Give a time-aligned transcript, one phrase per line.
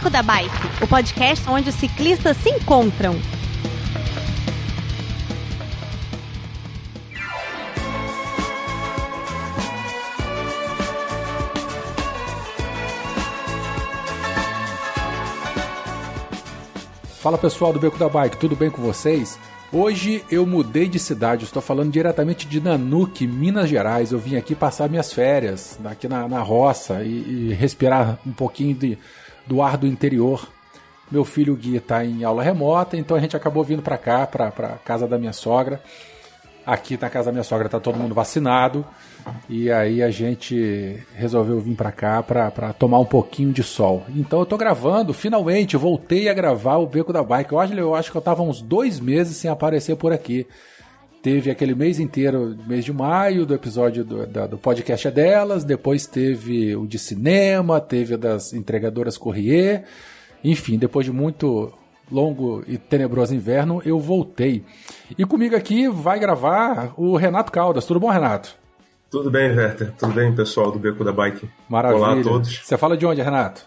[0.00, 3.14] Beco da Bike, o podcast onde os ciclistas se encontram.
[17.18, 19.38] Fala pessoal do Beco da Bike, tudo bem com vocês?
[19.70, 24.12] Hoje eu mudei de cidade, estou falando diretamente de Nanuque, Minas Gerais.
[24.12, 28.74] Eu vim aqui passar minhas férias, aqui na, na roça, e, e, respirar um pouquinho
[28.74, 28.98] de,
[29.50, 30.48] do ar do interior.
[31.10, 34.78] Meu filho Gui está em aula remota, então a gente acabou vindo para cá, para
[34.84, 35.82] casa da minha sogra.
[36.64, 38.86] Aqui na casa da minha sogra está todo mundo vacinado.
[39.48, 44.04] E aí a gente resolveu vir para cá para tomar um pouquinho de sol.
[44.14, 47.56] Então eu tô gravando, finalmente, voltei a gravar o Beco da Bike.
[47.56, 50.46] Acho, eu acho que eu tava uns dois meses sem aparecer por aqui.
[51.22, 55.64] Teve aquele mês inteiro, mês de maio, do episódio do, da, do podcast é delas,
[55.64, 59.84] depois teve o de cinema, teve das entregadoras Corrier.
[60.42, 61.70] Enfim, depois de muito
[62.10, 64.64] longo e tenebroso inverno, eu voltei.
[65.18, 67.84] E comigo aqui vai gravar o Renato Caldas.
[67.84, 68.56] Tudo bom, Renato?
[69.10, 69.92] Tudo bem, Werther.
[69.98, 71.46] Tudo bem, pessoal do Beco da Bike.
[71.68, 72.02] Maravilha.
[72.02, 72.60] Olá a todos.
[72.64, 73.66] Você fala de onde, Renato?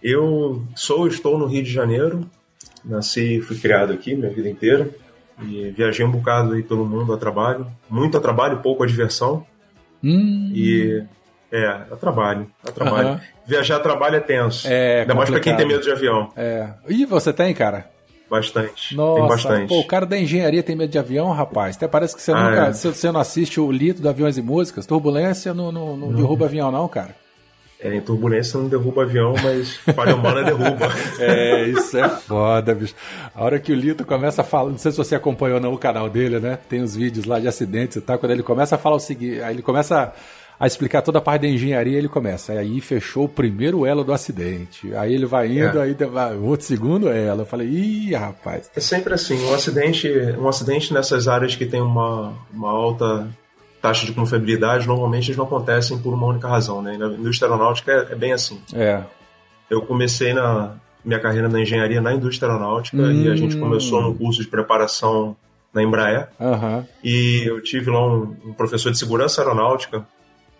[0.00, 2.30] Eu sou, estou no Rio de Janeiro.
[2.84, 4.88] Nasci e fui criado aqui minha vida inteira.
[5.42, 7.66] E viajei um bocado aí pelo mundo a trabalho.
[7.90, 9.46] Muito a trabalho, pouco a diversão.
[10.02, 10.50] Hum.
[10.54, 11.04] E
[11.52, 12.50] é, a trabalho.
[12.66, 13.08] A trabalho.
[13.08, 13.20] Uhum.
[13.46, 14.66] Viajar a trabalho é tenso.
[14.68, 16.30] É, Ainda mais pra quem tem medo de avião.
[16.36, 16.70] É.
[16.88, 17.90] E você tem, cara?
[18.28, 18.96] Bastante.
[18.96, 19.68] Nossa, tem bastante.
[19.68, 21.76] Pô, o cara da engenharia tem medo de avião, rapaz.
[21.76, 22.66] Até parece que você ah, nunca.
[22.66, 22.72] É.
[22.72, 24.84] Você não assiste o Lito do Aviões e Músicas.
[24.84, 26.16] Turbulência não, não, não, não.
[26.16, 27.14] derruba avião, não, cara.
[27.86, 30.88] É, em turbulência não derruba avião, mas falha humana derruba.
[31.18, 32.94] É, isso é foda, bicho.
[33.34, 35.78] A hora que o Lito começa a falar, não sei se você acompanhou não, o
[35.78, 36.58] canal dele, né?
[36.68, 38.18] Tem os vídeos lá de acidentes e tal.
[38.18, 40.12] Quando ele começa a falar o seguinte, aí ele começa a
[40.58, 42.54] a explicar toda a parte da engenharia, ele começa.
[42.54, 44.94] Aí fechou o primeiro elo do acidente.
[44.94, 45.82] Aí ele vai indo, é.
[45.82, 47.42] aí vai outro segundo elo.
[47.42, 48.70] Eu falei, ih, rapaz.
[48.74, 50.08] É sempre assim, um acidente,
[50.38, 53.28] um acidente nessas áreas que tem uma, uma alta
[53.86, 56.96] taxa de confiabilidade, normalmente eles não acontecem por uma única razão, né?
[56.98, 58.60] Na indústria aeronáutica é, é bem assim.
[58.74, 59.02] É.
[59.70, 60.74] Eu comecei na
[61.04, 63.12] minha carreira na engenharia na indústria aeronáutica hum.
[63.12, 65.36] e a gente começou no curso de preparação
[65.72, 66.28] na Embraer.
[66.40, 66.84] Uhum.
[67.04, 70.04] E eu tive lá um, um professor de segurança aeronáutica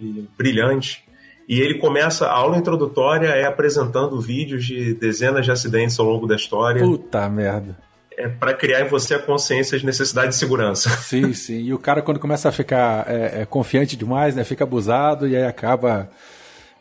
[0.01, 1.05] e brilhante.
[1.49, 6.27] E ele começa, a aula introdutória é apresentando vídeos de dezenas de acidentes ao longo
[6.27, 6.83] da história.
[6.83, 7.77] Puta merda.
[8.17, 10.89] É para criar em você a consciência de necessidade de segurança.
[11.05, 11.65] Sim, sim.
[11.65, 15.37] E o cara, quando começa a ficar é, é, confiante demais, né, fica abusado e
[15.37, 16.09] aí acaba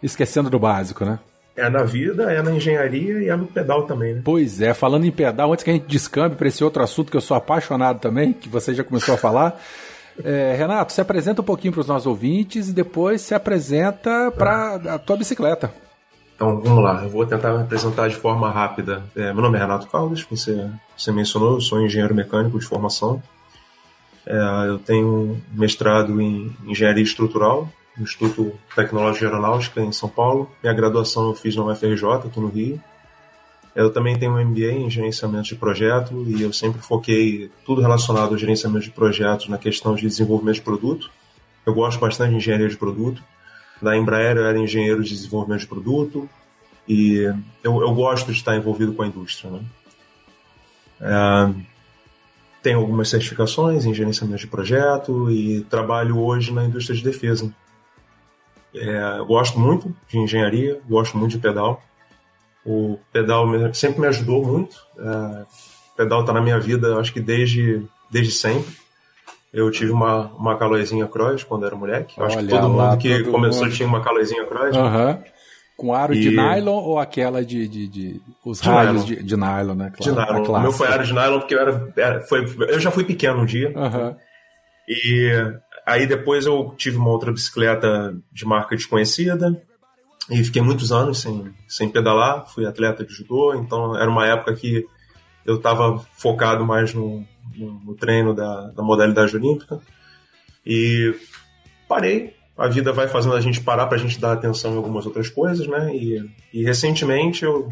[0.01, 1.19] esquecendo do básico, né?
[1.57, 4.21] É na vida, é na engenharia e é no pedal também, né?
[4.23, 7.17] Pois é, falando em pedal, antes que a gente descambe para esse outro assunto que
[7.17, 9.61] eu sou apaixonado também, que você já começou a falar.
[10.23, 14.75] É, Renato, se apresenta um pouquinho para os nossos ouvintes e depois se apresenta para
[14.75, 15.71] a tua bicicleta.
[16.35, 19.03] Então vamos lá, eu vou tentar me apresentar de forma rápida.
[19.15, 23.23] É, meu nome é Renato Caldas, você, você mencionou, eu sou engenheiro mecânico de formação.
[24.25, 30.51] É, eu tenho mestrado em engenharia estrutural no Instituto Tecnológico de Aeronáutica em São Paulo.
[30.61, 32.81] Minha graduação eu fiz na UFRJ, aqui no Rio.
[33.73, 38.31] Eu também tenho um MBA em gerenciamento de projeto e eu sempre foquei tudo relacionado
[38.31, 41.09] ao gerenciamento de projetos na questão de desenvolvimento de produto.
[41.65, 43.23] Eu gosto bastante de engenharia de produto.
[43.81, 46.29] Na Embraer eu era engenheiro de desenvolvimento de produto
[46.87, 47.23] e
[47.63, 49.51] eu, eu gosto de estar envolvido com a indústria.
[49.51, 49.61] Né?
[51.01, 51.53] É,
[52.61, 57.53] tenho algumas certificações em gerenciamento de projeto e trabalho hoje na indústria de defesa.
[58.73, 61.81] É, gosto muito de engenharia, gosto muito de pedal.
[62.65, 64.75] O pedal sempre me ajudou muito.
[64.97, 65.45] É,
[65.95, 68.84] pedal está na minha vida, acho que desde, desde sempre.
[69.55, 72.21] Eu tive uma, uma Calóizinha Cross quando era moleque.
[72.21, 73.73] Acho que todo lá, mundo que todo começou mundo.
[73.73, 74.75] tinha uma Calóizinha Cross.
[74.75, 75.23] Uhum.
[75.77, 76.19] Com aro e...
[76.19, 77.65] de nylon ou aquela de.
[77.65, 79.05] de, de os de raios nylon.
[79.05, 79.93] De, de, nylon, né?
[79.95, 80.57] Claro, de nylon.
[80.57, 81.93] O meu foi aro de nylon porque eu era.
[81.95, 83.69] era foi, eu já fui pequeno um dia.
[83.69, 84.15] Uhum.
[84.89, 85.31] E
[85.85, 89.57] aí depois eu tive uma outra bicicleta de marca desconhecida.
[90.29, 94.53] E fiquei muitos anos sem, sem pedalar, fui atleta de judô, então era uma época
[94.55, 94.83] que
[95.45, 97.23] eu estava focado mais no,
[97.55, 99.79] no, no treino da, da, modalidade olímpica.
[100.65, 101.13] E
[101.87, 105.05] parei, a vida vai fazendo a gente parar para a gente dar atenção em algumas
[105.05, 105.95] outras coisas, né?
[105.95, 107.71] E, e recentemente eu,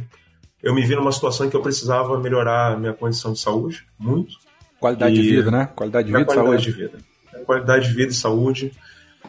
[0.62, 3.84] eu me vi numa situação em que eu precisava melhorar a minha condição de saúde,
[3.98, 4.36] muito.
[4.80, 5.70] Qualidade e, de vida, né?
[5.76, 6.64] Qualidade de vida e saúde.
[6.64, 6.98] De vida.
[7.46, 8.72] Qualidade de vida e saúde.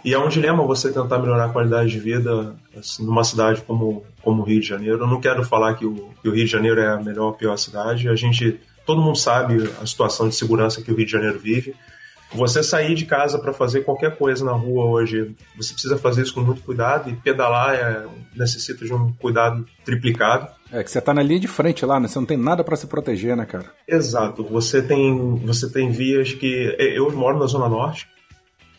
[0.05, 4.05] E é um dilema você tentar melhorar a qualidade de vida assim, numa cidade como,
[4.23, 5.01] como o Rio de Janeiro.
[5.01, 7.33] Eu não quero falar que o, que o Rio de Janeiro é a melhor ou
[7.33, 8.09] pior cidade.
[8.09, 11.75] A gente, todo mundo sabe a situação de segurança que o Rio de Janeiro vive.
[12.35, 16.35] Você sair de casa para fazer qualquer coisa na rua hoje, você precisa fazer isso
[16.35, 18.05] com muito cuidado e pedalar é,
[18.35, 20.49] necessita de um cuidado triplicado.
[20.73, 22.09] É que você tá na linha de frente lá, né?
[22.09, 23.67] Você não tem nada para se proteger, né, cara?
[23.87, 24.43] Exato.
[24.45, 26.77] Você tem, você tem vias que.
[26.79, 28.09] Eu moro na Zona Norte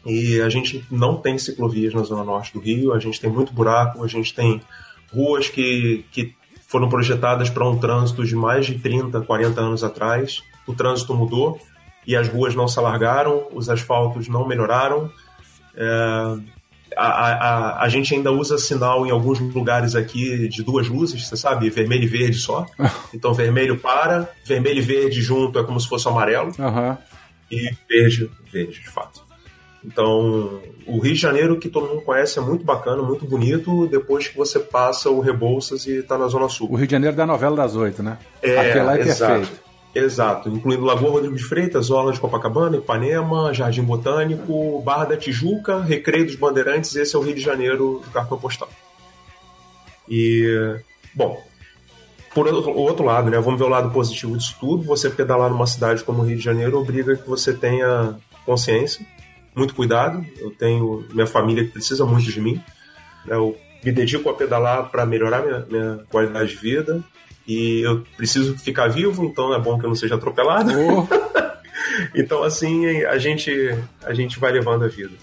[0.05, 3.51] e a gente não tem ciclovias na Zona Norte do Rio, a gente tem muito
[3.51, 4.61] buraco, a gente tem
[5.11, 6.35] ruas que, que
[6.67, 10.43] foram projetadas para um trânsito de mais de 30, 40 anos atrás.
[10.67, 11.59] O trânsito mudou
[12.05, 15.09] e as ruas não se alargaram, os asfaltos não melhoraram.
[15.75, 16.37] É,
[16.95, 21.35] a, a, a gente ainda usa sinal em alguns lugares aqui de duas luzes, você
[21.35, 21.69] sabe?
[21.69, 22.65] Vermelho e verde só.
[23.13, 26.51] Então vermelho para, vermelho e verde junto é como se fosse amarelo.
[26.59, 26.97] Uhum.
[27.49, 29.24] E verde, verde, de fato.
[29.85, 34.27] Então, o Rio de Janeiro, que todo mundo conhece, é muito bacana, muito bonito, depois
[34.27, 36.69] que você passa o Rebouças e está na Zona Sul.
[36.71, 38.17] O Rio de Janeiro da novela das oito, né?
[38.41, 39.33] É, Aquele lá é exato.
[39.33, 39.65] perfeito.
[39.95, 45.79] Exato, incluindo Lagoa Rodrigo de Freitas, Orla de Copacabana, Ipanema, Jardim Botânico, Barra da Tijuca,
[45.79, 48.67] Recreio dos Bandeirantes, esse é o Rio de Janeiro do cartão postal.
[50.09, 50.75] E,
[51.13, 51.41] bom,
[52.33, 56.03] por outro lado, né, vamos ver o lado positivo disso tudo, você pedalar numa cidade
[56.03, 59.05] como o Rio de Janeiro obriga que você tenha consciência,
[59.55, 62.61] muito cuidado, eu tenho minha família que precisa muito de mim,
[63.25, 67.03] né, eu me dedico a pedalar para melhorar minha, minha qualidade de vida,
[67.47, 70.71] e eu preciso ficar vivo, então é bom que eu não seja atropelado.
[70.73, 71.07] Oh.
[72.15, 73.51] então, assim, a gente,
[74.03, 75.13] a gente vai levando a vida.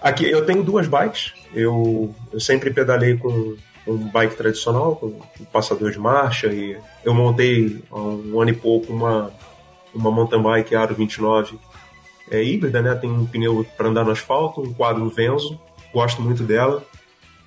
[0.00, 1.32] Aqui eu tenho duas bikes.
[1.54, 3.56] Eu, eu sempre pedalei com
[3.86, 5.06] um bike tradicional, com
[5.40, 9.32] um passador de marcha, e eu montei há um ano e pouco uma,
[9.94, 11.58] uma mountain bike Aro 29
[12.30, 12.94] é híbrida, né?
[12.94, 15.58] Tem um pneu para andar no asfalto, um quadro Venzo,
[15.92, 16.82] gosto muito dela.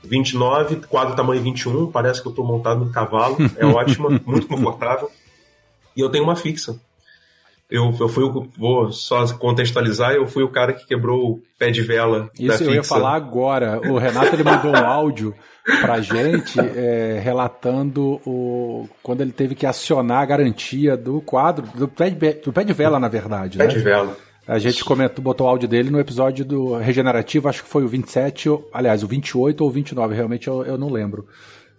[0.04, 5.12] 29, quadro tamanho 21, parece que eu estou montado num cavalo, é ótima, muito confortável.
[5.96, 6.80] E eu tenho uma fixa.
[7.70, 11.72] Eu, eu fui o, vou só contextualizar, eu fui o cara que quebrou o pé
[11.72, 12.70] de vela Isso da fixa.
[12.70, 13.80] eu ia falar agora.
[13.90, 15.34] O Renato ele mandou um áudio
[15.80, 21.88] pra gente é, relatando o, quando ele teve que acionar a garantia do quadro, do
[21.88, 23.58] pé de, do pé de vela, na verdade.
[23.58, 23.70] Pé né?
[23.70, 24.18] de vela.
[24.48, 27.88] A gente comentou, botou o áudio dele no episódio do Regenerativo, acho que foi o
[27.88, 31.28] 27, aliás, o 28 ou o 29, realmente eu, eu não lembro.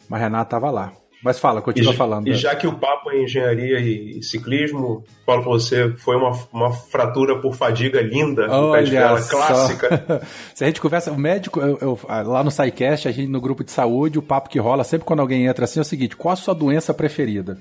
[0.08, 0.92] Mas Renato tava lá.
[1.22, 2.26] Mas fala, continua e, falando.
[2.26, 6.72] E já que o papo é engenharia e ciclismo, falo pra você, foi uma, uma
[6.72, 10.22] fratura por fadiga linda, Olha pé clássica.
[10.52, 13.62] Se a gente conversa, o médico, eu, eu, lá no SciCast, a gente no grupo
[13.62, 16.32] de saúde, o papo que rola sempre quando alguém entra assim é o seguinte: qual
[16.32, 17.56] a sua doença preferida?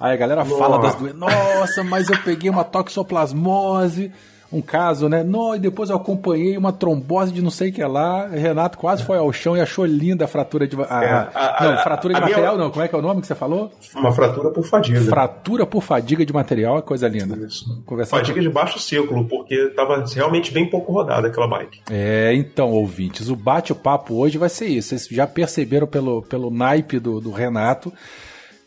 [0.00, 0.58] Aí a galera Nossa.
[0.58, 1.18] fala das doenças.
[1.18, 4.10] Nossa, mas eu peguei uma toxoplasmose
[4.52, 5.22] um caso, né?
[5.22, 8.26] Não, e depois eu acompanhei uma trombose de não sei o que lá.
[8.26, 10.76] Renato quase foi ao chão e achou linda a fratura de.
[10.76, 12.64] A, é, a, não, fratura de material minha...
[12.64, 12.70] não.
[12.70, 13.70] Como é que é o nome que você falou?
[13.94, 15.00] Uma fratura por fadiga.
[15.02, 17.36] Fratura por fadiga de material, é coisa linda.
[17.46, 17.80] Isso.
[17.86, 18.40] Conversar fadiga com...
[18.42, 21.82] de baixo círculo, porque estava realmente bem pouco rodada aquela bike.
[21.88, 24.88] É, então, ouvintes, o bate-papo hoje vai ser isso.
[24.88, 27.92] Vocês já perceberam pelo, pelo naipe do, do Renato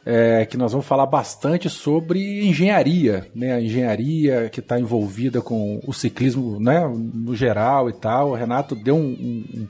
[0.06, 3.54] é, que nós vamos falar bastante sobre engenharia, né?
[3.54, 6.86] A engenharia que está envolvida com o ciclismo, né?
[6.88, 8.32] No geral e tal.
[8.32, 9.68] O Renato deu um, um,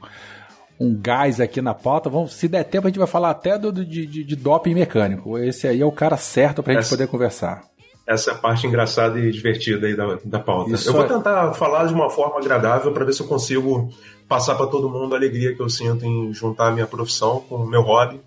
[0.80, 2.10] um gás aqui na pauta.
[2.10, 5.38] Vamos, se der tempo, a gente vai falar até do, de, de, de doping mecânico.
[5.38, 7.64] Esse aí é o cara certo para a gente poder conversar.
[8.06, 10.72] Essa é a parte engraçada e divertida aí da, da pauta.
[10.72, 11.08] Isso eu vou é...
[11.08, 13.90] tentar falar de uma forma agradável para ver se eu consigo
[14.28, 17.58] passar para todo mundo a alegria que eu sinto em juntar a minha profissão com
[17.58, 18.20] o meu hobby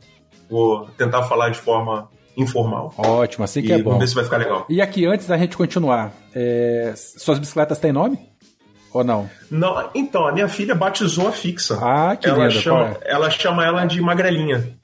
[0.48, 2.92] Vou tentar falar de forma informal.
[2.98, 3.90] Ótimo, assim que é bom.
[3.90, 4.66] Vamos ver se vai ficar legal.
[4.68, 6.92] E aqui, antes da gente continuar, é...
[6.96, 8.18] suas bicicletas têm nome?
[8.92, 9.28] Ou não?
[9.50, 11.78] Não, então, a minha filha batizou a fixa.
[11.82, 13.12] Ah, que ela linda, chama, é?
[13.12, 14.76] ela chama ela de magrelinha.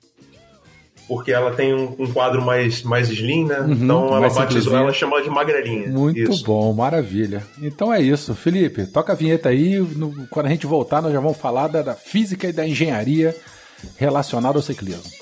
[1.08, 3.60] Porque ela tem um, um quadro mais, mais slim, né?
[3.60, 5.88] Uhum, então ela batizou ela chama ela de magrelinha.
[5.88, 6.44] Muito isso.
[6.44, 7.42] bom, maravilha.
[7.60, 8.34] Então é isso.
[8.34, 9.78] Felipe, toca a vinheta aí.
[9.78, 13.34] No, quando a gente voltar, nós já vamos falar da, da física e da engenharia
[13.96, 15.21] relacionada ao ciclismo.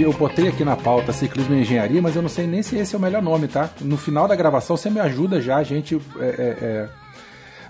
[0.00, 2.76] Inclusive, eu botei aqui na pauta ciclismo e engenharia, mas eu não sei nem se
[2.76, 3.70] esse é o melhor nome, tá?
[3.80, 6.00] No final da gravação você me ajuda já, a gente.
[6.18, 6.88] É, é, é...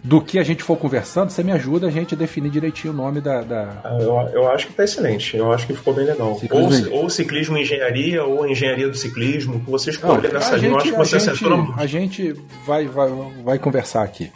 [0.03, 2.97] do que a gente for conversando, você me ajuda a gente a definir direitinho o
[2.97, 3.43] nome da.
[3.43, 3.81] da...
[3.85, 5.37] Ah, eu, eu acho que tá excelente.
[5.37, 6.39] Eu acho que ficou bem legal.
[6.39, 10.71] Ciclismo ou, ou ciclismo engenharia, ou engenharia do ciclismo, que você escolher nessa linha.
[10.71, 12.35] Eu acho que você acertou A gente
[12.67, 13.09] vai, vai,
[13.45, 14.31] vai conversar aqui.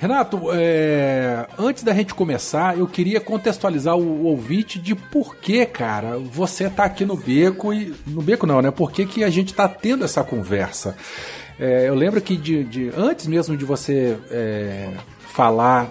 [0.00, 6.18] Renato, é, antes da gente começar, eu queria contextualizar o, ouvinte de por que, cara,
[6.18, 7.94] você tá aqui no beco e.
[8.06, 8.70] No beco não, né?
[8.70, 10.96] Por que, que a gente tá tendo essa conversa?
[11.58, 14.90] É, eu lembro que de, de, antes mesmo de você é,
[15.32, 15.90] falar,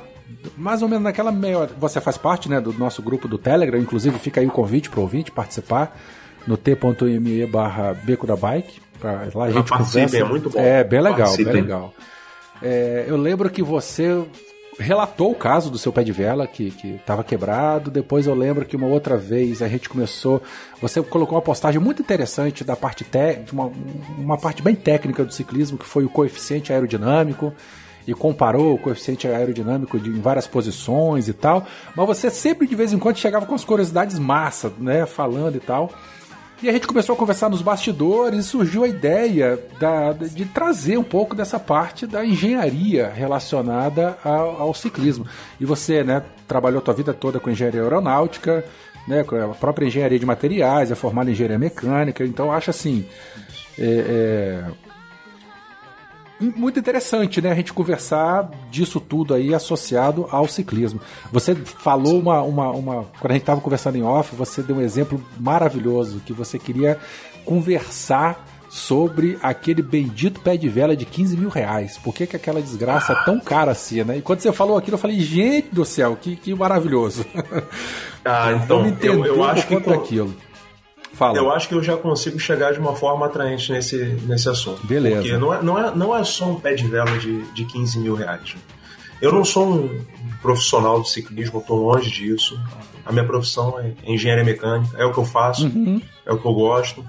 [0.57, 4.19] mais ou menos naquela meia Você faz parte né, do nosso grupo do Telegram, inclusive
[4.19, 5.97] fica aí o convite para o ouvinte participar
[6.45, 8.81] no t.me barra Beco da Bike.
[8.99, 10.17] Pra, lá a gente conversa.
[10.17, 10.59] É muito bom.
[10.59, 11.93] É, bem legal, bem legal.
[12.63, 14.23] É, eu lembro que você
[14.79, 17.91] relatou o caso do seu pé de vela que estava quebrado.
[17.91, 20.41] Depois eu lembro que uma outra vez a gente começou.
[20.81, 23.71] Você colocou uma postagem muito interessante da parte te, uma,
[24.17, 27.53] uma parte bem técnica do ciclismo, que foi o coeficiente aerodinâmico.
[28.05, 31.65] E comparou o coeficiente aerodinâmico de, em várias posições e tal.
[31.95, 35.05] Mas você sempre de vez em quando chegava com as curiosidades massa, né?
[35.05, 35.89] Falando e tal.
[36.63, 40.95] E a gente começou a conversar nos bastidores e surgiu a ideia da, de trazer
[40.97, 45.27] um pouco dessa parte da engenharia relacionada ao, ao ciclismo.
[45.59, 48.63] E você, né, trabalhou a tua vida toda com engenharia aeronáutica,
[49.05, 53.05] né, com a própria engenharia de materiais, é formado em engenharia mecânica, então acho assim.
[53.77, 54.92] É, é,
[56.43, 57.51] muito interessante, né?
[57.51, 60.99] A gente conversar disso tudo aí associado ao ciclismo.
[61.31, 62.41] Você falou uma.
[62.41, 66.33] uma, uma quando a gente estava conversando em off, você deu um exemplo maravilhoso que
[66.33, 66.99] você queria
[67.45, 71.99] conversar sobre aquele bendito pé de vela de 15 mil reais.
[71.99, 74.17] Por que, que aquela desgraça é tão cara assim, né?
[74.17, 77.23] E quando você falou aquilo, eu falei, gente do céu, que, que maravilhoso.
[78.25, 80.33] Ah, então, eu, eu acho que com, aquilo.
[81.13, 81.37] Fala.
[81.37, 84.85] Eu acho que eu já consigo chegar de uma forma atraente nesse, nesse assunto.
[84.85, 85.17] Beleza.
[85.17, 87.99] Porque não é, não, é, não é só um pé de vela de, de 15
[87.99, 88.55] mil reais.
[89.21, 90.05] Eu não sou um
[90.41, 92.59] profissional de ciclismo, estou longe disso.
[93.05, 96.01] A minha profissão é engenharia mecânica, é o que eu faço, uhum.
[96.25, 97.05] é o que eu gosto.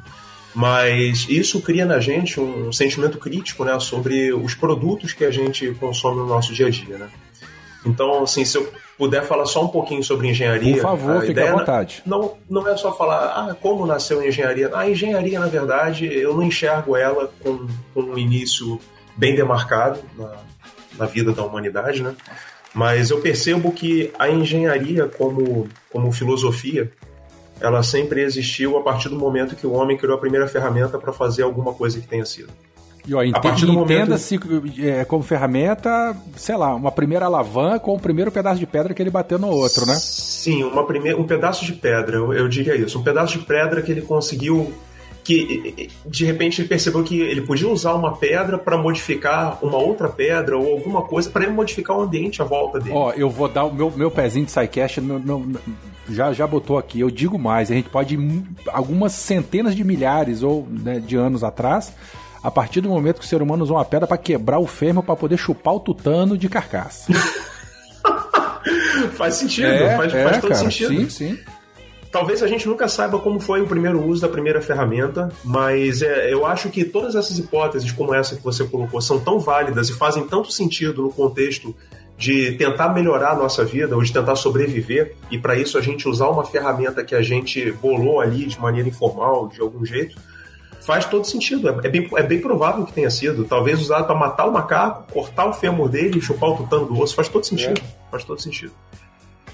[0.55, 5.73] Mas isso cria na gente um sentimento crítico né, sobre os produtos que a gente
[5.81, 6.99] consome no nosso dia a dia.
[6.99, 7.09] Né?
[7.85, 10.75] Então, assim, se eu puder falar só um pouquinho sobre engenharia.
[10.75, 12.03] Por favor, fique à vontade.
[12.07, 14.71] Não, não é só falar, ah, como nasceu a engenharia.
[14.75, 18.79] A engenharia, na verdade, eu não enxergo ela com, com um início
[19.17, 20.33] bem demarcado na,
[20.99, 22.15] na vida da humanidade, né?
[22.73, 26.91] Mas eu percebo que a engenharia, como, como filosofia,
[27.61, 31.13] ela sempre existiu a partir do momento que o homem criou a primeira ferramenta para
[31.13, 32.53] fazer alguma coisa que tenha sido.
[33.07, 34.81] E ó, entenda-se momento...
[34.81, 39.03] é, como ferramenta, sei lá, uma primeira alavanca com o primeiro pedaço de pedra que
[39.03, 39.95] ele bateu no outro, né?
[39.95, 42.99] Sim, uma primeira, um pedaço de pedra, eu, eu diria isso.
[42.99, 44.73] Um pedaço de pedra que ele conseguiu
[45.23, 50.07] que de repente ele percebeu que ele podia usar uma pedra para modificar uma outra
[50.07, 52.95] pedra ou alguma coisa para ele modificar o ambiente à volta dele.
[52.95, 55.01] Ó, eu vou dar o meu, meu pezinho de sidecast,
[56.11, 57.01] já, já botou aqui.
[57.01, 61.43] Eu digo mais, a gente pode ir algumas centenas de milhares ou né, de anos
[61.43, 61.91] atrás
[62.45, 65.03] a partir do momento que o ser humano usou uma pedra para quebrar o fêmur
[65.03, 67.11] para poder chupar o tutano de carcaça.
[69.17, 70.95] faz sentido, é, faz, é, faz todo cara, sentido.
[70.95, 71.39] Sim, sim.
[72.13, 76.31] Talvez a gente nunca saiba como foi o primeiro uso da primeira ferramenta, mas é,
[76.31, 79.95] eu acho que todas essas hipóteses, como essa que você colocou, são tão válidas e
[79.95, 81.75] fazem tanto sentido no contexto
[82.19, 86.07] de tentar melhorar a nossa vida ou de tentar sobreviver, e para isso a gente
[86.07, 90.15] usar uma ferramenta que a gente bolou ali de maneira informal, de algum jeito,
[90.85, 91.69] faz todo sentido.
[91.69, 93.45] É, é, bem, é bem provável que tenha sido.
[93.45, 96.99] Talvez usado para matar o macaco, cortar o fêmur dele e chupar o tutano do
[97.01, 97.15] osso.
[97.15, 97.81] Faz todo sentido.
[97.81, 98.11] É.
[98.11, 98.73] Faz todo sentido.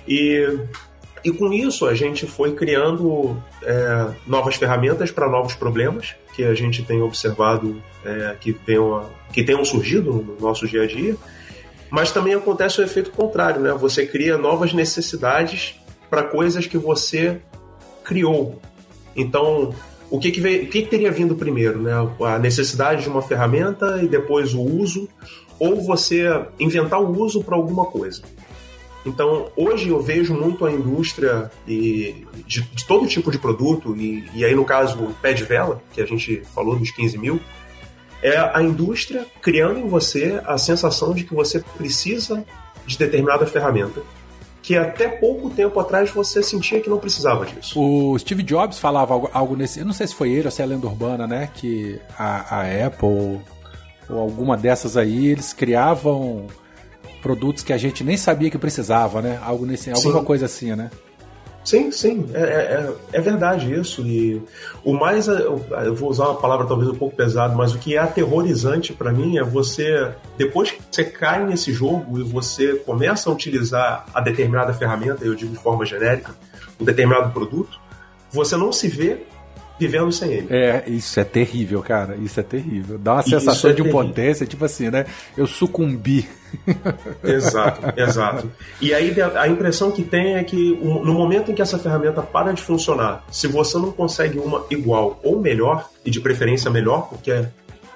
[0.07, 0.59] E,
[1.25, 6.55] e com isso a gente foi criando é, novas ferramentas para novos problemas que a
[6.55, 11.17] gente tem observado é, que, tenham, que tenham surgido no nosso dia a dia.
[11.91, 13.73] Mas também acontece o efeito contrário, né?
[13.73, 15.75] Você cria novas necessidades
[16.09, 17.41] para coisas que você
[18.05, 18.61] criou.
[19.17, 19.75] Então,
[20.11, 21.93] o que, que, veio, o que, que teria vindo primeiro, né?
[22.27, 25.09] A necessidade de uma ferramenta e depois o uso,
[25.59, 26.27] ou você
[26.59, 28.23] inventar o uso para alguma coisa.
[29.07, 34.29] Então, hoje eu vejo muito a indústria de, de, de todo tipo de produto, e,
[34.35, 37.41] e, aí no caso o pé de vela, que a gente falou dos 15 mil,
[38.23, 42.45] é a indústria criando em você a sensação de que você precisa
[42.87, 44.03] de determinada ferramenta
[44.63, 47.81] que até pouco tempo atrás você sentia que não precisava disso.
[47.81, 49.81] O Steve Jobs falava algo, algo nesse.
[49.81, 51.49] Eu não sei se foi ele ou se é a lenda urbana, né?
[51.55, 53.41] Que a, a Apple
[54.09, 56.47] ou alguma dessas aí, eles criavam
[57.23, 59.39] produtos que a gente nem sabia que precisava, né?
[59.43, 60.25] Algo nesse, alguma Sim.
[60.25, 60.91] coisa assim, né?
[61.71, 64.05] Sim, sim, é, é, é, verdade isso.
[64.05, 64.43] E
[64.85, 67.99] o mais, eu vou usar uma palavra talvez um pouco pesada, mas o que é
[67.99, 73.33] aterrorizante para mim é você, depois que você cai nesse jogo e você começa a
[73.33, 76.35] utilizar a determinada ferramenta, eu digo de forma genérica,
[76.81, 77.79] um determinado produto,
[78.33, 79.23] você não se vê
[79.81, 80.47] vivendo sem ele.
[80.51, 82.17] É, isso é terrível, cara.
[82.17, 82.99] Isso é terrível.
[82.99, 85.07] Dá uma sensação é de impotência, tipo assim, né?
[85.37, 86.29] Eu sucumbi.
[87.25, 88.51] Exato, exato.
[88.81, 92.53] E aí a impressão que tem é que no momento em que essa ferramenta para
[92.53, 97.47] de funcionar, se você não consegue uma igual ou melhor, e de preferência melhor, porque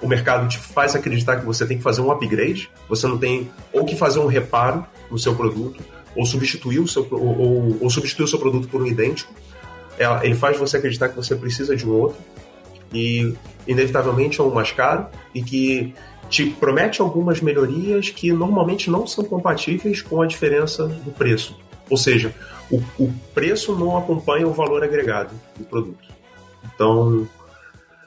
[0.01, 3.49] o mercado te faz acreditar que você tem que fazer um upgrade, você não tem
[3.71, 5.83] ou que fazer um reparo no seu produto,
[6.15, 9.33] ou substituir o seu, ou, ou, ou substituir o seu produto por um idêntico,
[10.23, 12.17] ele faz você acreditar que você precisa de um outro
[12.93, 13.33] e
[13.67, 15.93] inevitavelmente é um mais caro e que
[16.29, 21.57] te promete algumas melhorias que normalmente não são compatíveis com a diferença do preço.
[21.89, 22.33] Ou seja,
[22.69, 26.07] o, o preço não acompanha o valor agregado do produto.
[26.73, 27.27] Então,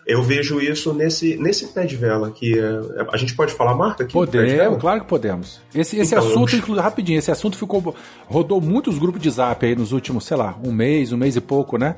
[0.08, 4.04] eu vejo isso nesse, nesse pé de vela, que é, a gente pode falar marca
[4.04, 4.14] aqui?
[4.14, 5.60] Podemos, claro que podemos.
[5.74, 7.94] Esse, esse então, assunto, inclusive, rapidinho, esse assunto ficou.
[8.26, 11.42] rodou muitos grupos de zap aí nos últimos, sei lá, um mês, um mês e
[11.42, 11.96] pouco, né?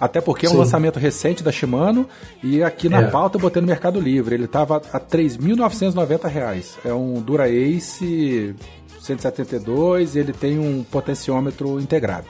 [0.00, 0.58] Até porque é um Sim.
[0.58, 2.08] lançamento recente da Shimano
[2.42, 3.10] e aqui na é.
[3.10, 4.34] pauta eu botei no Mercado Livre.
[4.34, 6.64] Ele estava a R$ 3.990.
[6.82, 8.54] É um Dura Ace
[9.02, 12.26] 172 e ele tem um potenciômetro integrado.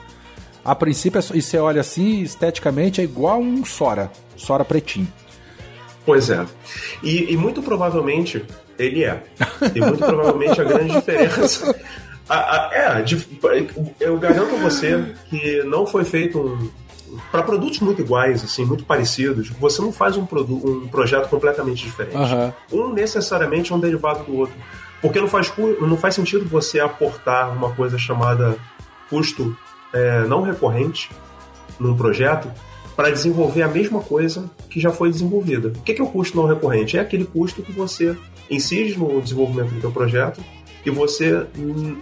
[0.65, 5.07] A princípio, é e você olha assim, esteticamente é igual um Sora, Sora pretinho.
[6.05, 6.45] Pois é.
[7.03, 8.43] E, e muito provavelmente
[8.77, 9.23] ele é.
[9.75, 11.75] E muito provavelmente a grande diferença.
[12.27, 13.05] A, a, é,
[13.99, 16.69] eu garanto a você que não foi feito um,
[17.31, 22.15] para produtos muito iguais, assim, muito parecidos, você não faz um, um projeto completamente diferente.
[22.15, 22.53] Uhum.
[22.71, 24.55] Um necessariamente é um derivado do outro.
[25.01, 28.55] Porque não faz, não faz sentido você aportar uma coisa chamada
[29.09, 29.57] custo
[29.93, 31.09] é, não recorrente
[31.79, 32.49] num projeto
[32.95, 35.69] para desenvolver a mesma coisa que já foi desenvolvida.
[35.69, 36.97] O que é o custo não recorrente?
[36.97, 38.15] É aquele custo que você
[38.49, 40.41] incide no desenvolvimento do seu projeto
[40.85, 41.45] e você,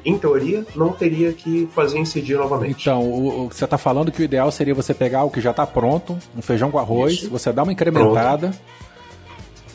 [0.05, 2.81] em teoria, não teria que fazer incidir novamente.
[2.81, 5.41] Então, o, o que você está falando que o ideal seria você pegar o que
[5.41, 7.29] já está pronto, um feijão com arroz, Isso.
[7.29, 8.51] você dá uma incrementada.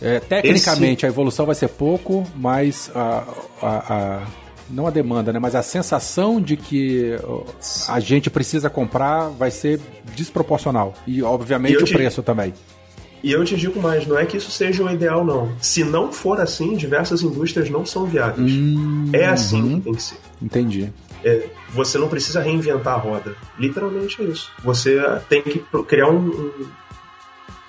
[0.01, 1.07] É, tecnicamente, Esse...
[1.07, 3.25] a evolução vai ser pouco, mas a,
[3.63, 4.27] a, a,
[4.71, 7.17] não a demanda, né, mas a sensação de que
[7.89, 9.81] a gente precisa comprar vai ser
[10.15, 10.95] desproporcional.
[11.07, 11.93] E, obviamente, e o te...
[11.93, 12.55] preço também.
[13.23, 15.51] E eu te digo mais, não é que isso seja o ideal, não.
[15.59, 18.53] Se não for assim, diversas indústrias não são viáveis.
[18.53, 19.77] Hum, é assim uhum.
[19.77, 20.19] que tem que ser.
[20.43, 20.93] Entendi.
[21.25, 23.35] É, você não precisa reinventar a roda.
[23.59, 24.53] Literalmente é isso.
[24.63, 26.53] Você tem que criar um,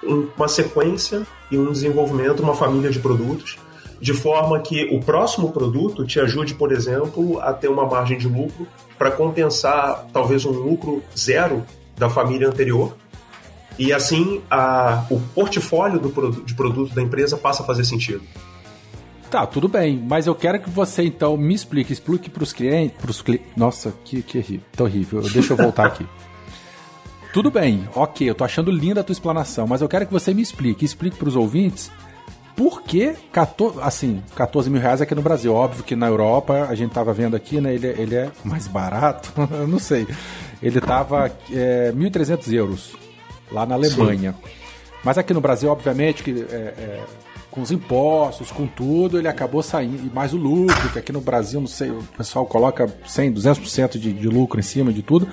[0.04, 3.58] um, uma sequência e um desenvolvimento, uma família de produtos,
[4.06, 8.28] de forma que o próximo produto te ajude, por exemplo, a ter uma margem de
[8.28, 8.68] lucro
[9.00, 11.64] para compensar talvez um lucro zero
[11.98, 12.96] da família anterior
[13.80, 18.22] e assim a, o portfólio do, de produto da empresa passa a fazer sentido.
[19.32, 22.96] Tá, tudo bem, mas eu quero que você então me explique, explique para os clientes,
[23.02, 23.42] pros cli...
[23.58, 25.22] Nossa, que, que horrível, tá horrível.
[25.24, 26.06] Deixa eu voltar aqui.
[27.34, 30.32] tudo bem, ok, eu tô achando linda a tua explanação, mas eu quero que você
[30.32, 31.92] me explique, explique para os ouvintes
[32.56, 35.54] por que 14, assim, 14 mil reais aqui no Brasil.
[35.54, 37.74] Óbvio que na Europa, a gente tava vendo aqui, né?
[37.74, 40.08] Ele, ele é mais barato, eu não sei.
[40.62, 42.96] Ele tava é, 1.300 euros
[43.52, 44.34] lá na Alemanha.
[44.34, 44.50] Sim.
[45.04, 47.04] Mas aqui no Brasil, obviamente, que é, é,
[47.52, 50.08] com os impostos, com tudo, ele acabou saindo.
[50.08, 54.00] E mais o lucro, que aqui no Brasil, não sei, o pessoal coloca 100, 200%
[54.00, 55.28] de, de lucro em cima de tudo.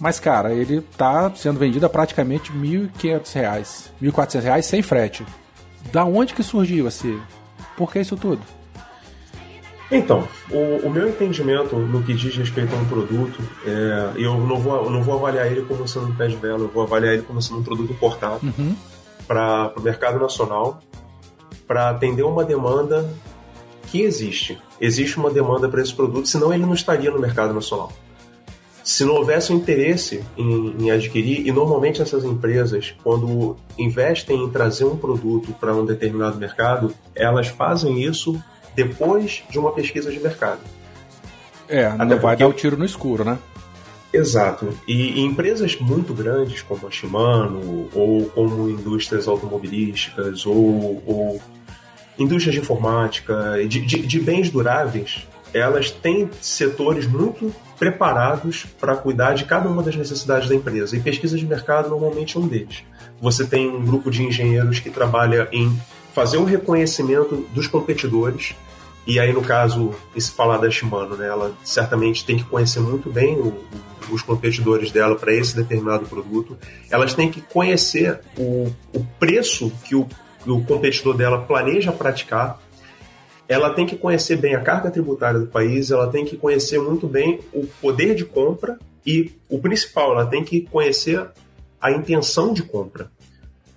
[0.00, 5.24] Mas, cara, ele tá sendo vendido a praticamente R$ 1.500, R$ 1.400 sem frete.
[5.92, 7.18] Da onde que surgiu esse?
[7.76, 8.40] Por que isso tudo?
[9.90, 14.58] Então, o, o, meu entendimento no que diz respeito a um produto, é, eu não
[14.58, 17.14] vou, eu não vou avaliar ele como sendo um pé de vela, eu vou avaliar
[17.14, 18.74] ele como sendo um produto importado uhum.
[19.26, 20.80] para o mercado nacional,
[21.66, 23.08] para atender uma demanda
[23.86, 24.60] que existe.
[24.80, 27.92] Existe uma demanda para esse produto, senão ele não estaria no mercado nacional.
[28.84, 34.50] Se não houvesse um interesse em, em adquirir, e normalmente essas empresas, quando investem em
[34.50, 38.38] trazer um produto para um determinado mercado, elas fazem isso
[38.74, 40.60] depois de uma pesquisa de mercado.
[41.66, 43.38] É, Até não vai dar o tiro no escuro, né?
[44.12, 44.68] Exato.
[44.86, 51.42] E, e, empresas muito grandes como a Shimano, ou como indústrias automobilísticas, ou, ou
[52.18, 59.34] indústrias de informática, de, de, de, bens duráveis, elas têm setores muito preparados para cuidar
[59.34, 60.96] de cada uma das necessidades da empresa.
[60.96, 62.82] E pesquisa de mercado normalmente é um deles.
[63.20, 65.74] Você tem um grupo de engenheiros que trabalha em
[66.12, 68.54] fazer um reconhecimento dos competidores
[69.06, 73.10] E aí, no caso, se falar da Shimano, né, ela certamente tem que conhecer muito
[73.10, 73.54] bem o,
[74.10, 76.56] os competidores dela para esse determinado produto.
[76.90, 80.08] Elas têm que conhecer o, o preço que o,
[80.46, 82.58] o competidor dela planeja praticar.
[83.48, 87.06] Ela tem que conhecer bem a carga tributária do país, ela tem que conhecer muito
[87.06, 91.26] bem o poder de compra e, o principal, ela tem que conhecer
[91.80, 93.10] a intenção de compra.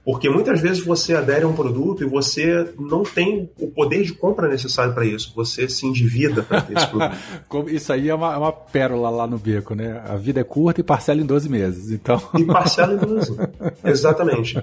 [0.08, 4.14] Porque muitas vezes você adere a um produto e você não tem o poder de
[4.14, 5.34] compra necessário para isso.
[5.36, 7.18] Você se endivida para ter esse produto.
[7.68, 10.02] isso aí é uma, é uma, pérola lá no beco, né?
[10.08, 11.92] A vida é curta e parcela em 12 meses.
[11.92, 12.22] Então...
[12.38, 13.38] E parcela em 12.
[13.84, 14.58] Exatamente.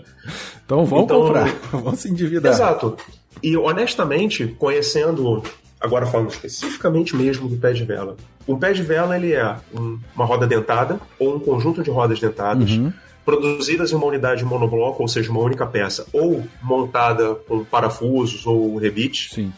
[0.64, 2.50] Então vamos então, comprar, vamos se endividar.
[2.50, 2.96] Exato.
[3.42, 5.42] E honestamente, conhecendo,
[5.80, 8.16] agora falando especificamente mesmo do pé de vela,
[8.46, 12.20] um pé de vela ele é um, uma roda dentada ou um conjunto de rodas
[12.20, 12.70] dentadas.
[12.70, 12.92] Uhum
[13.24, 18.76] produzidas em uma unidade monobloco, ou seja, uma única peça, ou montada com parafusos ou
[18.76, 19.34] rebite.
[19.34, 19.52] Sim.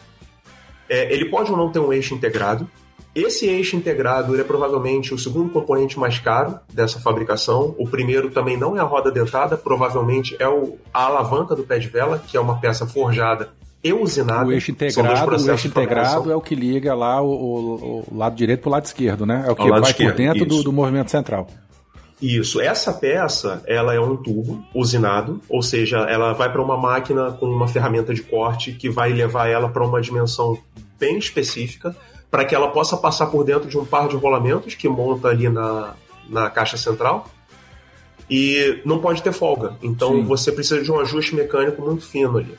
[0.89, 2.67] É, ele pode ou não ter um eixo integrado.
[3.13, 7.75] Esse eixo integrado é provavelmente o segundo componente mais caro dessa fabricação.
[7.77, 11.79] O primeiro também não é a roda dentada, provavelmente é o, a alavanca do pé
[11.79, 13.49] de vela, que é uma peça forjada
[13.93, 14.47] e.
[14.47, 18.35] O eixo integrado, o eixo integrado é o que liga lá o, o, o lado
[18.35, 19.43] direito para o lado esquerdo, né?
[19.47, 21.47] É o que vai esquerdo, por dentro do, do movimento central.
[22.21, 22.59] Isso.
[22.59, 27.45] Essa peça, ela é um tubo usinado, ou seja, ela vai para uma máquina com
[27.45, 30.57] uma ferramenta de corte que vai levar ela para uma dimensão
[30.99, 31.95] bem específica,
[32.29, 35.47] para que ela possa passar por dentro de um par de rolamentos que monta ali
[35.47, 35.93] na,
[36.27, 37.29] na caixa central.
[38.29, 39.77] E não pode ter folga.
[39.81, 40.23] Então Sim.
[40.23, 42.57] você precisa de um ajuste mecânico muito fino ali.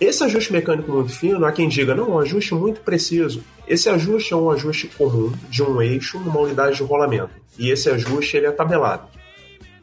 [0.00, 3.42] Esse ajuste mecânico muito fino, há quem diga, não, um ajuste muito preciso.
[3.66, 7.30] Esse ajuste é um ajuste comum de um eixo numa unidade de rolamento.
[7.58, 9.08] E esse ajuste ele é tabelado.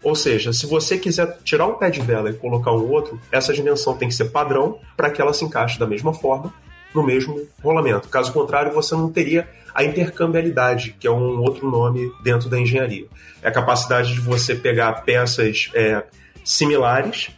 [0.01, 3.51] Ou seja, se você quiser tirar um pé de vela e colocar um outro, essa
[3.51, 6.53] dimensão tem que ser padrão para que ela se encaixe da mesma forma
[6.93, 8.07] no mesmo rolamento.
[8.07, 13.05] Caso contrário, você não teria a intercambiabilidade, que é um outro nome dentro da engenharia.
[13.41, 16.03] É a capacidade de você pegar peças é,
[16.43, 17.31] similares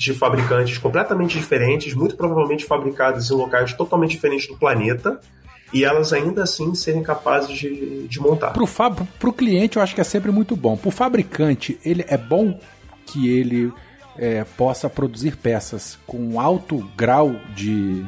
[0.00, 5.20] de fabricantes completamente diferentes, muito provavelmente fabricadas em locais totalmente diferentes do planeta,
[5.74, 8.52] e elas ainda assim serem capazes de, de montar.
[8.52, 9.06] Para o fab...
[9.36, 10.74] cliente, eu acho que é sempre muito bom.
[10.74, 12.58] Para o fabricante, ele é bom
[13.04, 13.70] que ele
[14.16, 18.02] é, possa produzir peças com alto grau de.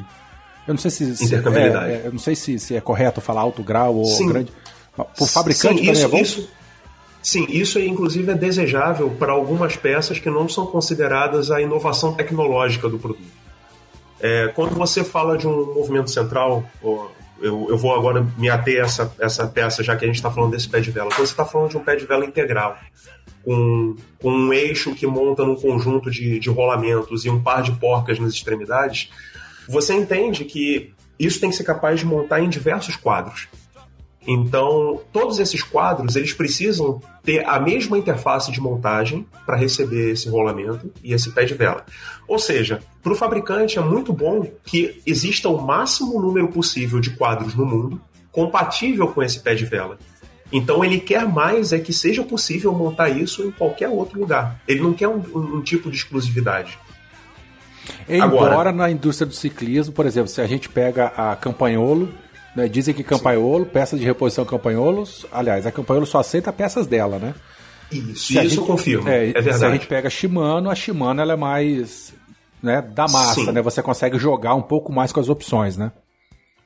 [0.67, 3.43] Eu não sei se, se é, é, eu não sei se, se, é correto falar
[3.43, 4.29] alto grau ou Sim.
[4.29, 4.51] grande.
[4.97, 6.17] Para o fabricante Sim, também isso, é bom.
[6.17, 6.49] Isso
[7.23, 12.89] Sim, isso inclusive é desejável para algumas peças que não são consideradas a inovação tecnológica
[12.89, 13.43] do produto.
[14.21, 16.65] É, quando você fala de um movimento central,
[17.43, 20.31] eu, eu vou agora me ater a essa, essa peça, já que a gente está
[20.31, 21.11] falando desse pé de vela.
[21.11, 22.77] Quando você está falando de um pé de vela integral,
[23.45, 27.73] com, com um eixo que monta num conjunto de, de rolamentos e um par de
[27.73, 29.11] porcas nas extremidades,
[29.69, 33.49] você entende que isso tem que ser capaz de montar em diversos quadros.
[34.27, 40.29] Então, todos esses quadros, eles precisam ter a mesma interface de montagem para receber esse
[40.29, 41.85] rolamento e esse pé de vela.
[42.29, 47.11] Ou seja, para o fabricante é muito bom que exista o máximo número possível de
[47.11, 49.99] quadros no mundo compatível com esse pé de vela.
[50.51, 54.61] Então ele quer mais é que seja possível montar isso em qualquer outro lugar.
[54.67, 56.79] Ele não quer um, um, um tipo de exclusividade.
[58.09, 62.09] Embora Agora, na indústria do ciclismo, por exemplo, se a gente pega a Campanholo,
[62.55, 62.69] né?
[62.69, 67.35] Dizem que Campanholo, peças de reposição Campanholos, aliás, a Campanholo só aceita peças dela, né?
[67.91, 69.09] Isso, isso gente, eu confirmo.
[69.09, 69.59] É, é, verdade.
[69.59, 72.15] Se a gente pega a Shimano, a Shimano ela é mais
[72.63, 73.53] né, da massa, Sim.
[73.53, 73.61] né?
[73.61, 75.93] Você consegue jogar um pouco mais com as opções, né?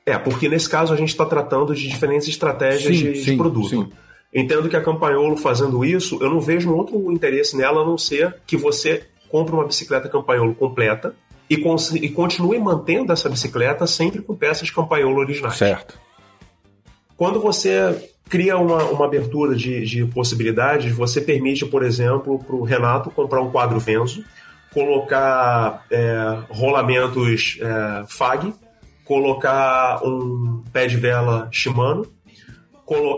[0.05, 3.69] É, porque nesse caso a gente está tratando de diferentes estratégias sim, de, sim, produto.
[3.69, 3.91] Sim.
[4.33, 8.37] Entendo que a Campanholo fazendo isso, eu não vejo outro interesse nela a não ser
[8.45, 11.13] que você compre uma bicicleta Campanholo completa,
[11.49, 15.57] e, e continue mantendo essa bicicleta sempre com peças campanholo originais.
[15.57, 15.99] Certo.
[17.15, 22.63] Quando você cria uma, uma abertura de, de possibilidades, você permite, por exemplo, para o
[22.63, 24.23] Renato comprar um quadro Venzo,
[24.73, 28.53] colocar é, rolamentos é, FAG,
[29.05, 32.05] colocar um pé de vela Shimano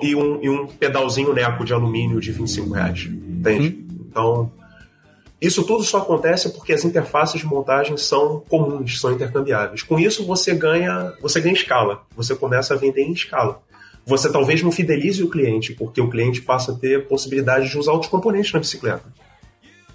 [0.02, 3.06] e um, e um pedalzinho Neco de alumínio de 25 reais.
[3.06, 3.68] Entende?
[3.68, 4.06] Hum.
[4.10, 4.52] Então,
[5.42, 9.84] isso tudo só acontece porque as interfaces de montagem são comuns, são intercambiáveis.
[9.84, 12.02] Com isso você ganha, você ganha escala.
[12.16, 13.62] Você começa a vender em escala.
[14.06, 17.94] Você talvez não fidelize o cliente, porque o cliente passa a ter possibilidade de usar
[17.94, 19.04] outros componentes na bicicleta.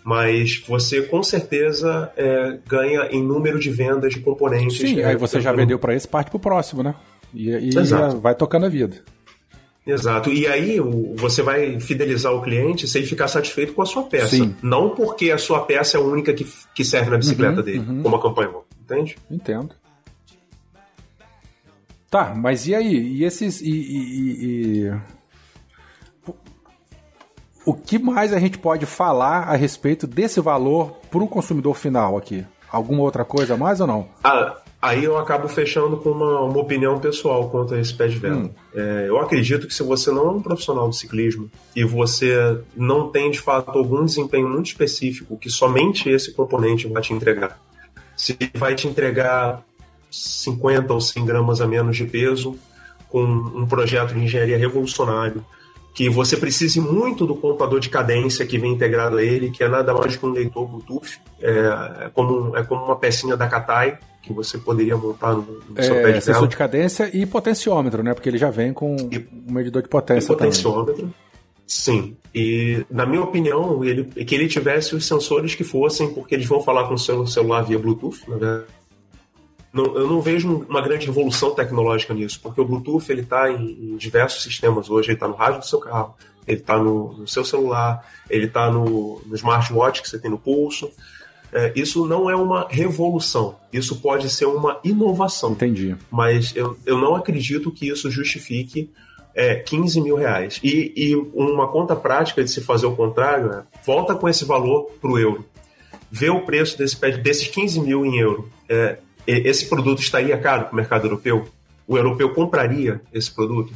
[0.03, 4.79] Mas você com certeza é, ganha em número de vendas de componentes.
[4.79, 6.95] Sim, é, aí você já vendeu para esse, parte para o próximo, né?
[7.35, 7.71] E, e
[8.21, 8.97] vai tocando a vida.
[9.87, 10.31] Exato.
[10.31, 10.81] E aí
[11.15, 14.29] você vai fidelizar o cliente se ele ficar satisfeito com a sua peça.
[14.37, 14.57] Sim.
[14.63, 17.79] Não porque a sua peça é a única que, que serve na bicicleta uhum, dele,
[17.81, 18.03] uhum.
[18.03, 18.51] como a campanha.
[18.81, 19.17] Entende?
[19.31, 19.75] Entendo.
[22.11, 22.95] Tá, mas e aí?
[22.95, 23.61] E esses.
[23.61, 24.93] E, e, e,
[27.67, 32.17] O que mais a gente pode falar a respeito desse valor para o consumidor final
[32.17, 32.47] aqui?
[32.71, 34.09] Alguma outra coisa a mais ou não?
[34.23, 38.19] Ah, aí eu acabo fechando com uma, uma opinião pessoal quanto a esse pé de
[38.19, 38.37] vela.
[38.37, 38.51] Hum.
[38.75, 43.09] É, eu acredito que se você não é um profissional de ciclismo e você não
[43.09, 47.59] tem de fato algum desempenho muito específico que somente esse componente vai te entregar,
[48.17, 49.65] se vai te entregar
[50.11, 52.57] 50 ou 100 gramas a menos de peso,
[53.09, 55.45] com um projeto de engenharia revolucionário,
[55.95, 59.69] que você precise muito do computador de cadência que vem integrado a ele, que é
[59.69, 63.99] nada mais que um leitor Bluetooth, é, é como, é como uma pecinha da Katai,
[64.25, 68.03] que você poderia montar no, no seu é, pé de sensor de cadência e potenciômetro,
[68.03, 68.15] né?
[68.15, 71.15] Porque ele já vem com e, um medidor de potência e potenciômetro, também.
[71.67, 72.17] Sim.
[72.35, 76.61] E, na minha opinião, ele, que ele tivesse os sensores que fossem, porque eles vão
[76.61, 78.65] falar com o seu celular via Bluetooth, na verdade
[79.75, 83.73] não, eu não vejo uma grande revolução tecnológica nisso, porque o Bluetooth ele está em,
[83.73, 85.09] em, diversos sistemas hoje.
[85.09, 86.15] Ele está no rádio do seu carro,
[86.47, 90.39] ele está no, no, seu celular, ele está no, no smartwatch que você tem no
[90.39, 90.93] pulso.
[91.55, 95.53] É, isso não é uma revolução, isso pode ser uma inovação.
[95.53, 95.95] Entendi.
[96.11, 98.91] Mas eu, eu não acredito que isso justifique
[99.33, 100.59] é, 15 mil reais.
[100.65, 104.91] E, e uma conta prática de se fazer o contrário é volta com esse valor
[105.01, 105.45] para o euro.
[106.11, 108.51] Vê o preço desse, desses 15 mil em euro.
[108.69, 111.47] É, esse produto estaria caro para o mercado europeu?
[111.87, 113.73] O europeu compraria esse produto?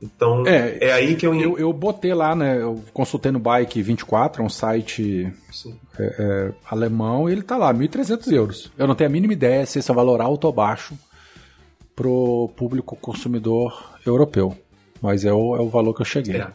[0.00, 1.34] Então, é, é aí que eu...
[1.34, 1.58] eu...
[1.58, 2.60] Eu botei lá, né?
[2.60, 7.72] Eu consultei no Bike 24, é um site é, é, alemão, e ele tá lá,
[7.72, 8.72] 1.300 euros.
[8.76, 10.94] Eu não tenho a mínima ideia se esse é valor alto ou baixo
[11.94, 14.56] pro público consumidor europeu.
[15.00, 16.40] Mas é o, é o valor que eu cheguei.
[16.40, 16.48] É.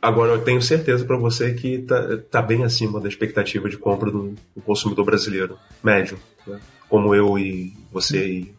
[0.00, 4.10] Agora, eu tenho certeza para você que tá, tá bem acima da expectativa de compra
[4.10, 6.18] do, do consumidor brasileiro médio.
[6.46, 6.60] Né?
[6.94, 8.54] como eu e você e,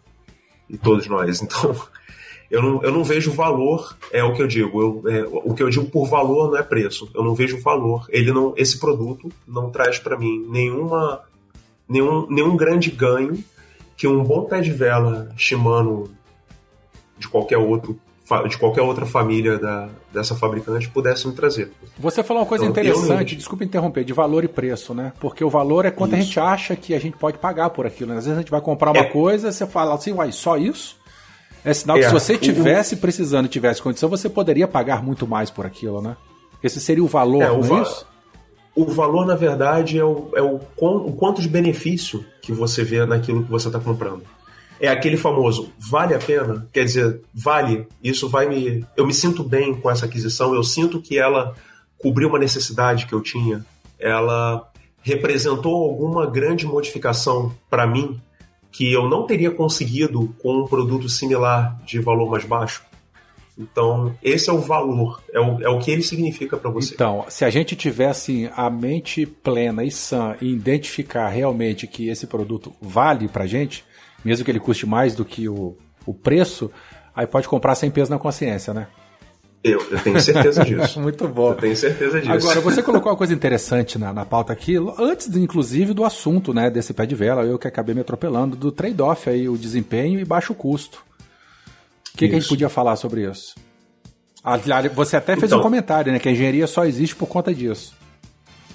[0.69, 1.41] e todos nós.
[1.41, 1.75] Então,
[2.49, 4.81] eu não, eu não vejo valor, é o que eu digo.
[4.81, 7.10] Eu, é, o que eu digo por valor não é preço.
[7.13, 8.05] Eu não vejo valor.
[8.10, 11.21] Ele não, esse produto não traz para mim nenhuma,
[11.88, 13.43] nenhum, nenhum grande ganho
[13.97, 16.10] que um bom pé de vela Shimano
[17.17, 17.99] de qualquer outro
[18.49, 21.71] de qualquer outra família da, dessa fabricante pudesse me trazer.
[21.99, 25.13] Você falou uma coisa então, interessante, desculpa interromper, de valor e preço, né?
[25.19, 26.21] Porque o valor é quanto isso.
[26.21, 28.13] a gente acha que a gente pode pagar por aquilo.
[28.13, 28.17] Né?
[28.17, 29.10] Às vezes a gente vai comprar uma é.
[29.12, 30.97] coisa, você fala assim, uai, só isso?
[31.65, 32.01] É sinal é.
[32.01, 36.15] que se você tivesse precisando, tivesse condição, você poderia pagar muito mais por aquilo, né?
[36.63, 38.06] Esse seria o valor, é, o é isso?
[38.75, 43.06] O valor, na verdade, é o, é o, o quanto de benefício que você vê
[43.06, 44.23] naquilo que você está comprando
[44.80, 46.67] é aquele famoso vale a pena?
[46.71, 48.86] Quer dizer, vale, isso vai me.
[48.95, 51.56] Eu me sinto bem com essa aquisição, eu sinto que ela
[51.97, 53.65] cobriu uma necessidade que eu tinha,
[53.97, 54.69] ela
[55.01, 58.19] representou alguma grande modificação para mim
[58.75, 62.83] que eu não teria conseguido com um produto similar de valor mais baixo.
[63.57, 66.93] Então, esse é o valor, é o, é o que ele significa para você.
[66.93, 72.27] Então, se a gente tivesse a mente plena e sã em identificar realmente que esse
[72.27, 73.85] produto vale para gente,
[74.25, 76.69] mesmo que ele custe mais do que o, o preço,
[77.15, 78.88] aí pode comprar sem peso na consciência, né?
[79.65, 80.99] Eu, eu tenho certeza disso.
[81.01, 81.49] Muito bom.
[81.49, 82.32] Eu tenho certeza disso.
[82.32, 86.69] Agora, você colocou uma coisa interessante na, na pauta aqui, antes, inclusive, do assunto, né,
[86.69, 90.23] desse pé de vela, eu que acabei me atropelando, do trade-off aí, o desempenho e
[90.23, 91.04] baixo custo.
[92.13, 93.56] O que, que, a gente podia falar sobre isso?
[94.93, 97.95] Você até fez então, um comentário, né, que a engenharia só existe por conta disso.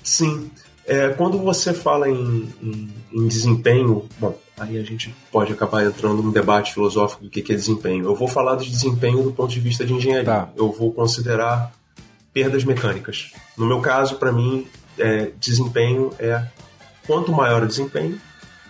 [0.02, 0.50] Sim.
[0.84, 6.22] É, quando você fala em, em, em desempenho, bom, aí a gente pode acabar entrando
[6.22, 8.04] num debate filosófico do que é desempenho.
[8.04, 10.24] Eu vou falar de desempenho do ponto de vista de engenharia.
[10.24, 10.48] Tá.
[10.54, 11.72] Eu vou considerar
[12.32, 13.32] perdas mecânicas.
[13.56, 14.66] No meu caso, para mim,
[14.98, 16.44] é, desempenho é
[17.06, 18.20] quanto maior o desempenho,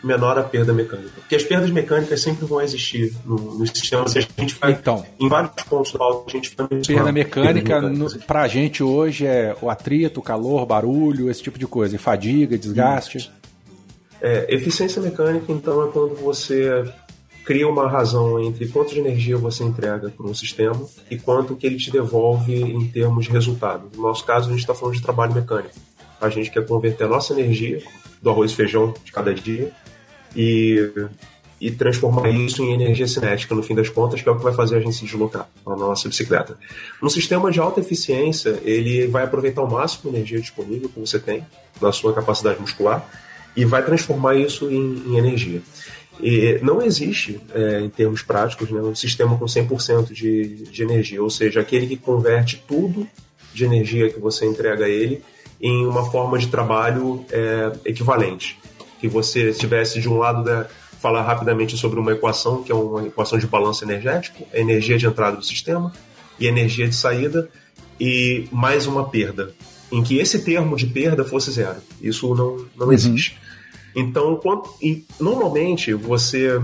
[0.03, 1.13] menor a perda mecânica.
[1.17, 4.17] Porque as perdas mecânicas sempre vão existir no, nos sistemas.
[4.17, 7.81] A gente vai, então, em vários pontos do a gente vai Perda mecânica,
[8.27, 11.97] para a gente hoje é o atrito, o calor, barulho, esse tipo de coisa.
[11.97, 13.31] E fadiga, desgaste.
[14.21, 16.85] É, eficiência mecânica, então, é quando você
[17.45, 20.81] cria uma razão entre quanto de energia você entrega para um sistema
[21.11, 23.91] e quanto que ele te devolve em termos de resultado.
[23.97, 25.75] No nosso caso, a gente está falando de trabalho mecânico.
[26.21, 27.83] A gente quer converter a nossa energia
[28.21, 29.73] do arroz e feijão de cada dia
[30.37, 30.93] e,
[31.59, 34.53] e transformar isso em energia cinética, no fim das contas, que é o que vai
[34.53, 36.59] fazer a gente se deslocar na nossa bicicleta.
[37.01, 41.19] No sistema de alta eficiência, ele vai aproveitar ao máximo a energia disponível que você
[41.19, 41.45] tem
[41.81, 43.09] na sua capacidade muscular
[43.57, 45.63] e vai transformar isso em, em energia.
[46.23, 51.23] E não existe, é, em termos práticos, né, um sistema com 100% de, de energia,
[51.23, 53.07] ou seja, aquele que converte tudo
[53.55, 55.23] de energia que você entrega a ele
[55.61, 58.59] em uma forma de trabalho é, equivalente.
[59.01, 60.67] Que você estivesse de um lado da,
[61.01, 65.39] falar rapidamente sobre uma equação, que é uma equação de balanço energético, energia de entrada
[65.39, 65.93] do sistema
[66.39, 67.49] e energia de saída,
[67.99, 69.55] e mais uma perda,
[69.91, 71.81] em que esse termo de perda fosse zero.
[72.01, 72.93] Isso não, não uhum.
[72.93, 73.39] existe.
[73.95, 74.69] Então, quando,
[75.19, 76.61] normalmente, você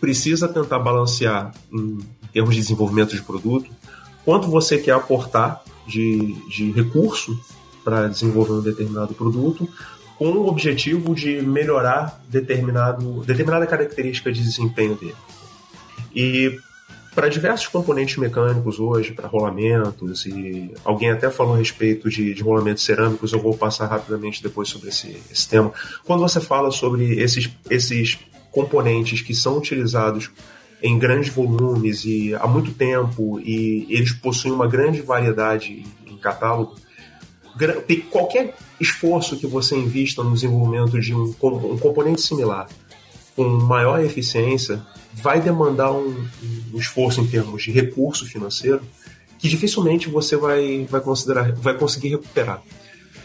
[0.00, 1.98] precisa tentar balancear em
[2.32, 3.70] termos de desenvolvimento de produto
[4.24, 7.38] quanto você quer aportar de, de recurso
[7.84, 9.68] para desenvolver um determinado produto
[10.16, 15.16] com o objetivo de melhorar determinado, determinada característica de desempenho dele.
[16.14, 16.58] E
[17.14, 22.42] para diversos componentes mecânicos hoje, para rolamentos, e alguém até falou a respeito de, de
[22.42, 25.72] rolamentos cerâmicos, eu vou passar rapidamente depois sobre esse, esse tema.
[26.04, 28.18] Quando você fala sobre esses, esses
[28.50, 30.30] componentes que são utilizados
[30.82, 36.76] em grandes volumes e há muito tempo, e eles possuem uma grande variedade em catálogo,
[38.10, 42.66] qualquer esforço que você invista no desenvolvimento de um, um componente similar
[43.36, 46.26] com maior eficiência vai demandar um,
[46.72, 48.80] um, esforço em termos de recurso financeiro
[49.38, 52.62] que dificilmente você vai, vai, considerar, vai conseguir recuperar.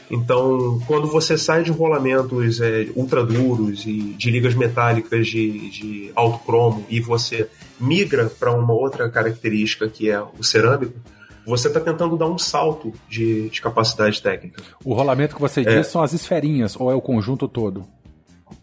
[0.09, 6.11] Então, quando você sai de rolamentos é, ultra duros e de ligas metálicas de, de
[6.15, 10.93] alto cromo e você migra para uma outra característica que é o cerâmico,
[11.45, 14.61] você está tentando dar um salto de, de, capacidade técnica.
[14.83, 15.77] O rolamento que você é.
[15.77, 17.85] diz são as esferinhas ou é o conjunto todo?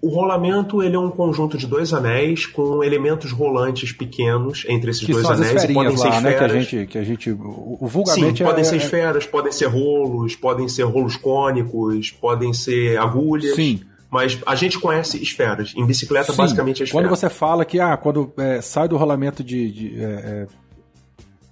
[0.04, 5.02] O rolamento ele é um conjunto de dois anéis com elementos rolantes pequenos entre esses
[5.02, 5.64] que dois anéis.
[5.64, 6.22] E podem ser lá, esferas.
[6.22, 9.50] Né, que a gente, que a gente, o vulgarmente Sim, podem é, ser esferas, podem
[9.50, 13.56] ser rolos, podem ser rolos cônicos, podem ser agulhas.
[13.56, 13.80] Sim.
[14.10, 15.72] Mas a gente conhece esferas.
[15.74, 16.36] Em bicicleta, Sim.
[16.36, 17.02] basicamente é esfera.
[17.02, 20.46] Quando você fala que ah, quando é, sai do rolamento de, de é, é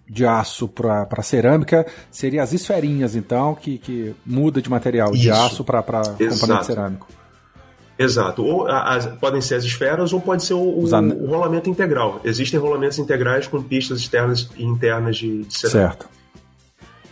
[0.07, 5.23] de aço para cerâmica seria as esferinhas, então, que, que muda de material, Isso.
[5.23, 7.22] de aço para componente cerâmico.
[7.99, 8.45] Exato.
[8.45, 12.21] Ou as, podem ser as esferas ou pode ser o, o, o, rolamento integral.
[12.25, 16.07] Existem rolamentos integrais com pistas externas e internas de, de cerâmica.
[16.07, 16.23] Certo.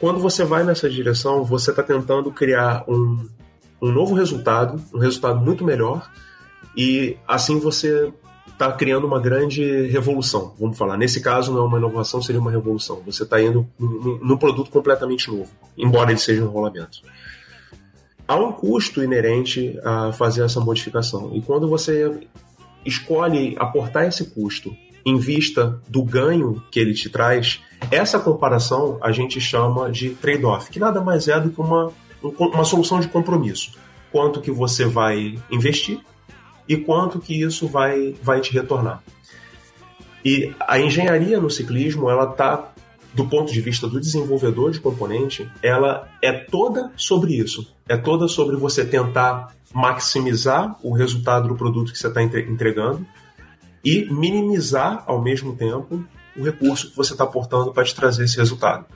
[0.00, 3.28] Quando você vai nessa direção, você está tentando criar um,
[3.82, 6.10] um novo resultado, um resultado muito melhor,
[6.74, 8.10] e assim você
[8.50, 10.96] está criando uma grande revolução, vamos falar.
[10.96, 13.02] Nesse caso, não é uma inovação, seria uma revolução.
[13.06, 17.00] Você está indo num produto completamente novo, embora ele seja um rolamento.
[18.30, 21.32] Há um custo inerente a fazer essa modificação.
[21.34, 22.28] E quando você
[22.86, 24.72] escolhe aportar esse custo
[25.04, 30.70] em vista do ganho que ele te traz, essa comparação a gente chama de trade-off,
[30.70, 33.72] que nada mais é do que uma, uma solução de compromisso.
[34.12, 35.98] Quanto que você vai investir
[36.68, 39.02] e quanto que isso vai, vai te retornar.
[40.24, 42.72] E a engenharia no ciclismo, ela está,
[43.12, 47.74] do ponto de vista do desenvolvedor de componente, ela é toda sobre isso.
[47.90, 53.04] É toda sobre você tentar maximizar o resultado do produto que você está entregando
[53.84, 56.04] e minimizar, ao mesmo tempo,
[56.36, 58.86] o recurso que você está aportando para te trazer esse resultado.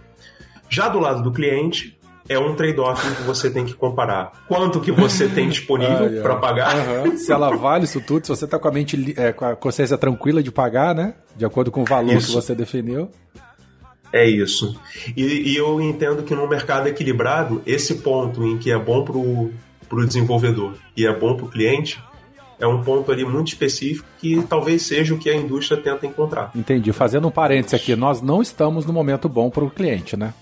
[0.68, 4.30] Já do lado do cliente, é um trade-off que você tem que comparar.
[4.46, 6.76] Quanto que você tem disponível ah, para pagar?
[6.76, 7.16] Uhum.
[7.16, 9.98] Se ela vale isso tudo, se você está com a mente, é, com a consciência
[9.98, 11.14] tranquila de pagar, né?
[11.36, 12.28] De acordo com o valor isso.
[12.28, 13.10] que você definiu.
[14.14, 14.80] É isso.
[15.16, 19.18] E, e, eu entendo que no mercado equilibrado, esse ponto em que é bom para
[19.18, 22.00] o desenvolvedor e é bom para o cliente,
[22.60, 26.52] é um ponto ali muito específico que talvez seja o que a indústria tenta encontrar.
[26.54, 26.92] Entendi.
[26.92, 30.32] Fazendo um parênteses aqui, nós não estamos no momento bom para o cliente, né?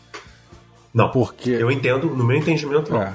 [0.93, 3.01] Não, porque eu entendo, no meu entendimento não.
[3.01, 3.15] É.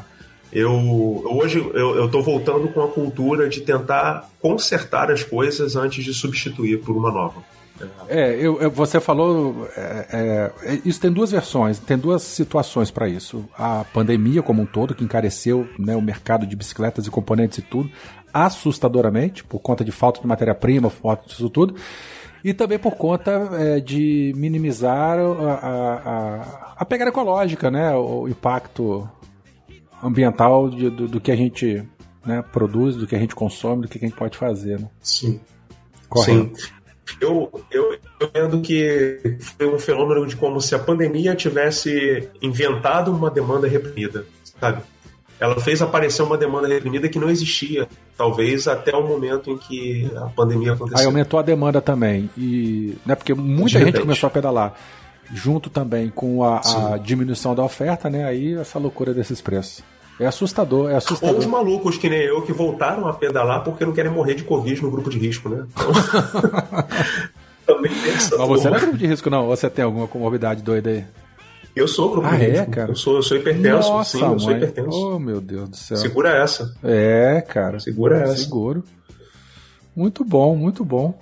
[0.51, 6.15] Eu, hoje eu estou voltando com a cultura de tentar consertar as coisas antes de
[6.15, 7.43] substituir por uma nova.
[8.07, 9.67] É, eu, eu, você falou.
[9.75, 13.45] É, é, isso tem duas versões, tem duas situações para isso.
[13.57, 17.61] A pandemia como um todo, que encareceu né, o mercado de bicicletas e componentes e
[17.61, 17.89] tudo,
[18.33, 21.75] assustadoramente, por conta de falta de matéria-prima, falta disso tudo
[22.43, 27.93] e também por conta é, de minimizar a, a, a, pegada ecológica, né?
[27.93, 29.09] O impacto
[30.01, 31.83] ambiental de, do, do, que a gente
[32.25, 34.79] né, produz, do que a gente consome, do que a gente pode fazer.
[34.79, 34.87] Né?
[35.01, 35.39] Sim.
[36.07, 36.57] Correto.
[36.57, 36.71] Sim.
[37.21, 43.29] Eu, eu, entendo que foi um fenômeno de como se a pandemia tivesse inventado uma
[43.29, 44.25] demanda reprimida,
[44.59, 44.81] sabe?
[45.39, 50.11] ela fez aparecer uma demanda reprimida que não existia, talvez até o momento em que
[50.15, 50.99] a pandemia aconteceu.
[50.99, 54.73] Aí aumentou a demanda também, e né, porque muita gente começou a pedalar,
[55.31, 56.61] junto também com a,
[56.93, 58.25] a, diminuição da oferta, né?
[58.25, 59.83] Aí essa loucura desses preços.
[60.19, 61.35] É assustador, é assustador.
[61.35, 64.43] Ou os malucos que nem eu que voltaram a pedalar porque não querem morrer de
[64.43, 65.65] Covid no grupo de risco, né?
[65.71, 65.91] Então,
[67.75, 69.47] também tem essa Mas você não é grupo de risco, não?
[69.47, 71.05] Ou você tem alguma comorbidade doida aí?
[71.75, 72.91] Eu sou grupo ah, é, cara?
[72.91, 73.91] Eu sou, eu sou hipertenso.
[73.91, 74.89] Nossa, sim, eu sou hipertenso.
[74.89, 75.97] Oh, meu Deus do céu.
[75.97, 76.75] Segura essa.
[76.83, 77.79] É, cara.
[77.79, 78.37] Segura essa.
[78.37, 78.83] Seguro.
[79.95, 81.19] Muito bom, muito bom.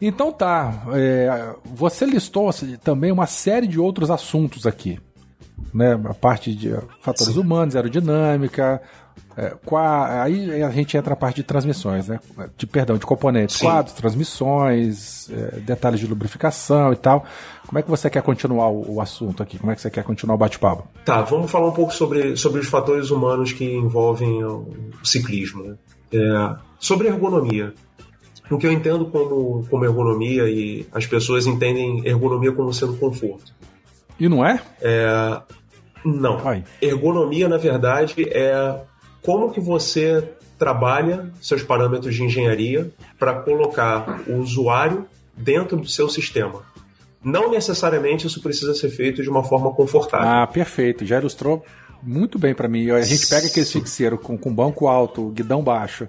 [0.00, 4.98] Então tá, é, você listou assim, também uma série de outros assuntos aqui.
[5.72, 5.92] Né?
[5.92, 7.40] A parte de fatores Sim.
[7.40, 8.80] humanos, aerodinâmica,
[9.36, 12.20] é, qua, aí a gente entra na parte de transmissões, né?
[12.56, 13.64] De perdão, de componentes, Sim.
[13.64, 17.24] quadros, transmissões, é, detalhes de lubrificação e tal.
[17.66, 19.58] Como é que você quer continuar o, o assunto aqui?
[19.58, 20.86] Como é que você quer continuar o bate-papo?
[21.04, 24.68] Tá, vamos falar um pouco sobre, sobre os fatores humanos que envolvem o
[25.02, 25.64] ciclismo.
[25.64, 25.74] Né?
[26.12, 27.72] É, sobre ergonomia.
[28.50, 33.54] O que eu entendo como, como ergonomia e as pessoas entendem ergonomia como sendo conforto.
[34.22, 34.62] E não é?
[34.80, 35.40] É,
[36.04, 36.40] não.
[36.46, 36.62] Ai.
[36.80, 38.72] Ergonomia, na verdade, é
[39.20, 40.22] como que você
[40.56, 45.06] trabalha seus parâmetros de engenharia para colocar o usuário
[45.36, 46.62] dentro do seu sistema.
[47.24, 50.28] Não necessariamente isso precisa ser feito de uma forma confortável.
[50.28, 51.04] Ah, perfeito.
[51.04, 51.64] Já ilustrou
[52.00, 52.90] muito bem para mim.
[52.90, 56.06] A gente pega aquele fixeiro com, com banco alto, guidão baixo,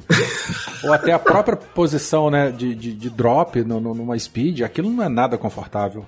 [0.84, 4.92] ou até a própria posição né, de, de, de drop no, no, numa speed, aquilo
[4.92, 6.06] não é nada confortável.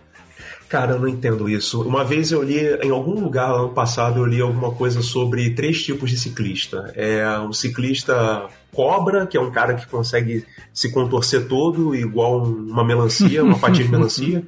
[0.68, 1.82] Cara, eu não entendo isso.
[1.84, 5.84] Uma vez eu li, em algum lugar ano passado, eu li alguma coisa sobre três
[5.84, 6.92] tipos de ciclista.
[6.96, 12.84] É um ciclista cobra, que é um cara que consegue se contorcer todo igual uma
[12.84, 14.44] melancia, uma fatia de melancia.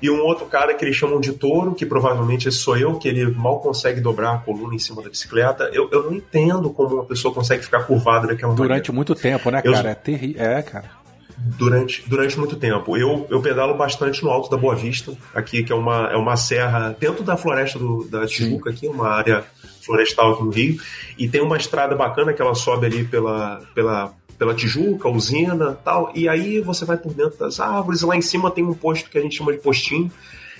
[0.00, 3.08] E um outro cara que eles chamam de touro, que provavelmente esse sou eu, que
[3.08, 5.70] ele mal consegue dobrar a coluna em cima da bicicleta.
[5.72, 8.92] Eu, eu não entendo como uma pessoa consegue ficar curvada daquela Durante maneira.
[8.92, 9.88] muito tempo, né, cara?
[9.88, 9.90] Eu...
[9.90, 10.42] É terrível.
[10.42, 10.95] É, cara
[11.36, 12.96] durante, durante muito tempo.
[12.96, 16.36] Eu, eu pedalo bastante no Alto da Boa Vista, aqui, que é uma, é uma
[16.36, 19.44] serra dentro da floresta do, da Tijuca, aqui, uma área
[19.84, 20.80] florestal aqui no Rio,
[21.18, 26.10] e tem uma estrada bacana que ela sobe ali pela, pela, pela Tijuca, usina tal,
[26.14, 29.18] e aí você vai por dentro das árvores, lá em cima tem um posto que
[29.18, 30.10] a gente chama de postinho,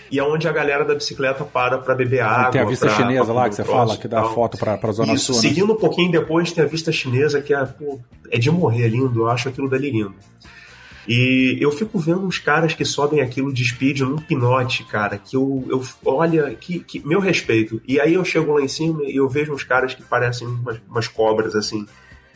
[0.09, 2.53] e é onde a galera da bicicleta para para beber água.
[2.53, 4.93] Tem a vista pra, chinesa pra lá que você fala, que dá foto para a
[4.93, 5.35] Zona Isso, Sul.
[5.35, 5.41] Né?
[5.41, 7.99] Seguindo um pouquinho depois tem a vista chinesa, que é, pô,
[8.31, 10.15] é de morrer lindo, eu acho aquilo dali lindo.
[11.09, 15.37] E eu fico vendo uns caras que sobem aquilo de speed num pinote, cara, que
[15.37, 17.81] eu, eu olha, que, que meu respeito.
[17.87, 20.81] E aí eu chego lá em cima e eu vejo uns caras que parecem umas,
[20.89, 21.87] umas cobras, assim,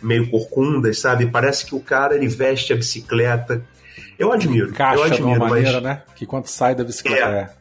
[0.00, 1.26] meio corcundas, sabe?
[1.26, 3.64] Parece que o cara, ele veste a bicicleta.
[4.16, 5.82] Eu admiro, Caixa eu admiro, de uma maneira, mas...
[5.82, 6.02] né?
[6.14, 7.28] Que quando sai da bicicleta...
[7.28, 7.56] É.
[7.56, 7.60] é.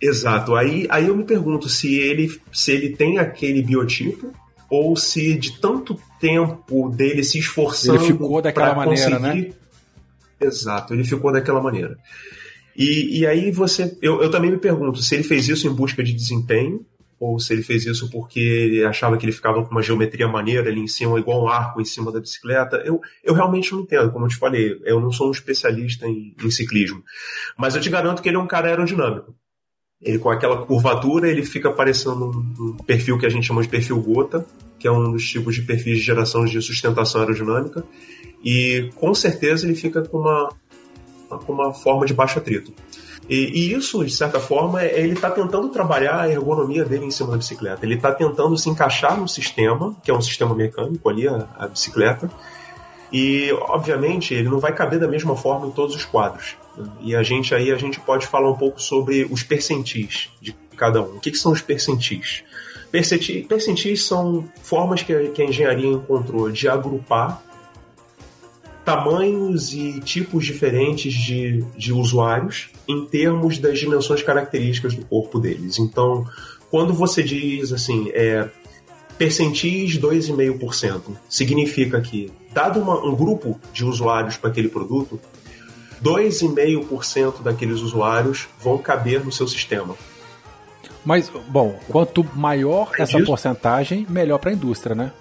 [0.00, 0.54] Exato.
[0.54, 4.32] Aí, aí eu me pergunto se ele, se ele tem aquele biotipo
[4.70, 7.98] ou se de tanto tempo dele se esforçando.
[7.98, 9.50] Ele ficou daquela maneira, né?
[10.40, 11.96] Exato, ele ficou daquela maneira.
[12.76, 13.96] E, e aí você.
[14.00, 16.86] Eu, eu também me pergunto se ele fez isso em busca de desempenho,
[17.18, 20.70] ou se ele fez isso porque ele achava que ele ficava com uma geometria maneira
[20.70, 22.76] ali em cima, igual um arco em cima da bicicleta.
[22.84, 26.34] Eu, eu realmente não entendo, como eu te falei, eu não sou um especialista em,
[26.40, 27.02] em ciclismo.
[27.56, 29.34] Mas eu te garanto que ele é um cara aerodinâmico.
[30.00, 33.68] Ele com aquela curvatura, ele fica parecendo um, um perfil que a gente chama de
[33.68, 34.46] perfil gota,
[34.78, 37.84] que é um dos tipos de perfis de geração de sustentação aerodinâmica.
[38.44, 40.48] E com certeza ele fica com uma,
[41.28, 42.72] com uma forma de baixo atrito.
[43.28, 47.10] E, e, isso, de certa forma, é, ele está tentando trabalhar a ergonomia dele em
[47.10, 47.84] cima da bicicleta.
[47.84, 51.68] Ele está tentando se encaixar no sistema, que é um sistema mecânico ali, a, a,
[51.68, 52.30] bicicleta.
[53.12, 56.56] E, obviamente, ele não vai caber da mesma forma em todos os quadros.
[57.00, 61.02] E a gente aí a gente pode falar um pouco sobre os percentis de cada
[61.02, 61.16] um.
[61.16, 62.44] O que, que são os percentis?
[62.90, 67.42] Percentis são formas que a, que a engenharia encontrou de agrupar
[68.88, 75.78] tamanhos e tipos diferentes de, de usuários em termos das dimensões características do corpo deles.
[75.78, 76.26] Então,
[76.70, 78.48] quando você diz assim, é,
[79.18, 85.20] percentis 2,5%, significa que, dado uma, um grupo de usuários para aquele produto,
[86.02, 89.94] 2,5% daqueles usuários vão caber no seu sistema.
[91.04, 95.12] Mas, bom, quanto maior é essa porcentagem, melhor para a indústria, né?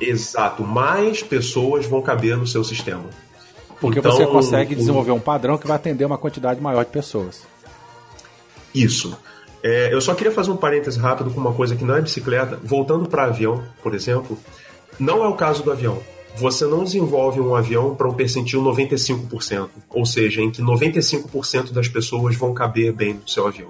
[0.00, 3.04] Exato, mais pessoas vão caber no seu sistema.
[3.80, 7.42] Porque então, você consegue desenvolver um padrão que vai atender uma quantidade maior de pessoas.
[8.74, 9.16] Isso.
[9.62, 12.58] É, eu só queria fazer um parêntese rápido com uma coisa que não é bicicleta.
[12.62, 14.38] Voltando para avião, por exemplo,
[14.98, 15.98] não é o caso do avião.
[16.36, 21.88] Você não desenvolve um avião para um percentil 95%, ou seja, em que 95% das
[21.88, 23.68] pessoas vão caber bem no seu avião.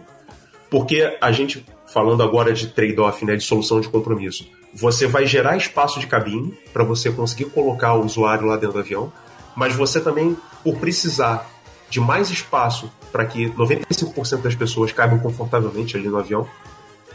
[0.70, 5.57] Porque a gente, falando agora de trade-off, né, de solução de compromisso, você vai gerar
[5.57, 9.12] espaço de cabine para você conseguir colocar o usuário lá dentro do avião,
[9.55, 11.51] mas você também, por precisar
[11.90, 16.49] de mais espaço para que 95% das pessoas caibam confortavelmente ali no avião,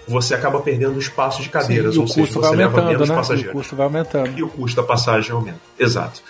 [0.07, 3.15] você acaba perdendo espaço de cadeiras, Sim, ou seja, você leva menos né?
[3.15, 3.53] passageiros.
[3.53, 4.37] E o custo vai aumentando.
[4.37, 5.59] E o custo da passagem aumenta.
[5.77, 6.21] Exato.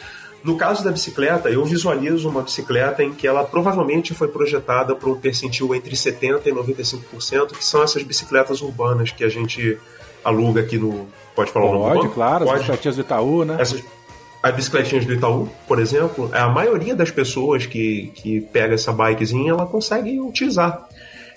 [0.48, 5.10] No caso da bicicleta, eu visualizo uma bicicleta em que ela provavelmente foi projetada para
[5.10, 9.78] um percentil entre 70% e 95%, que são essas bicicletas urbanas que a gente
[10.24, 11.06] aluga aqui no.
[11.36, 12.52] Pode falar Pode, o nome claro, Pode.
[12.52, 13.58] as bicicletinhas do Itaú, né?
[13.60, 13.84] Essas,
[14.42, 19.52] as bicicletinhas do Itaú, por exemplo, a maioria das pessoas que, que pega essa bikezinha,
[19.52, 20.88] ela consegue utilizar.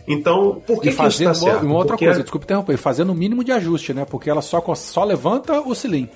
[0.06, 1.66] Então, por que, e fazendo que isso tá certo?
[1.66, 4.04] uma outra Porque coisa, desculpa interromper, fazendo o mínimo de ajuste, né?
[4.04, 6.14] Porque ela só, só levanta o cilindro.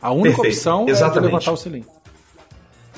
[0.00, 0.54] A única Perfeito.
[0.54, 1.32] opção é Exatamente.
[1.32, 1.97] levantar o cilindro.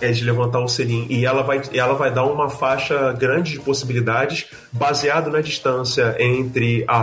[0.01, 3.61] É de levantar o selim e ela vai, ela vai dar uma faixa grande de
[3.61, 7.01] possibilidades baseado na distância entre a,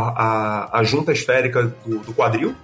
[0.74, 2.56] a, a junta esférica do, do quadril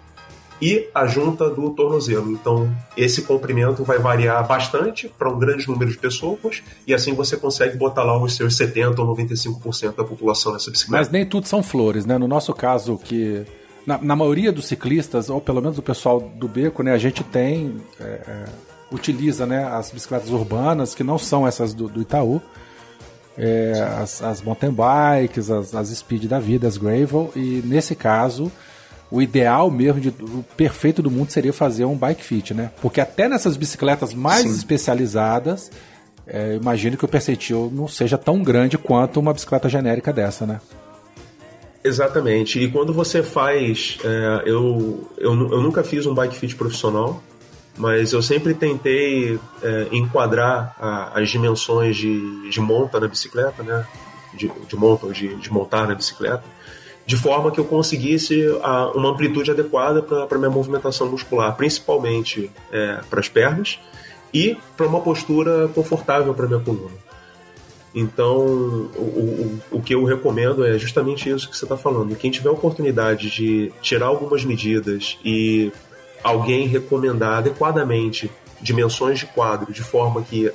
[0.61, 2.31] e a junta do tornozelo.
[2.31, 7.35] Então, esse comprimento vai variar bastante para um grande número de pessoas e assim você
[7.35, 11.01] consegue botar lá os seus 70 ou 95% da população nessa bicicleta.
[11.03, 12.17] Mas nem tudo são flores, né?
[12.17, 13.45] No nosso caso, que
[13.85, 17.23] na, na maioria dos ciclistas, ou pelo menos do pessoal do beco, né, a gente
[17.23, 17.77] tem.
[17.99, 18.45] é, é,
[18.93, 22.41] utiliza né, as bicicletas urbanas, que não são essas do, do Itaú.
[23.37, 28.51] é, as, as mountain bikes, as, as speed da vida, as gravel, e nesse caso,
[29.09, 32.71] o ideal mesmo, de, o perfeito do mundo seria fazer um bike fit, né?
[32.81, 34.49] Porque até nessas bicicletas mais Sim.
[34.49, 35.71] especializadas,
[36.27, 40.61] é, imagino que o percentil não seja tão grande quanto uma bicicleta genérica dessa, né?
[41.83, 42.59] Exatamente.
[42.59, 43.97] E quando você faz.
[44.05, 47.21] é, eu, eu, eu nunca fiz um bike fit profissional,
[47.77, 53.85] mas eu sempre tentei é, enquadrar a- as dimensões de, de monta na bicicleta, né?
[54.33, 56.43] De, de monta, de, de montar na bicicleta,
[57.05, 62.49] de forma que eu conseguisse a- uma amplitude adequada para minha movimentação muscular, principalmente
[63.09, 63.79] para as pernas
[64.33, 67.03] e para uma postura confortável para minha coluna.
[67.95, 72.15] Então, o, o, o que eu recomendo é justamente isso que você está falando.
[72.15, 75.71] Quem tiver oportunidade de tirar algumas medidas e
[76.23, 80.51] alguém recomendar adequadamente dimensões de quadro de forma que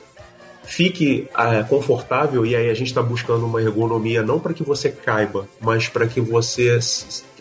[0.64, 4.90] fique ah, confortável, e aí a gente está buscando uma ergonomia não para que você
[4.90, 6.78] caiba, mas para que você.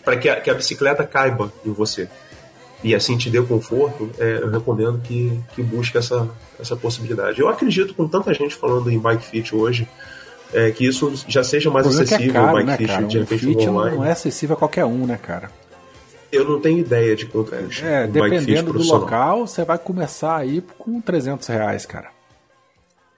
[0.04, 2.08] para que, a- que a bicicleta caiba em você.
[2.82, 6.28] E assim te dê conforto, é, eu recomendo que, que busque essa,
[6.60, 7.40] essa possibilidade.
[7.40, 9.86] Eu acredito, com tanta gente falando em bike fit hoje,
[10.54, 13.06] é, que isso já seja mais O é é acessível, o caro, bike né, fit
[13.08, 13.96] de Um repente fit online.
[13.96, 15.50] não é acessível a qualquer um, né, cara?
[16.30, 17.86] Eu não tenho ideia de quanto custa.
[17.86, 22.10] É, fit dependendo do local, você vai começar aí com 300 reais, cara.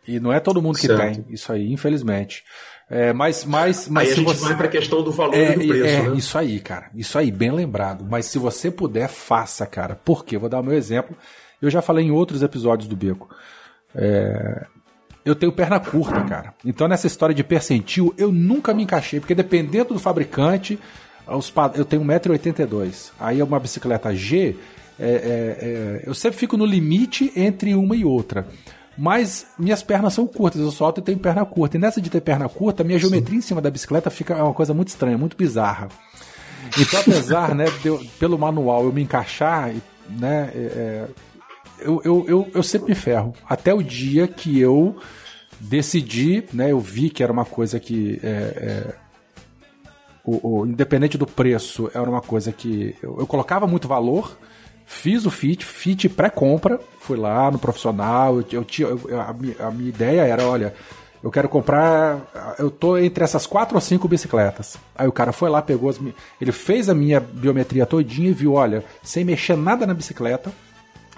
[0.06, 1.00] E não é todo mundo que Certo.
[1.00, 2.42] tem isso aí, infelizmente.
[2.88, 4.44] É, mas, mas, mas Aí a gente você...
[4.46, 6.16] vai para a questão do valor É, e do preço, é, né?
[6.16, 6.90] isso aí, cara.
[6.94, 8.04] Isso aí, bem lembrado.
[8.08, 9.94] Mas se você puder, faça, cara.
[9.94, 10.36] Por quê?
[10.36, 11.16] Vou dar o meu exemplo.
[11.62, 13.28] Eu já falei em outros episódios do Beco.
[13.94, 14.66] É,
[15.24, 16.54] Eu tenho perna curta, cara.
[16.64, 20.78] Então nessa história de percentil, eu nunca me encaixei, porque dependendo do fabricante,
[21.27, 23.11] os eu tenho 1,82m.
[23.18, 24.57] Aí é uma bicicleta G,
[24.99, 28.47] é, é, é, eu sempre fico no limite entre uma e outra.
[28.99, 31.77] Mas minhas pernas são curtas, eu solto e tenho perna curta.
[31.77, 34.53] E nessa de ter perna curta, minha geometria em cima da bicicleta fica é uma
[34.53, 35.89] coisa muito estranha, muito bizarra.
[36.79, 39.73] Então, apesar né, eu- pelo manual eu me encaixar,
[40.11, 41.07] né, é, é,
[41.81, 43.33] eu, eu, eu, eu sempre me ferro.
[43.49, 44.97] Até o dia que eu
[45.59, 48.95] decidi, né, eu vi que era uma coisa que, é, é,
[50.25, 54.37] o, o- independente do preço, era uma coisa que eu, eu colocava muito valor.
[54.87, 58.43] Fiz o fit, fit pré-compra, fui lá no profissional.
[58.51, 60.75] Eu, tinha, a, minha, a minha ideia era: olha,
[61.23, 62.57] eu quero comprar.
[62.59, 64.77] Eu tô entre essas quatro ou cinco bicicletas.
[64.97, 66.01] Aí o cara foi lá, pegou as.
[66.41, 70.53] Ele fez a minha biometria todinha e viu: olha, sem mexer nada na bicicleta,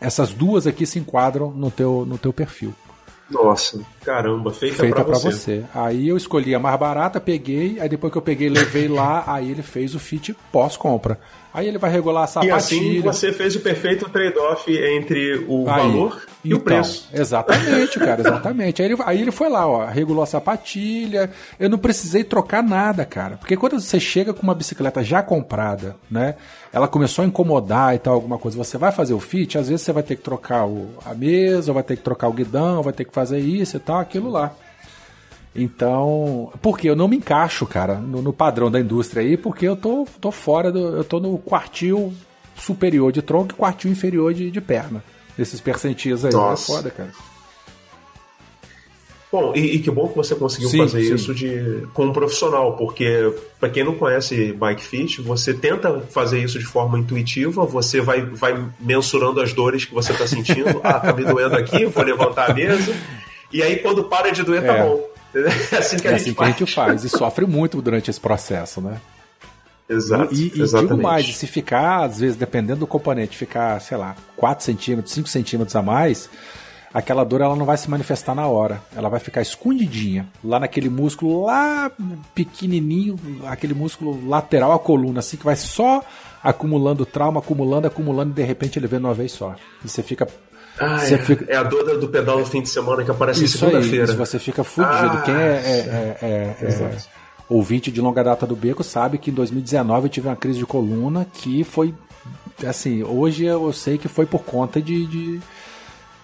[0.02, 2.74] essas duas aqui se enquadram no teu, no teu perfil.
[3.32, 5.30] Nossa, caramba, feita, Feita pra pra você.
[5.30, 5.64] você.
[5.74, 9.50] Aí eu escolhi a mais barata, peguei, aí depois que eu peguei, levei lá, aí
[9.50, 11.18] ele fez o fit pós-compra.
[11.54, 15.82] Aí ele vai regular a E assim você fez o perfeito trade-off entre o Aí.
[15.82, 17.08] valor e o Então, preço.
[17.12, 18.80] Exatamente, cara, exatamente.
[18.82, 21.30] Aí ele, aí ele foi lá, ó, regulou a sapatilha.
[21.60, 23.36] Eu não precisei trocar nada, cara.
[23.36, 26.36] Porque quando você chega com uma bicicleta já comprada, né?
[26.72, 28.56] Ela começou a incomodar e tal, alguma coisa.
[28.56, 31.72] Você vai fazer o fit, às vezes você vai ter que trocar o, a mesa,
[31.72, 34.52] vai ter que trocar o guidão, vai ter que fazer isso e tal, aquilo lá.
[35.54, 39.76] Então, porque eu não me encaixo, cara, no, no padrão da indústria aí, porque eu
[39.76, 40.96] tô, tô fora do.
[40.96, 42.12] Eu tô no quartil
[42.56, 45.04] superior de tronco e quartil inferior de, de perna.
[45.38, 46.32] Esses percentis aí.
[46.32, 46.72] Nossa.
[46.72, 47.10] É foda, cara.
[49.30, 51.14] Bom, e, e que bom que você conseguiu Sim, fazer sim.
[51.14, 56.42] isso de, com um profissional, porque para quem não conhece Bike Fit, você tenta fazer
[56.42, 60.80] isso de forma intuitiva, você vai, vai mensurando as dores que você está sentindo.
[60.84, 62.94] ah, tá me doendo aqui, vou levantar a mesa.
[63.50, 64.82] E aí quando para de doer, tá É.
[64.82, 65.11] bom.
[65.34, 67.04] É assim que a É gente assim que a gente faz.
[67.04, 69.00] E sofre muito durante esse processo, né?
[69.88, 73.96] Exato, E, e digo mais, e se ficar, às vezes, dependendo do componente, ficar, sei
[73.96, 76.30] lá, 4 centímetros, 5 centímetros a mais,
[76.94, 78.80] aquela dor ela não vai se manifestar na hora.
[78.94, 81.90] Ela vai ficar escondidinha lá naquele músculo lá
[82.34, 86.02] pequenininho, aquele músculo lateral à coluna, assim que vai só
[86.42, 89.54] acumulando trauma, acumulando, acumulando e de repente ele vem de uma vez só.
[89.84, 90.26] E você fica
[90.78, 91.18] ah, é.
[91.18, 91.44] Fica...
[91.48, 91.56] é.
[91.56, 94.14] a dor do pedal no fim de semana que aparece isso segunda-feira.
[94.14, 95.18] Você fica fudido.
[95.18, 96.96] Ah, Quem é, é, é, é, é
[97.48, 100.66] ouvinte de longa data do Beco sabe que em 2019 eu tive uma crise de
[100.66, 101.94] coluna que foi
[102.66, 105.40] assim, hoje eu sei que foi por conta de, de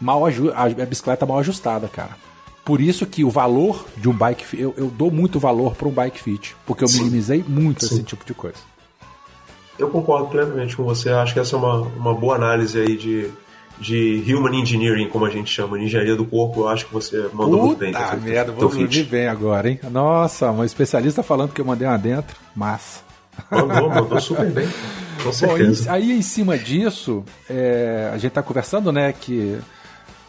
[0.00, 2.16] mal a bicicleta mal ajustada, cara.
[2.64, 5.90] Por isso que o valor de um bike eu, eu dou muito valor para um
[5.90, 6.98] bike fit, porque eu Sim.
[6.98, 7.94] minimizei muito Sim.
[7.94, 8.58] esse tipo de coisa.
[9.78, 11.08] Eu concordo plenamente com você.
[11.10, 13.30] Acho que essa é uma, uma boa análise aí de,
[13.80, 16.62] de human engineering, como a gente chama, engenharia do corpo.
[16.62, 17.92] Eu acho que você mandou Puta muito bem.
[17.94, 19.80] Ah, merda, vou dormir bem agora, hein?
[19.90, 22.36] Nossa, um especialista falando que eu mandei uma dentro.
[22.54, 23.00] Massa.
[23.50, 24.68] Mandou, mandou super bem.
[25.22, 25.84] Com certeza.
[25.84, 29.58] Bom, aí em cima disso, é, a gente tá conversando, né, que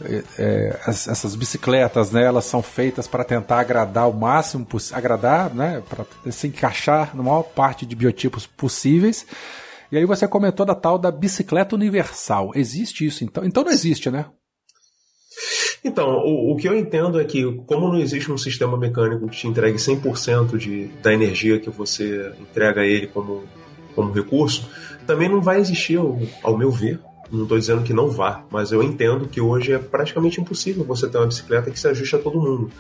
[0.04, 5.84] é, é essas bicicletas, né, elas são feitas para tentar agradar o máximo agradar, né,
[5.88, 9.26] para se encaixar na maior parte de biotipos possíveis.
[9.92, 12.52] E aí você comentou da tal da bicicleta universal.
[12.56, 13.44] Existe isso então?
[13.44, 14.26] Então não existe, né?
[15.84, 19.38] Então, o, o, que eu entendo é que, como não existe um sistema mecânico que
[19.38, 23.44] te entregue 100% de, da energia que você entrega a ele como,
[23.96, 24.70] como recurso,
[25.08, 27.00] também não vai existir, ao, ao meu ver,
[27.32, 31.08] não estou dizendo que não vá, mas eu entendo que hoje é praticamente impossível você
[31.08, 32.72] ter uma bicicleta que se ajuste a todo mundo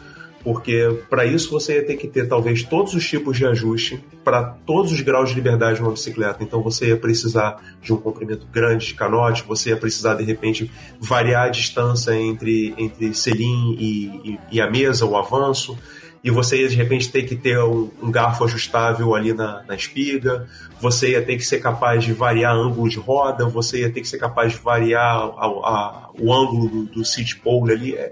[0.44, 4.44] porque para isso você ia ter que ter talvez todos os tipos de ajuste para
[4.44, 6.44] todos os graus de liberdade numa bicicleta.
[6.44, 10.72] Então você ia precisar de um comprimento grande de canote, você ia precisar de repente
[11.00, 15.78] variar a distância entre, entre selim e, e, e a mesa, o avanço.
[16.22, 19.74] E você ia de repente ter que ter um, um garfo ajustável ali na, na,
[19.74, 20.48] espiga,
[20.80, 24.08] você ia ter que ser capaz de variar ângulo de roda, você ia ter que
[24.08, 27.96] ser capaz de variar a, a, o ângulo do, do seat pole ali.
[27.96, 28.12] É,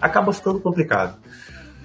[0.00, 1.16] acaba ficando complicado.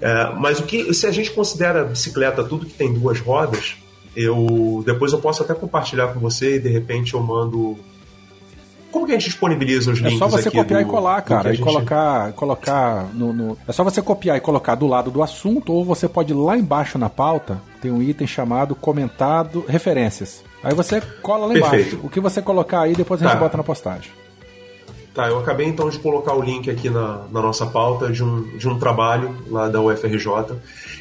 [0.01, 3.75] É, mas o que, se a gente considera bicicleta tudo que tem duas rodas,
[4.15, 7.77] eu depois eu posso até compartilhar com você e de repente eu mando.
[8.91, 10.15] Como que a gente disponibiliza os links?
[10.15, 11.63] É só você copiar do, e colar, cara, e gente...
[11.63, 15.85] colocar, colocar no, no, É só você copiar e colocar do lado do assunto, ou
[15.85, 20.43] você pode ir lá embaixo na pauta, tem um item chamado comentado referências.
[20.63, 21.75] Aí você cola lá Perfeito.
[21.75, 21.99] embaixo.
[22.03, 23.39] O que você colocar aí, depois a gente tá.
[23.39, 24.11] bota na postagem.
[25.19, 28.57] Tá, eu acabei então de colocar o link aqui na, na nossa pauta de um,
[28.57, 30.55] de um trabalho lá da UFRJ,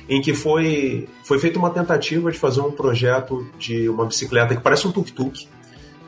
[0.08, 4.60] em que foi, foi feita uma tentativa de fazer um projeto de uma bicicleta que
[4.60, 5.46] parece um tuk-tuk,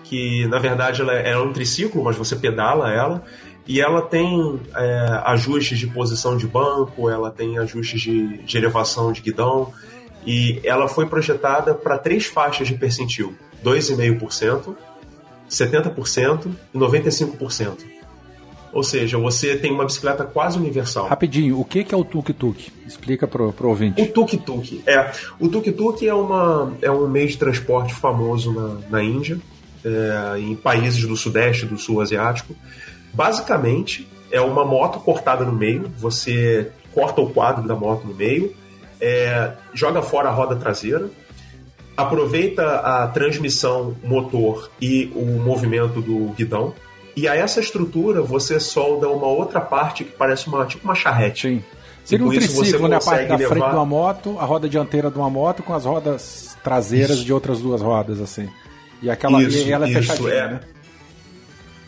[0.02, 3.22] que na verdade ela é, é um triciclo, mas você pedala ela,
[3.64, 9.12] e ela tem é, ajustes de posição de banco, ela tem ajustes de, de elevação
[9.12, 9.72] de guidão,
[10.26, 14.74] e ela foi projetada para três faixas de percentil: 2,5%,
[15.48, 17.99] 70% e 95%.
[18.72, 21.08] Ou seja, você tem uma bicicleta quase universal.
[21.08, 22.70] Rapidinho, o que é o tuk-tuk?
[22.86, 24.00] Explica pro, pro ouvinte.
[24.00, 25.10] O tuk-tuk, é.
[25.38, 29.38] O tuk-tuk é, uma, é um meio de transporte famoso na, na Índia,
[29.84, 32.54] é, em países do Sudeste, do Sul Asiático.
[33.12, 38.54] Basicamente, é uma moto cortada no meio, você corta o quadro da moto no meio,
[39.00, 41.10] é, joga fora a roda traseira,
[41.96, 46.74] aproveita a transmissão motor e o movimento do guidão,
[47.16, 51.48] e a essa estrutura você solda uma outra parte que parece uma tipo uma charrete.
[51.48, 51.64] Sim.
[52.04, 52.96] Seria um triciclo, né?
[52.96, 53.54] A parte da levar...
[53.54, 57.24] frente de uma moto, a roda dianteira de uma moto com as rodas traseiras isso.
[57.24, 58.48] de outras duas rodas, assim.
[59.02, 60.48] E aquela isso, e ela é isso, fechadinha, é.
[60.48, 60.60] né?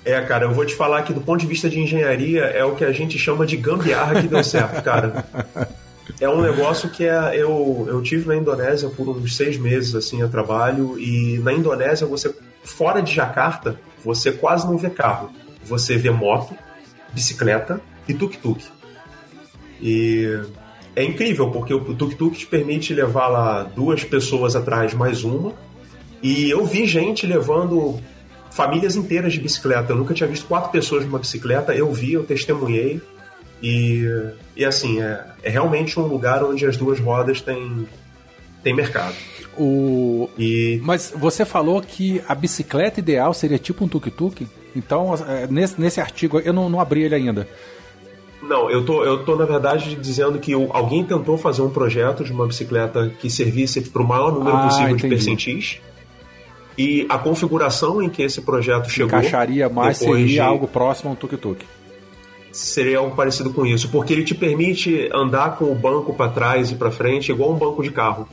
[0.04, 2.74] É, cara, eu vou te falar que do ponto de vista de engenharia é o
[2.74, 5.24] que a gente chama de gambiarra que deu certo, cara.
[6.20, 10.22] É um negócio que é, eu, eu tive na Indonésia por uns seis meses assim
[10.22, 15.30] a trabalho e na Indonésia você fora de Jacarta você quase não vê carro.
[15.64, 16.56] Você vê moto,
[17.12, 18.62] bicicleta e tuk-tuk.
[19.80, 20.40] E
[20.94, 25.52] é incrível, porque o tuk-tuk te permite levar lá duas pessoas atrás mais uma.
[26.22, 28.00] E eu vi gente levando
[28.50, 29.92] famílias inteiras de bicicleta.
[29.92, 31.74] Eu nunca tinha visto quatro pessoas numa bicicleta.
[31.74, 33.00] Eu vi, eu testemunhei.
[33.62, 34.04] E,
[34.56, 37.88] e assim, é, é realmente um lugar onde as duas rodas têm,
[38.62, 39.14] têm mercado.
[39.58, 40.28] O...
[40.38, 40.80] E...
[40.82, 44.46] Mas você falou que a bicicleta ideal seria tipo um tuk-tuk?
[44.74, 47.46] Então, é, nesse, nesse artigo, eu não, não abri ele ainda.
[48.42, 52.32] Não, eu tô, eu tô na verdade dizendo que alguém tentou fazer um projeto de
[52.32, 55.02] uma bicicleta que servisse para o maior número ah, possível entendi.
[55.02, 55.80] de percentis.
[56.76, 59.06] E a configuração em que esse projeto chegou.
[59.06, 60.40] Encaixaria mais, seria de...
[60.40, 61.64] algo próximo a um tuk-tuk.
[62.50, 66.70] Seria algo parecido com isso, porque ele te permite andar com o banco para trás
[66.70, 68.28] e para frente, igual um banco de carro.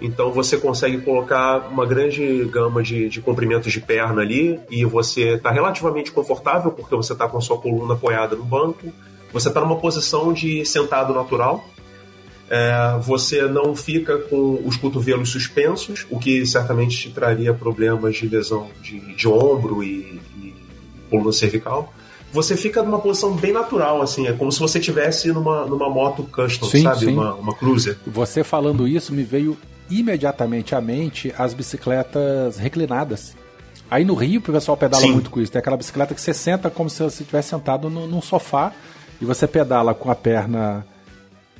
[0.00, 5.34] Então você consegue colocar uma grande gama de, de comprimentos de perna ali e você
[5.34, 8.92] está relativamente confortável porque você está com a sua coluna apoiada no banco,
[9.32, 11.64] você está numa posição de sentado natural,
[12.50, 18.28] é, você não fica com os cotovelos suspensos, o que certamente te traria problemas de
[18.28, 20.54] lesão de, de ombro e, e
[21.08, 21.92] coluna cervical
[22.34, 26.24] você fica numa posição bem natural, assim, é como se você estivesse numa, numa moto
[26.24, 27.06] custom, sim, sabe?
[27.06, 27.12] Sim.
[27.12, 27.96] Uma, uma cruiser.
[28.04, 29.56] Você falando isso me veio
[29.90, 33.36] imediatamente à mente as bicicletas reclinadas.
[33.90, 35.12] Aí no Rio, o pessoal pedala sim.
[35.12, 35.52] muito com isso.
[35.52, 38.72] Tem aquela bicicleta que você senta como se você estivesse sentado no, num sofá
[39.20, 40.86] e você pedala com a perna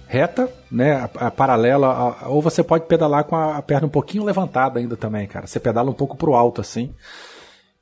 [0.06, 3.90] reta, né, a, a paralela, a, ou você pode pedalar com a, a, perna um
[3.90, 5.46] pouquinho levantada ainda também, cara.
[5.46, 6.92] Você pedala um pouco pro alto assim.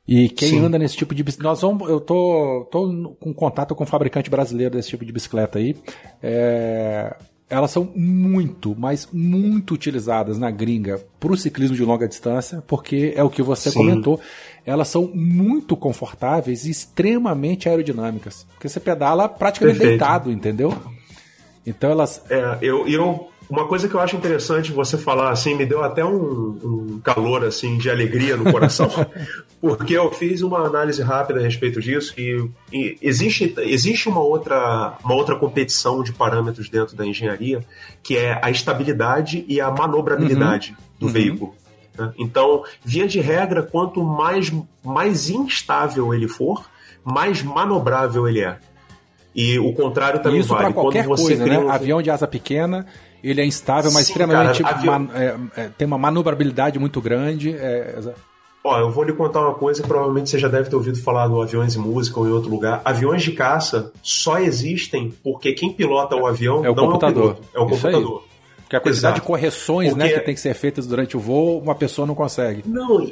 [0.07, 0.65] E quem Sim.
[0.65, 1.51] anda nesse tipo de bicicleta.
[1.51, 5.59] Nós vamos, eu tô, tô com contato com um fabricante brasileiro desse tipo de bicicleta
[5.59, 5.77] aí.
[6.23, 7.15] É,
[7.53, 13.13] elas são muito, mas muito utilizadas na gringa para o ciclismo de longa distância, porque
[13.15, 13.77] é o que você Sim.
[13.77, 14.19] comentou.
[14.65, 18.47] Elas são muito confortáveis e extremamente aerodinâmicas.
[18.55, 19.99] Porque você pedala praticamente Perfeito.
[20.01, 20.73] deitado, entendeu?
[21.67, 22.25] Então elas.
[22.31, 26.03] É, eu, eu uma coisa que eu acho interessante você falar assim, me deu até
[26.03, 28.89] um, um calor assim de alegria no coração,
[29.61, 34.97] porque eu fiz uma análise rápida a respeito disso e, e, existe, existe uma outra,
[35.05, 37.63] uma outra competição de parâmetros dentro da engenharia
[38.03, 40.77] que é a estabilidade e a manobrabilidade uhum.
[40.99, 41.13] do uhum.
[41.13, 41.55] veículo.
[41.99, 42.11] Né?
[42.19, 44.51] Então, via de regra, quanto mais,
[44.83, 46.65] mais instável ele for,
[47.05, 48.59] mais manobrável ele é.
[49.35, 50.65] E o contrário também Isso vale.
[50.65, 51.59] Isso para qualquer coisa, né?
[51.59, 51.71] Um...
[51.71, 52.87] Avião de asa pequena,
[53.31, 54.63] ele é instável, mas Sim, extremamente.
[54.63, 57.55] Cara, man, é, é, tem uma manobrabilidade muito grande.
[57.55, 57.97] É...
[58.65, 61.29] Ó, eu vou lhe contar uma coisa que provavelmente você já deve ter ouvido falar
[61.29, 62.81] no Aviões e Música ou em outro lugar.
[62.85, 67.23] Aviões de caça só existem porque quem pilota o avião é o não computador.
[67.23, 68.25] é o piloto, é o computador.
[68.59, 69.21] Porque a quantidade Exato.
[69.21, 70.15] de correções né, porque...
[70.15, 72.63] né, que tem que ser feitas durante o voo, uma pessoa não consegue.
[72.67, 73.07] Não,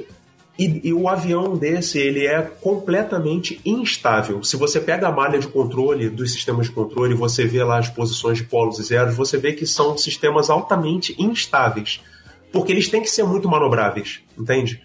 [0.61, 4.45] e, e, o avião desse, ele é completamente instável.
[4.45, 7.89] Se você pega a malha de controle dos sistemas de controle você vê lá as
[7.89, 12.03] posições de polos e zeros, você vê que são sistemas altamente instáveis.
[12.53, 14.83] Porque eles têm que ser muito manobráveis, entende?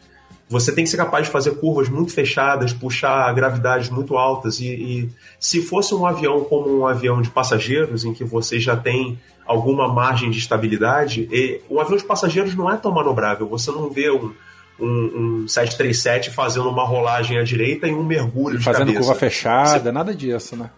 [0.48, 4.62] Você tem que ser capaz de fazer curvas muito fechadas, puxar gravidades muito altas.
[4.62, 8.78] E, e se fosse um avião como um avião de passageiros, em que você já
[8.78, 13.46] tem alguma margem de estabilidade, e, o avião de passageiros não é tão manobrável.
[13.50, 14.32] Você não vê um
[14.80, 19.80] um, um 737 fazendo uma rolagem à direita e um mergulho de Fazendo curva fechada,
[19.80, 19.92] Você...
[19.92, 20.70] nada disso, né?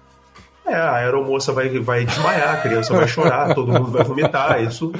[0.66, 4.62] É, a aeromoça vai, vai desmaiar, a criança vai chorar, todo mundo vai vomitar.
[4.62, 4.92] Isso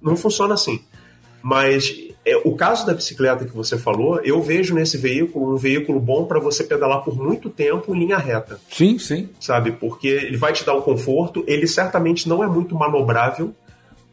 [0.00, 0.80] não funciona assim.
[1.42, 1.92] Mas
[2.24, 6.24] é, o caso da bicicleta que você falou, eu vejo nesse veículo um veículo bom
[6.24, 8.60] para você pedalar por muito tempo em linha reta.
[8.70, 9.28] Sim, sim.
[9.40, 9.72] Sabe?
[9.72, 13.54] Porque ele vai te dar o conforto, ele certamente não é muito manobrável,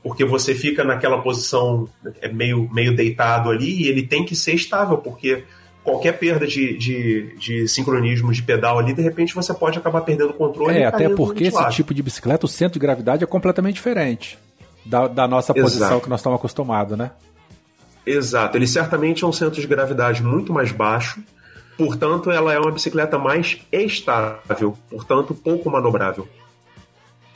[0.04, 1.88] porque você fica naquela posição
[2.22, 5.46] é meio, meio deitado ali e ele tem que ser estável, porque
[5.82, 10.32] qualquer perda de, de, de sincronismo de pedal ali, de repente você pode acabar perdendo
[10.32, 10.78] o controle.
[10.78, 14.38] É, até porque esse tipo de bicicleta, o centro de gravidade é completamente diferente
[14.86, 15.62] da, da nossa Exato.
[15.62, 17.12] posição que nós estamos acostumados, né?
[18.06, 21.24] Exato, ele certamente é um centro de gravidade muito mais baixo,
[21.78, 26.28] portanto, ela é uma bicicleta mais estável, portanto, pouco manobrável.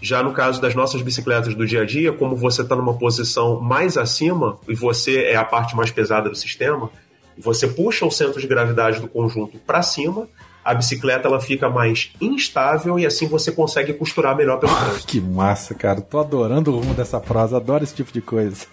[0.02, 3.60] Já no caso das nossas bicicletas do dia a dia, como você está numa posição
[3.60, 6.90] mais acima e você é a parte mais pesada do sistema,
[7.38, 10.28] você puxa o centro de gravidade do conjunto para cima,
[10.64, 15.08] a bicicleta ela fica mais instável e assim você consegue costurar melhor pelo trânsito.
[15.08, 16.02] Que massa, cara.
[16.02, 18.66] Tô adorando o rumo dessa frase, adoro esse tipo de coisa.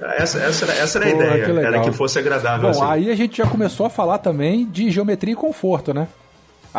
[0.00, 2.70] Essa, essa, era, essa era a Pô, ideia, que era que fosse agradável.
[2.70, 2.92] Bom, assim.
[2.92, 6.06] aí a gente já começou a falar também de geometria e conforto, né?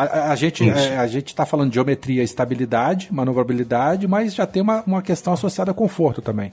[0.06, 4.62] A, a gente é, a gente está falando de geometria, estabilidade, manobrabilidade, mas já tem
[4.62, 6.52] uma, uma questão associada a conforto também.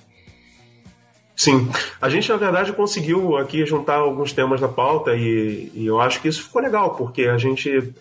[1.35, 1.69] Sim,
[2.01, 6.19] a gente na verdade conseguiu aqui juntar alguns temas da pauta e, e eu acho
[6.19, 7.93] que isso ficou legal, porque a gente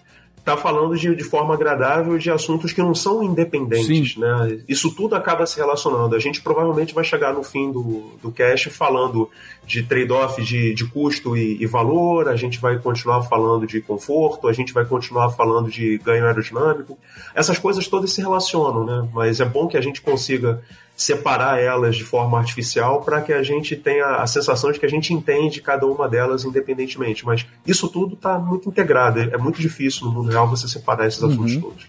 [0.47, 4.20] está falando de, de forma agradável de assuntos que não são independentes, Sim.
[4.20, 4.61] né?
[4.68, 6.14] Isso tudo acaba se relacionando.
[6.14, 9.28] A gente provavelmente vai chegar no fim do, do cast falando
[9.66, 14.47] de trade-off de, de custo e, e, valor, a gente vai continuar falando de conforto,
[14.47, 16.97] a gente vai continuar falando de ganho aerodinâmico.
[17.34, 19.09] Essas coisas todas se relacionam, né?
[19.12, 20.62] Mas é bom que a gente consiga
[20.97, 24.88] separar elas de forma artificial para que a gente tenha a sensação de que a
[24.88, 27.26] gente entende cada uma delas independentemente.
[27.26, 29.20] Mas isso tudo está muito integrado.
[29.20, 31.61] É muito difícil no mundo real você separar esses assuntos uhum.
[31.61, 31.86] todos.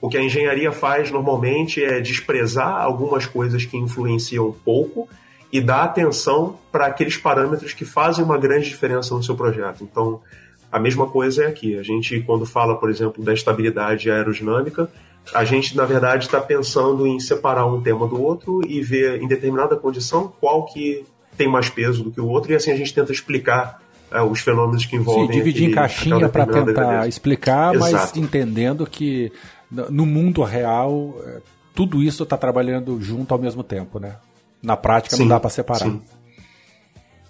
[0.00, 5.06] O que a engenharia faz normalmente é desprezar algumas coisas que influenciam pouco
[5.52, 9.84] e dar atenção para aqueles parâmetros que fazem uma grande diferença no seu projeto.
[9.84, 10.22] Então,
[10.70, 11.78] A mesma coisa é aqui.
[11.78, 14.90] A gente, quando fala, por exemplo, da estabilidade aerodinâmica,
[15.34, 19.28] a gente, na verdade, está pensando em separar um tema do outro e ver, em
[19.28, 21.04] determinada condição, qual que
[21.36, 24.40] tem mais peso do que o outro, e assim a gente tenta explicar é, os
[24.40, 25.26] fenômenos que envolvem.
[25.26, 27.92] Sim, dividir aquele, em caixinha para tentar explicar, Exato.
[27.92, 29.32] mas entendendo que
[29.70, 31.40] no mundo real é,
[31.74, 34.16] tudo isso está trabalhando junto ao mesmo tempo, né?
[34.62, 35.86] Na prática sim, não dá para separar.
[35.86, 36.02] Sim.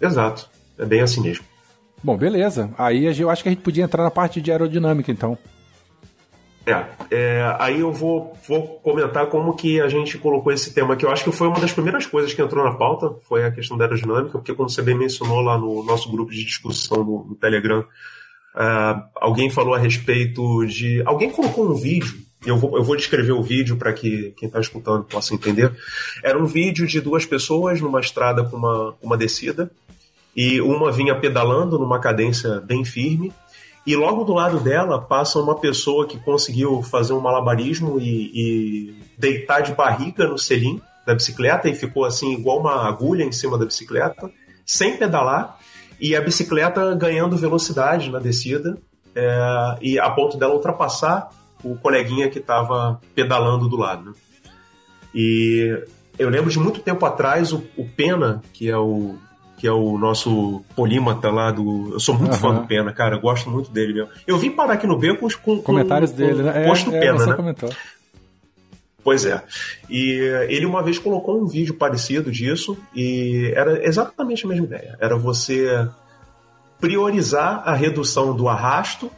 [0.00, 1.44] Exato, é bem assim mesmo.
[2.02, 2.70] Bom, beleza.
[2.78, 5.36] Aí eu acho que a gente podia entrar na parte de aerodinâmica, então.
[6.66, 11.04] É, é, aí eu vou, vou comentar como que a gente colocou esse tema aqui.
[11.04, 13.76] Eu acho que foi uma das primeiras coisas que entrou na pauta, foi a questão
[13.76, 17.34] da aerodinâmica, porque como você bem mencionou lá no nosso grupo de discussão no, no
[17.34, 21.02] Telegram, uh, alguém falou a respeito de...
[21.04, 24.60] Alguém colocou um vídeo, eu vou, eu vou descrever o vídeo para que quem está
[24.60, 25.72] escutando possa entender.
[26.22, 29.70] Era um vídeo de duas pessoas numa estrada com uma, uma descida,
[30.36, 33.32] e uma vinha pedalando numa cadência bem firme,
[33.86, 38.94] e logo do lado dela passa uma pessoa que conseguiu fazer um malabarismo e, e
[39.18, 43.58] deitar de barriga no selim da bicicleta e ficou assim igual uma agulha em cima
[43.58, 44.30] da bicicleta,
[44.64, 45.58] sem pedalar,
[46.00, 48.78] e a bicicleta ganhando velocidade na descida,
[49.14, 51.30] é, e a ponto dela ultrapassar
[51.64, 54.10] o coleguinha que estava pedalando do lado.
[54.10, 54.12] Né?
[55.14, 55.84] E
[56.18, 59.16] eu lembro de muito tempo atrás o, o Pena, que é o
[59.60, 61.90] que é o nosso polímata lá do.
[61.92, 62.38] Eu sou muito uhum.
[62.38, 63.16] fã do Pena, cara.
[63.16, 64.08] Eu gosto muito dele mesmo.
[64.26, 66.64] Eu vim parar aqui no Beco com, com comentários com, dele, né?
[66.66, 67.34] Posto é, Pena, é, né?
[67.34, 67.70] Comentou.
[69.04, 69.42] Pois é.
[69.90, 74.96] E ele uma vez colocou um vídeo parecido disso e era exatamente a mesma ideia.
[74.98, 75.86] Era você
[76.80, 79.10] priorizar a redução do arrasto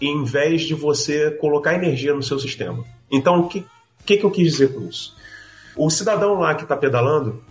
[0.00, 2.84] em vez de você colocar energia no seu sistema.
[3.08, 3.64] Então, o que,
[4.04, 5.14] que, que eu quis dizer com isso?
[5.76, 7.42] O cidadão lá que está pedalando,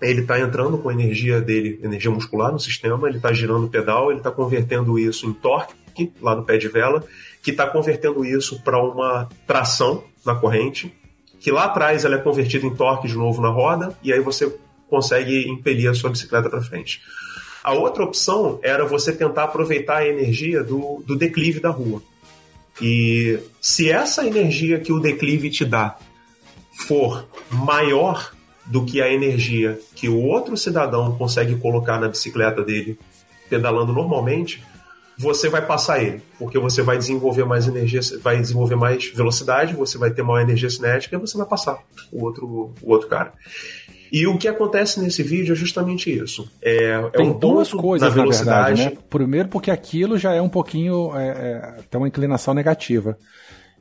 [0.00, 3.68] ele está entrando com a energia dele, energia muscular no sistema, ele está girando o
[3.68, 5.74] pedal, ele está convertendo isso em torque
[6.20, 7.04] lá no pé de vela,
[7.42, 10.94] que está convertendo isso para uma tração na corrente,
[11.38, 14.54] que lá atrás ela é convertida em torque de novo na roda, e aí você
[14.88, 17.00] consegue impelir a sua bicicleta para frente.
[17.62, 22.02] A outra opção era você tentar aproveitar a energia do, do declive da rua.
[22.80, 25.98] E se essa energia que o declive te dá
[26.86, 28.32] for maior
[28.70, 32.98] do que a energia que o outro cidadão consegue colocar na bicicleta dele
[33.48, 34.62] pedalando normalmente,
[35.18, 39.98] você vai passar ele, porque você vai desenvolver mais energia, vai desenvolver mais velocidade, você
[39.98, 41.78] vai ter maior energia cinética e você vai passar
[42.12, 43.32] o outro, o outro cara.
[44.12, 46.50] E o que acontece nesse vídeo é justamente isso.
[46.62, 48.50] É, é tem um duas coisas na velocidade.
[48.50, 49.02] Na verdade, né?
[49.08, 51.16] Primeiro, porque aquilo já é um pouquinho.
[51.16, 53.16] É, é, tem uma inclinação negativa.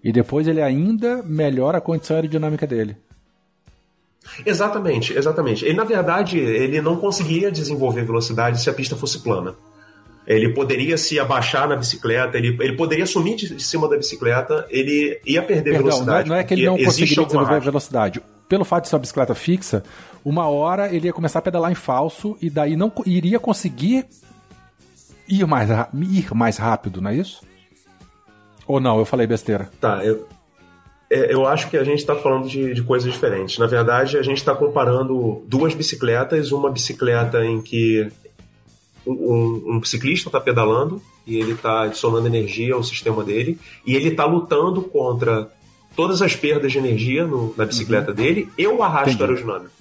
[0.03, 2.95] E depois ele ainda melhora a condição aerodinâmica dele.
[4.45, 5.65] Exatamente, exatamente.
[5.65, 9.55] Ele, na verdade, ele não conseguiria desenvolver velocidade se a pista fosse plana.
[10.27, 14.67] Ele poderia se abaixar na bicicleta, ele, ele poderia sumir de, de cima da bicicleta,
[14.69, 16.29] ele ia perder Perdão, velocidade.
[16.29, 18.21] Não é, não é que ele não conseguiria desenvolver velocidade.
[18.47, 19.83] Pelo fato de ser uma bicicleta fixa,
[20.23, 24.05] uma hora ele ia começar a pedalar em falso e daí não iria conseguir
[25.27, 27.41] ir mais, ir mais rápido, não é isso?
[28.67, 29.69] Ou não, eu falei besteira.
[29.81, 30.27] Tá, eu,
[31.09, 33.57] é, eu acho que a gente está falando de, de, coisas diferentes.
[33.57, 38.11] Na verdade, a gente está comparando duas bicicletas, uma bicicleta em que
[39.05, 44.09] um, um ciclista está pedalando e ele está adicionando energia ao sistema dele e ele
[44.09, 45.49] está lutando contra
[45.95, 48.15] todas as perdas de energia no, na bicicleta uhum.
[48.15, 49.23] dele e o arrasto Entendi.
[49.23, 49.71] aerodinâmico.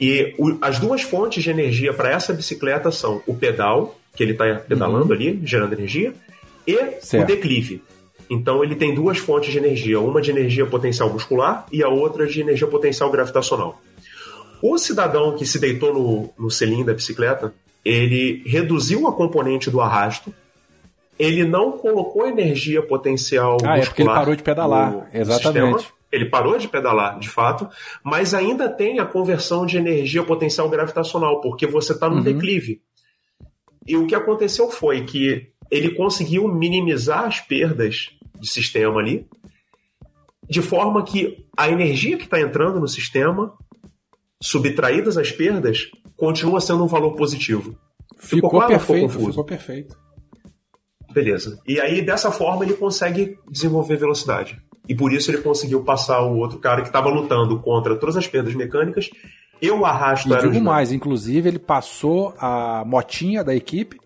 [0.00, 4.32] E o, as duas fontes de energia para essa bicicleta são o pedal, que ele
[4.32, 5.12] está pedalando uhum.
[5.12, 6.12] ali, gerando energia,
[6.66, 7.22] e certo.
[7.22, 7.82] o declive.
[8.32, 12.26] Então ele tem duas fontes de energia, uma de energia potencial muscular e a outra
[12.26, 13.78] de energia potencial gravitacional.
[14.62, 17.52] O cidadão que se deitou no, no selim da bicicleta,
[17.84, 20.32] ele reduziu a componente do arrasto,
[21.18, 23.76] ele não colocou energia potencial ah, muscular.
[23.76, 25.78] Ah, é porque ele parou de pedalar, exatamente.
[25.80, 26.02] Sistema.
[26.10, 27.68] Ele parou de pedalar, de fato,
[28.02, 32.22] mas ainda tem a conversão de energia potencial gravitacional, porque você está no uhum.
[32.22, 32.80] declive.
[33.86, 38.10] E o que aconteceu foi que ele conseguiu minimizar as perdas
[38.42, 39.26] de sistema ali,
[40.50, 43.54] de forma que a energia que está entrando no sistema,
[44.42, 47.78] subtraídas as perdas, continua sendo um valor positivo.
[48.18, 49.96] Ficou, ficou claro perfeito, ficou, ficou perfeito.
[51.12, 51.60] Beleza.
[51.66, 54.60] E aí, dessa forma, ele consegue desenvolver velocidade.
[54.88, 58.26] E por isso ele conseguiu passar o outro cara que estava lutando contra todas as
[58.26, 59.08] perdas mecânicas.
[59.60, 64.01] Eu arrasto e digo mais, inclusive ele passou a motinha da equipe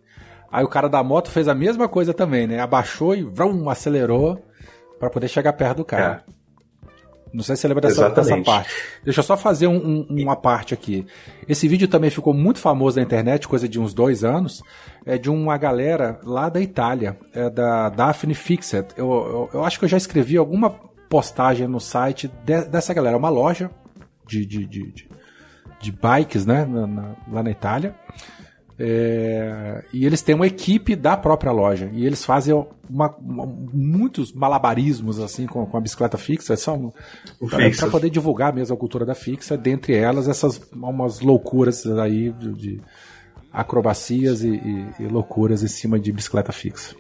[0.57, 2.61] Aí o cara da moto fez a mesma coisa também, né?
[2.61, 4.43] Abaixou e vrum, acelerou
[4.99, 6.25] para poder chegar perto do cara.
[7.31, 8.71] Não sei se você lembra dessa, dessa parte.
[9.05, 11.05] Deixa eu só fazer um, um, uma parte aqui.
[11.47, 14.63] Esse vídeo também ficou muito famoso na internet, coisa de uns dois anos.
[15.05, 18.95] É de uma galera lá da Itália, é da Daphne Fixet.
[18.97, 23.15] Eu, eu, eu acho que eu já escrevi alguma postagem no site de, dessa galera.
[23.15, 23.71] É uma loja
[24.27, 25.09] de, de, de, de,
[25.83, 26.65] de bikes, né?
[26.65, 27.95] Na, na, lá na Itália.
[28.79, 31.89] É, e eles têm uma equipe da própria loja.
[31.93, 32.55] E eles fazem
[32.89, 36.57] uma, uma, muitos malabarismos assim com, com a bicicleta fixa.
[36.57, 36.93] São
[37.49, 39.57] para poder divulgar mesmo a cultura da fixa.
[39.57, 42.81] Dentre elas, essas umas loucuras aí de, de
[43.51, 46.95] acrobacias e, e, e, loucuras em cima de bicicleta fixa.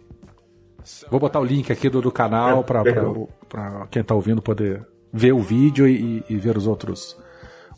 [1.11, 5.41] Vou botar o link aqui do, do canal para quem está ouvindo poder ver o
[5.41, 7.16] vídeo e, e ver os outros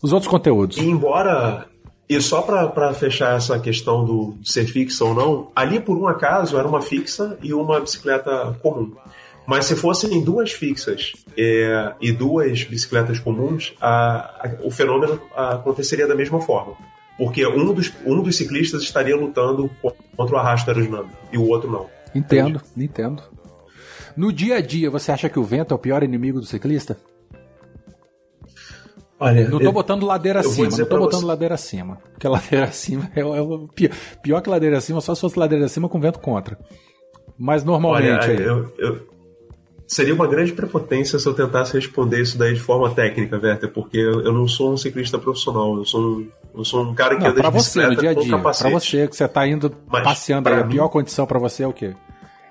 [0.01, 0.77] os outros conteúdos.
[0.77, 1.67] E embora
[2.09, 6.59] e só para fechar essa questão do ser fixa ou não, ali por um acaso
[6.59, 8.93] era uma fixa e uma bicicleta comum.
[9.47, 16.07] Mas se fossem duas fixas é, e duas bicicletas comuns, a, a, o fenômeno aconteceria
[16.07, 16.75] da mesma forma.
[17.17, 19.71] Porque um dos, um dos ciclistas estaria lutando
[20.17, 21.87] contra o arrasto aerodinâmico e o outro não.
[22.15, 22.85] Entendo, Entende?
[22.85, 23.23] entendo.
[24.17, 26.99] No dia a dia, você acha que o vento é o pior inimigo do ciclista?
[29.21, 31.27] Olha, não tô botando ladeira acima, não tô botando você.
[31.27, 31.99] ladeira acima.
[32.13, 33.91] Porque ladeira acima é, é o pior.
[34.23, 36.59] Pior que ladeira acima, só se fosse ladeira acima com vento contra.
[37.37, 38.31] Mas normalmente.
[38.31, 39.09] Olha, eu, eu,
[39.89, 43.97] seria uma grande prepotência se eu tentasse responder isso daí de forma técnica, Werther, porque
[43.97, 47.23] eu, eu não sou um ciclista profissional, eu sou um, eu sou um cara que
[47.23, 50.05] não, anda de você, no dia a dia, Pra você, que você tá indo Mas,
[50.05, 51.95] passeando aí, a pior condição para você é o quê?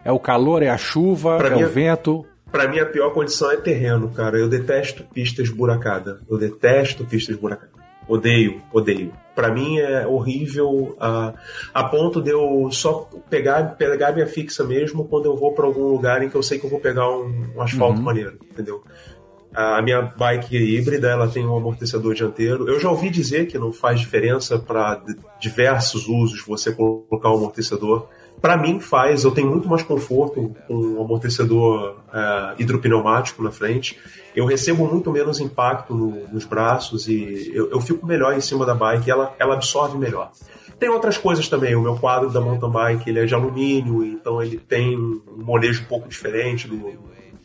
[0.04, 2.26] É o calor, é a chuva, é o vento?
[2.52, 4.38] Para mim, a pior condição é terreno, cara.
[4.38, 6.20] Eu detesto pista esburacada.
[6.30, 7.78] Eu detesto pista esburacada.
[8.08, 9.12] Odeio, odeio.
[9.36, 11.34] Para mim é horrível a,
[11.74, 15.90] a ponto de eu só pegar, pegar minha fixa mesmo quando eu vou para algum
[15.90, 18.04] lugar em que eu sei que eu vou pegar um, um asfalto uhum.
[18.04, 18.82] maneiro, entendeu?
[19.54, 22.70] A minha bike híbrida ela tem um amortecedor dianteiro.
[22.70, 25.02] Eu já ouvi dizer que não faz diferença para
[25.40, 28.08] diversos usos você colocar um amortecedor.
[28.42, 33.98] Para mim faz, eu tenho muito mais conforto com um amortecedor é, hidropneumático na frente.
[34.36, 38.66] Eu recebo muito menos impacto no, nos braços e eu, eu, fico melhor em cima
[38.66, 40.32] da bike, ela, ela absorve melhor.
[40.80, 44.40] Tem outras coisas também, o meu quadro da mountain bike ele é de alumínio, então
[44.40, 46.94] ele tem um molejo um pouco diferente do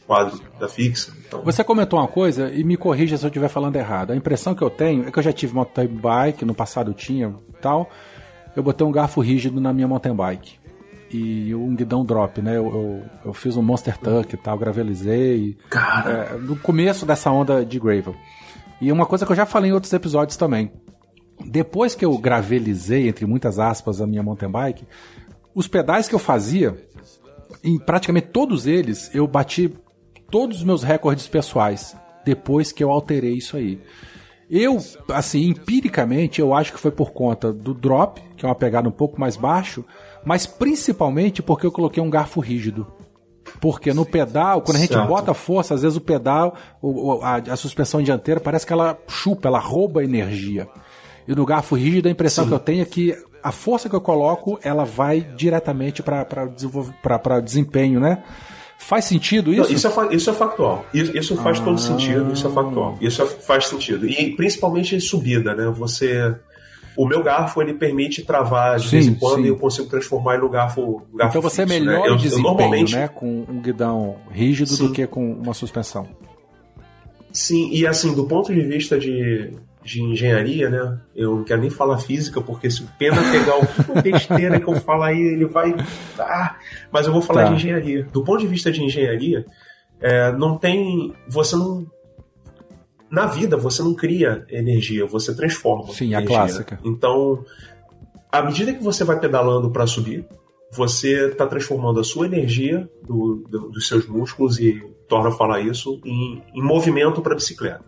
[0.06, 1.10] quadro da fixa.
[1.26, 1.40] Então...
[1.42, 4.10] Você comentou uma coisa e me corrija se eu estiver falando errado.
[4.12, 7.34] A impressão que eu tenho é que eu já tive mountain bike, no passado tinha
[7.62, 7.88] tal,
[8.54, 10.61] eu botei um garfo rígido na minha mountain bike
[11.12, 12.56] e um guidão drop, né?
[12.56, 15.56] Eu, eu, eu fiz um Monster Tuck e tal, gravelizei.
[15.68, 16.10] Cara!
[16.10, 18.14] É, no começo dessa onda de gravel.
[18.80, 20.72] E uma coisa que eu já falei em outros episódios também.
[21.44, 24.86] Depois que eu gravelizei, entre muitas aspas, a minha mountain bike,
[25.54, 26.76] os pedais que eu fazia,
[27.62, 29.72] em praticamente todos eles, eu bati
[30.30, 31.96] todos os meus recordes pessoais.
[32.24, 33.80] Depois que eu alterei isso aí.
[34.50, 38.88] Eu, assim, empiricamente, eu acho que foi por conta do drop, que é uma pegada
[38.88, 39.84] um pouco mais baixo,
[40.24, 42.86] mas principalmente porque eu coloquei um garfo rígido.
[43.60, 45.08] Porque no pedal, quando a gente certo.
[45.08, 46.54] bota força, às vezes o pedal,
[47.22, 50.68] a, a, suspensão dianteira, parece que ela chupa, ela rouba energia.
[51.26, 52.50] E no garfo rígido, a impressão Sim.
[52.50, 57.98] que eu tenho é que a força que eu coloco, ela vai diretamente para desempenho,
[57.98, 58.22] né?
[58.78, 59.62] Faz sentido isso?
[59.62, 60.84] Não, isso, é, isso é factual.
[60.92, 61.64] Isso, isso faz ah.
[61.64, 62.98] todo sentido, isso é factual.
[63.00, 64.08] Isso é, faz sentido.
[64.08, 65.66] E principalmente em subida, né?
[65.76, 66.34] Você
[66.96, 69.44] o meu garfo ele permite travar de sim, vez em quando sim.
[69.44, 72.08] e eu consigo transformar ele no garfo, garfo Então você é fixo, é melhor né?
[72.08, 72.94] eu, desempenho, eu normalmente...
[72.94, 74.86] né, com um guidão rígido sim.
[74.86, 76.06] do que com uma suspensão.
[77.32, 80.98] Sim, e assim, do ponto de vista de, de engenharia, né?
[81.16, 84.76] Eu não quero nem falar física, porque se o Pena pegar o besteira que eu
[84.76, 85.74] falo aí, ele vai.
[86.18, 86.56] Ah,
[86.92, 87.48] mas eu vou falar tá.
[87.48, 88.06] de engenharia.
[88.12, 89.46] Do ponto de vista de engenharia,
[89.98, 91.14] é, não tem.
[91.26, 91.86] Você não
[93.12, 95.92] na vida você não cria energia, você transforma.
[95.92, 96.18] Sim, energia.
[96.18, 96.80] a clássica.
[96.82, 97.44] Então,
[98.30, 100.26] à medida que você vai pedalando para subir,
[100.72, 105.60] você está transformando a sua energia do, do, dos seus músculos e torna a falar
[105.60, 107.84] isso em, em movimento para bicicleta.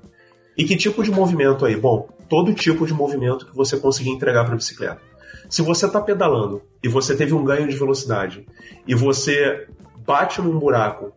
[0.58, 1.74] E que tipo de movimento aí?
[1.74, 5.00] Bom, todo tipo de movimento que você conseguir entregar para bicicleta.
[5.48, 8.46] Se você está pedalando e você teve um ganho de velocidade
[8.86, 9.66] e você
[10.06, 11.14] bate num buraco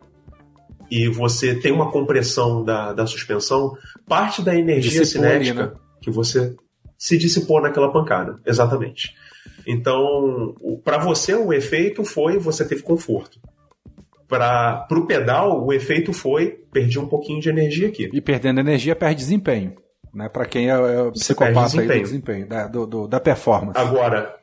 [0.90, 3.76] e você tem uma compressão da, da suspensão,
[4.06, 5.76] parte da energia Dissipou cinética ali, né?
[6.00, 6.54] que você
[6.96, 8.40] se dissipou naquela pancada.
[8.44, 9.14] Exatamente.
[9.66, 13.38] Então, para você, o efeito foi você teve conforto.
[14.26, 18.10] Para o pedal, o efeito foi perdi um pouquinho de energia aqui.
[18.12, 19.74] E perdendo energia, perde desempenho.
[20.12, 20.28] Né?
[20.28, 23.78] Para quem é, é psicopata aí do desempenho, da, do, do, da performance.
[23.78, 24.37] Agora,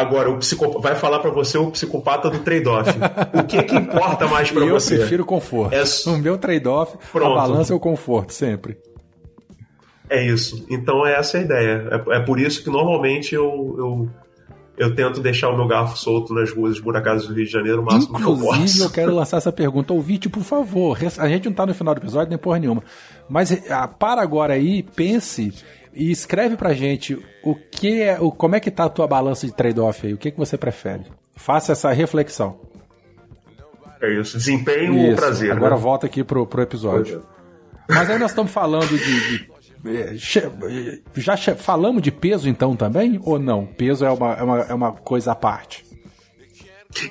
[0.00, 2.90] Agora, o psicopata vai falar para você o psicopata do trade-off.
[3.34, 4.94] o que que importa mais para você?
[4.94, 5.74] Eu prefiro conforto.
[5.74, 5.84] É...
[6.10, 8.78] O meu trade-off, a balança é o conforto, sempre.
[10.08, 10.66] É isso.
[10.70, 12.02] Então, é essa a ideia.
[12.08, 14.10] É, é por isso que normalmente eu, eu,
[14.76, 17.84] eu, tento deixar o meu garfo solto nas ruas esburacadas do Rio de Janeiro o
[17.84, 18.82] máximo Inclusive, que eu posso.
[18.84, 19.92] eu quero lançar essa pergunta.
[19.92, 22.82] Ouvinte, por favor, a gente não tá no final do episódio nem porra nenhuma.
[23.28, 25.52] Mas ah, para agora aí, pense
[25.92, 29.46] e escreve pra gente o que é, o, como é que tá a tua balança
[29.46, 31.04] de trade-off aí, o que, que você prefere.
[31.36, 32.60] Faça essa reflexão.
[34.00, 35.10] É isso, desempenho isso.
[35.10, 35.52] ou prazer.
[35.52, 35.80] Agora né?
[35.80, 37.22] volta aqui pro, pro episódio.
[37.88, 37.94] É.
[37.94, 39.50] Mas aí nós estamos falando de, de
[39.84, 40.14] é,
[41.14, 43.18] já falamos de peso então também?
[43.24, 43.66] Ou não?
[43.66, 45.84] Peso é uma, é uma, é uma coisa à parte?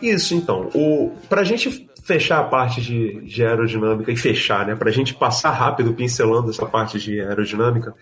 [0.01, 0.69] Isso, então.
[0.75, 4.75] O, pra gente fechar a parte de, de aerodinâmica e fechar, né?
[4.75, 7.93] Pra gente passar rápido pincelando essa parte de aerodinâmica,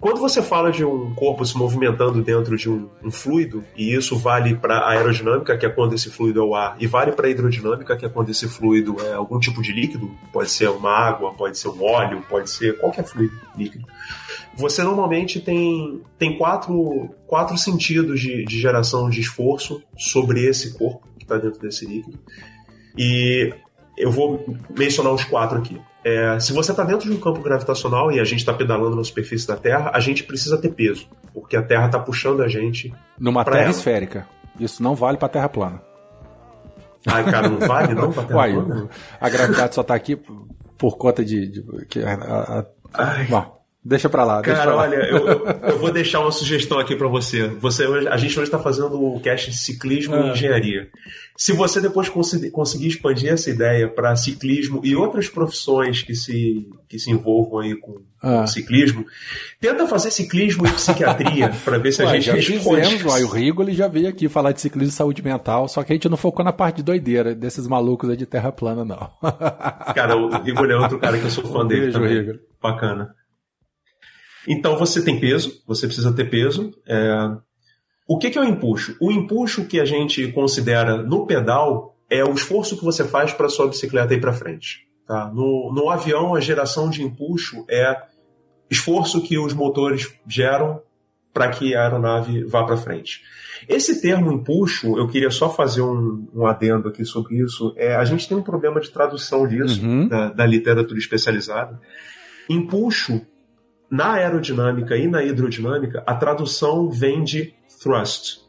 [0.00, 4.16] quando você fala de um corpo se movimentando dentro de um, um fluido, e isso
[4.16, 7.30] vale para aerodinâmica, que é quando esse fluido é o ar, e vale para a
[7.30, 11.32] hidrodinâmica, que é quando esse fluido é algum tipo de líquido, pode ser uma água,
[11.34, 13.86] pode ser um óleo, pode ser qualquer fluido líquido.
[14.54, 21.06] Você normalmente tem, tem quatro, quatro sentidos de, de geração de esforço sobre esse corpo
[21.18, 22.18] que está dentro desse líquido.
[22.96, 23.52] E
[23.98, 24.44] eu vou
[24.76, 25.80] mencionar os quatro aqui.
[26.04, 29.04] É, se você está dentro de um campo gravitacional e a gente está pedalando na
[29.04, 32.94] superfície da Terra, a gente precisa ter peso, porque a Terra está puxando a gente.
[33.18, 33.70] Numa Terra ela.
[33.70, 34.26] esférica.
[34.58, 35.82] Isso não vale para Terra plana.
[37.06, 38.88] Ai, cara, não vale não para Terra Uai, plana?
[39.20, 40.16] A gravidade só está aqui
[40.76, 41.48] por conta de.
[41.48, 42.58] de que a, a,
[42.94, 43.57] a, bom,
[43.88, 44.42] Deixa pra lá.
[44.42, 44.82] Cara, pra lá.
[44.82, 47.48] olha, eu, eu, eu, vou deixar uma sugestão aqui para você.
[47.48, 47.84] você.
[48.10, 50.26] A gente hoje está fazendo o cast de ciclismo ah.
[50.26, 50.90] e engenharia.
[51.34, 56.98] Se você depois conseguir expandir essa ideia para ciclismo e outras profissões que se, que
[56.98, 58.46] se envolvam aí com, ah.
[58.46, 59.06] ciclismo,
[59.58, 62.84] tenta fazer ciclismo e psiquiatria para ver se Ué, a gente já responde.
[62.84, 65.92] Fizemos, o Rigo ele já veio aqui falar de ciclismo e saúde mental, só que
[65.92, 69.10] a gente não focou na parte de doideira desses malucos aí de terra plana, não.
[69.94, 72.18] Cara, o Rigo é outro cara que eu sou fã dele beijo, também.
[72.18, 72.38] Rigo.
[72.60, 73.14] Bacana.
[74.48, 76.72] Então você tem peso, você precisa ter peso.
[76.86, 77.12] É...
[78.06, 78.96] O que, que é o empuxo?
[78.98, 83.50] O empuxo que a gente considera no pedal é o esforço que você faz para
[83.50, 84.88] sua bicicleta ir para frente.
[85.06, 85.26] Tá?
[85.26, 88.02] No, no avião, a geração de empuxo é
[88.70, 90.80] esforço que os motores geram
[91.34, 93.22] para que a aeronave vá para frente.
[93.68, 97.74] Esse termo empuxo, eu queria só fazer um, um, adendo aqui sobre isso.
[97.76, 100.08] É, a gente tem um problema de tradução disso, uhum.
[100.08, 101.78] da, da literatura especializada.
[102.48, 103.20] Empuxo
[103.90, 108.40] na aerodinâmica e na hidrodinâmica, a tradução vem de thrust.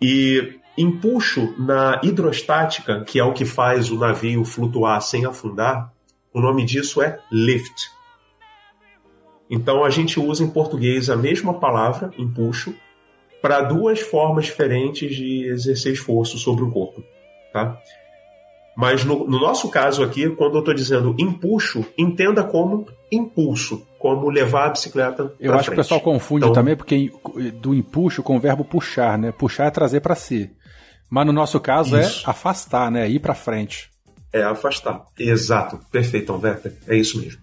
[0.00, 5.92] E empuxo na hidrostática, que é o que faz o navio flutuar sem afundar,
[6.32, 7.90] o nome disso é lift.
[9.48, 12.74] Então a gente usa em português a mesma palavra, empuxo,
[13.40, 17.04] para duas formas diferentes de exercer esforço sobre o corpo.
[17.52, 17.78] Tá?
[18.76, 24.28] Mas no, no nosso caso aqui, quando eu estou dizendo empuxo, entenda como impulso, como
[24.28, 25.32] levar a bicicleta.
[25.40, 25.64] Eu acho frente.
[25.64, 27.10] que o pessoal confunde então, também, porque
[27.54, 29.32] do empuxo com o verbo puxar, né?
[29.32, 30.50] Puxar é trazer para si.
[31.08, 32.22] Mas no nosso caso é isso.
[32.26, 33.08] é afastar, né?
[33.08, 33.88] Ir para frente.
[34.30, 35.06] É afastar.
[35.18, 35.80] Exato.
[35.90, 36.74] Perfeito, Werther.
[36.86, 37.40] É isso mesmo.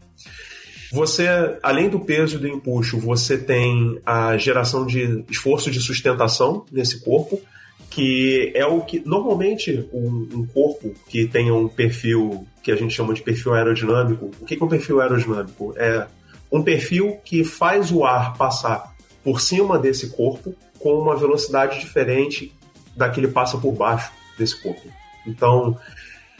[0.94, 1.26] Você,
[1.64, 7.04] além do peso e do empuxo, você tem a geração de esforço de sustentação nesse
[7.04, 7.42] corpo
[7.90, 12.94] que é o que normalmente um, um, corpo que tenha um perfil que a gente
[12.94, 14.32] chama de perfil aerodinâmico.
[14.40, 15.74] O que é um perfil aerodinâmico?
[15.76, 16.08] É
[16.52, 18.94] um perfil que faz o ar passar
[19.24, 22.54] por cima desse corpo com uma velocidade diferente
[22.96, 24.88] da que ele passa por baixo desse corpo.
[25.26, 25.78] Então,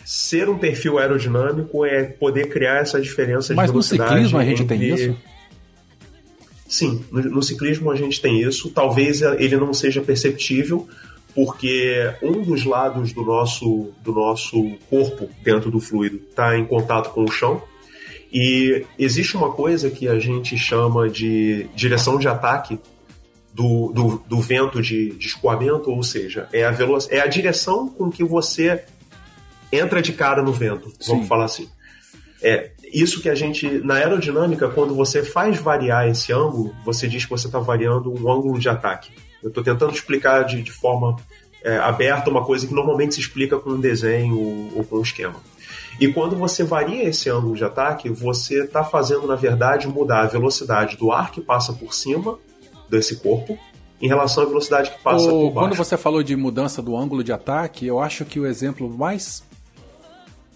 [0.04, 4.12] ser um perfil aerodinâmico é poder criar essa diferença Mas de velocidade.
[4.12, 4.78] Mas no ciclismo a gente entre...
[4.78, 5.18] tem isso?
[6.68, 8.70] Sim, no, no, ciclismo a gente tem isso.
[8.72, 10.88] Talvez ele não seja perceptível,
[11.36, 17.12] porque um dos lados do nosso, do nosso corpo dentro do fluido está em contato
[17.12, 17.62] com o chão.
[18.32, 22.80] E existe uma coisa que a gente chama de direção de ataque
[23.54, 27.90] do, do, do vento de, de, escoamento, ou seja, é a, velo é a direção
[27.90, 28.84] com que você
[29.72, 31.28] entra de cara no vento, vamos Sim.
[31.28, 31.70] falar assim.
[32.42, 37.26] É isso que a gente, na aerodinâmica, quando você faz variar esse ângulo, você diz
[37.26, 39.12] que você está variando um ângulo de ataque.
[39.44, 41.16] Eu estou tentando explicar de, de forma
[41.64, 45.02] é, aberta uma coisa que normalmente se explica com um desenho ou, ou com um
[45.02, 45.36] esquema.
[46.00, 50.28] E quando você varia esse ângulo de ataque, você está fazendo, na verdade, mudar a
[50.28, 52.38] velocidade do ar que passa por cima
[52.90, 53.58] desse corpo
[54.02, 55.70] em relação à velocidade que passa o, por baixo.
[55.70, 59.44] Quando você falou de mudança do ângulo de ataque, eu acho que o exemplo mais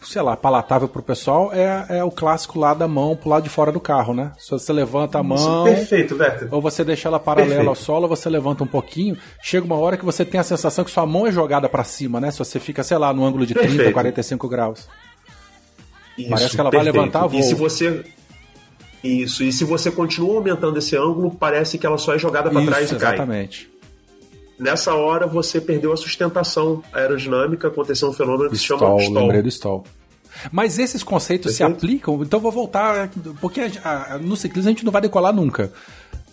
[0.05, 3.49] sei lá, palatável pro pessoal é, é o clássico lá da mão pro lado de
[3.49, 4.31] fora do carro, né?
[4.37, 5.63] Se você levanta a mão.
[5.63, 6.47] Perfeito, Werther.
[6.51, 7.69] Ou você deixa ela paralela Perfeito.
[7.69, 9.17] ao solo, ou você levanta um pouquinho.
[9.41, 12.19] Chega uma hora que você tem a sensação que sua mão é jogada para cima,
[12.21, 12.29] né?
[12.31, 13.77] Se você fica, sei lá, no ângulo de Perfeito.
[13.77, 14.87] 30, 45 graus.
[16.17, 16.95] Isso, Parece que ela vai perfeito.
[16.95, 17.39] levantar voo.
[17.39, 18.03] E se você.
[19.03, 22.65] Isso, e se você continua aumentando esse ângulo, parece que ela só é jogada para
[22.65, 23.13] trás e cai.
[23.15, 23.69] exatamente.
[24.57, 29.21] Nessa hora você perdeu a sustentação aerodinâmica, aconteceu um fenômeno que se chama Stall, stall.
[29.21, 29.83] lembrei do stall.
[30.51, 31.77] Mas esses conceitos se Perfeito.
[31.77, 33.09] aplicam, então vou voltar,
[33.39, 35.71] porque a- a- no ciclismo a gente não vai decolar nunca.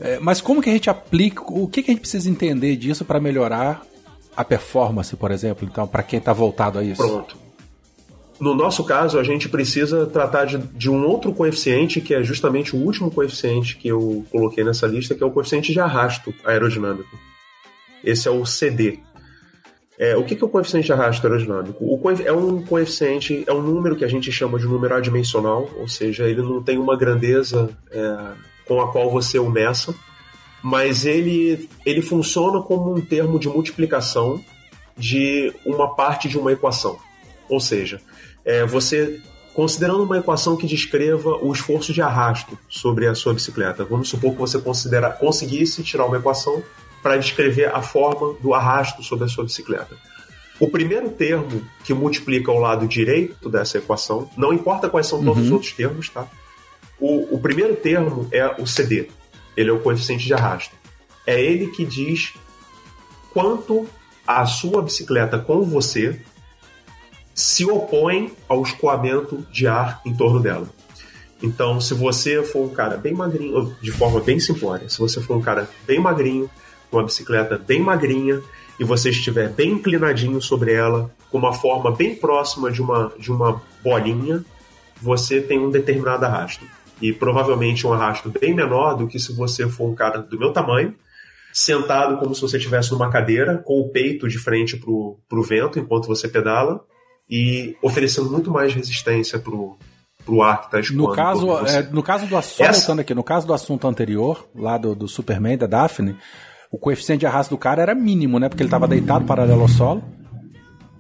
[0.01, 3.05] É, mas como que a gente aplica, o que, que a gente precisa entender disso
[3.05, 3.83] para melhorar
[4.37, 5.69] a performance, por exemplo?
[5.71, 7.03] Então, para quem está voltado a isso.
[7.07, 7.37] Pronto.
[8.43, 12.75] No nosso caso, a gente precisa tratar de, de um outro coeficiente, que é justamente
[12.75, 17.17] o último coeficiente que eu coloquei nessa lista, que é o coeficiente de arrasto aerodinâmico.
[18.03, 18.99] Esse é o CD.
[19.97, 21.85] É, o que é o coeficiente de arrasto aerodinâmico?
[21.85, 25.87] O é um coeficiente, é um número que a gente chama de número adimensional, ou
[25.87, 28.33] seja, ele não tem uma grandeza é,
[28.67, 29.95] com a qual você o meça,
[30.61, 34.43] mas ele, ele funciona como um termo de multiplicação
[34.99, 36.99] de uma parte de uma equação.
[37.49, 38.01] Ou seja,
[38.45, 39.21] é, você
[39.55, 43.85] considerando uma equação que descreva o esforço de arrasto sobre a sua bicicleta.
[43.85, 46.63] Vamos supor que você considera, conseguisse tirar uma equação
[47.03, 49.97] para descrever a forma do arrasto sobre a sua bicicleta.
[50.59, 55.45] O primeiro termo que multiplica o lado direito dessa equação, não importa quais são todos
[55.45, 56.27] os outros termos, tá?
[57.01, 59.09] O, o primeiro termo é o CD.
[59.57, 60.75] Ele é o coeficiente de arrasto.
[61.27, 62.35] É ele que diz
[63.33, 63.89] quanto
[64.27, 66.21] a sua bicicleta com você
[67.35, 70.69] se opõe ao escoamento de ar em torno dela.
[71.43, 75.37] Então, se você for um cara bem magrinho, de forma bem simplória, se você for
[75.37, 76.49] um cara bem magrinho,
[76.91, 78.41] com uma bicicleta bem magrinha,
[78.79, 83.31] e você estiver bem inclinadinho sobre ela, com uma forma bem próxima de uma, de
[83.33, 84.45] uma bolinha,
[85.01, 86.65] você tem um determinado arrasto.
[87.01, 90.53] E provavelmente um arrasto bem menor do que se você for um cara do meu
[90.53, 90.95] tamanho,
[91.53, 95.79] sentado como se você estivesse numa cadeira, com o peito de frente para o vento
[95.79, 96.85] enquanto você pedala,
[97.35, 99.79] e oferecendo muito mais resistência pro,
[100.25, 101.03] pro ar que está escoando.
[101.09, 104.47] No caso, é, no caso do assunto, Essa- voltando aqui, no caso do assunto anterior,
[104.55, 106.15] lá do, do Superman, da Daphne,
[106.71, 108.49] o coeficiente de arrasto do cara era mínimo, né?
[108.51, 110.03] Porque ele estava deitado paralelo ao solo.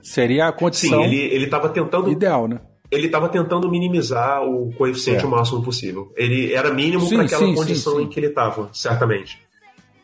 [0.02, 2.60] Seria a Sim, condição ele, ele tava tentando ideal, né?
[2.90, 5.26] ele estava tentando minimizar o coeficiente É.
[5.26, 6.12] o máximo possível.
[6.14, 8.04] Ele era mínimo Sim, para aquela sim, condição sim, sim.
[8.04, 9.38] em que ele estava, certamente.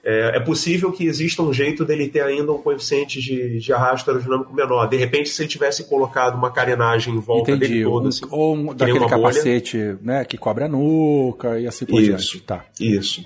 [0.04, 4.10] É, é possível que exista um jeito dele ter ainda um coeficiente de, de arrasto
[4.10, 4.86] aerodinâmico menor.
[4.88, 7.72] De repente, se ele tivesse colocado uma carenagem em volta Entendi.
[7.74, 9.22] dele todo, assim, ou um, daquele uma bolha.
[9.22, 12.08] capacete né, que cobre a nuca e assim por Isso.
[12.08, 12.40] diante.
[12.40, 12.64] Tá.
[12.80, 13.24] Isso.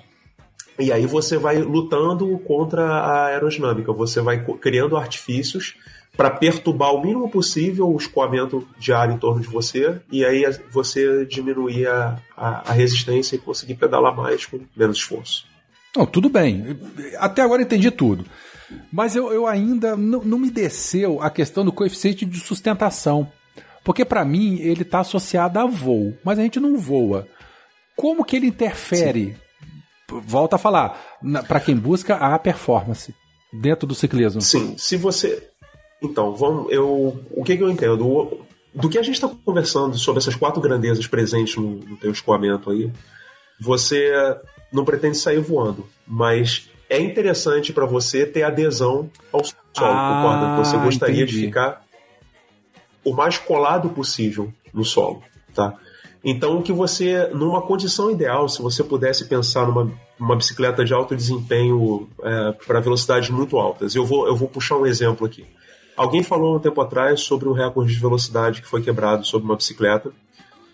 [0.78, 5.76] E aí você vai lutando contra a aerodinâmica, você vai criando artifícios
[6.16, 10.44] para perturbar o mínimo possível o escoamento de ar em torno de você, e aí
[10.70, 15.46] você diminuir a, a, a resistência e conseguir pedalar mais com menos esforço.
[15.96, 16.78] Não, tudo bem.
[17.18, 18.24] Até agora entendi tudo.
[18.90, 23.30] Mas eu, eu ainda não, me desceu a questão do coeficiente de sustentação.
[23.84, 27.26] Porque para mim ele está associado a voo, mas a gente não voa.
[27.96, 29.36] Como que ele interfere?
[30.08, 33.14] Volta a falar, para quem busca a performance
[33.52, 34.40] dentro do ciclismo.
[34.40, 35.48] Sim, se você.
[36.02, 36.70] Então, vamos.
[36.70, 38.44] Eu, o que, que eu entendo?
[38.74, 42.70] Do que a gente está conversando sobre essas quatro grandezas presentes no, no teu escoamento
[42.70, 42.90] aí,
[43.60, 44.12] você
[44.72, 50.56] não pretende sair voando, mas é interessante para você ter adesão ao solo, Ah, concorda?
[50.64, 51.40] Você gostaria entendi.
[51.40, 51.84] de ficar
[53.04, 55.22] o mais colado possível no solo,
[55.54, 55.74] tá?
[56.24, 59.90] Então, o que você, numa condição ideal, se você pudesse pensar numa
[60.20, 62.08] uma bicicleta de alto desempenho
[62.64, 65.44] para velocidades muito altas, eu vou, eu vou puxar um exemplo aqui.
[65.96, 69.56] Alguém falou um tempo atrás sobre um recorde de velocidade que foi quebrado sobre uma
[69.56, 70.12] bicicleta.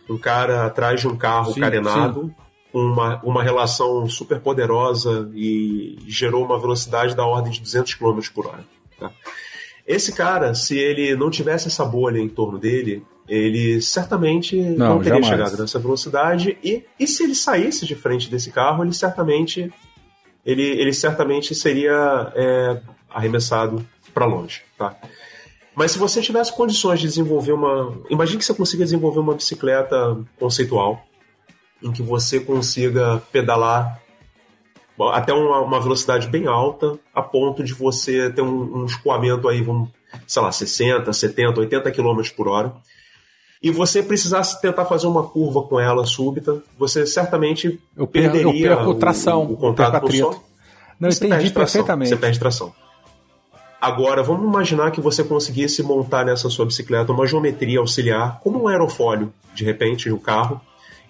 [0.09, 2.35] Um cara atrás de um carro Sim, carenado,
[2.73, 8.47] Uma, uma relação super poderosa e gerou uma velocidade da ordem de 200 km por
[8.47, 8.65] hora.
[9.01, 9.11] tá?
[9.87, 14.99] Esse cara, se ele não tivesse essa bolha em torno dele, ele certamente não, Não,
[14.99, 15.27] teria jamais.
[15.29, 16.59] chegado nessa velocidade.
[16.63, 19.73] E, e se ele saísse de frente desse carro, ele certamente
[20.45, 22.81] ele, ele certamente seria é,
[23.11, 24.95] arremessado para longe, tá?
[25.75, 30.19] Mas se você tivesse condições de desenvolver uma, imagine que você consiga desenvolver uma bicicleta
[30.39, 31.03] conceitual
[31.83, 34.01] em que você consiga pedalar
[35.13, 39.63] até uma, uma velocidade bem alta, a ponto de você ter um, um escoamento aí,
[39.63, 39.91] vamos,
[40.27, 42.73] sei lá, 60, 70, 80 km por hora,
[43.63, 48.43] e você precisasse tentar fazer uma curva com ela súbita, você certamente Eu perco, eu
[48.43, 50.25] perderia perco tração, o, o eu contato com o atrito.
[50.25, 50.45] solo.
[50.99, 52.09] Não, eu Você entendi tração, perfeitamente.
[52.09, 52.73] Você perde tração.
[53.81, 58.69] Agora, vamos imaginar que você conseguisse montar nessa sua bicicleta uma geometria auxiliar, como um
[58.69, 60.61] aerofólio, de repente, no carro,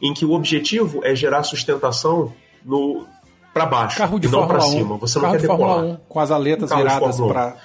[0.01, 2.33] em que o objetivo é gerar sustentação
[2.65, 3.07] no
[3.53, 4.97] para baixo carro de e não para 1, cima.
[4.99, 5.95] Você carro não quer de Fórmula decolar.
[5.95, 7.33] 1, com as aletas Um viradas Fórmula 1.
[7.33, 7.57] para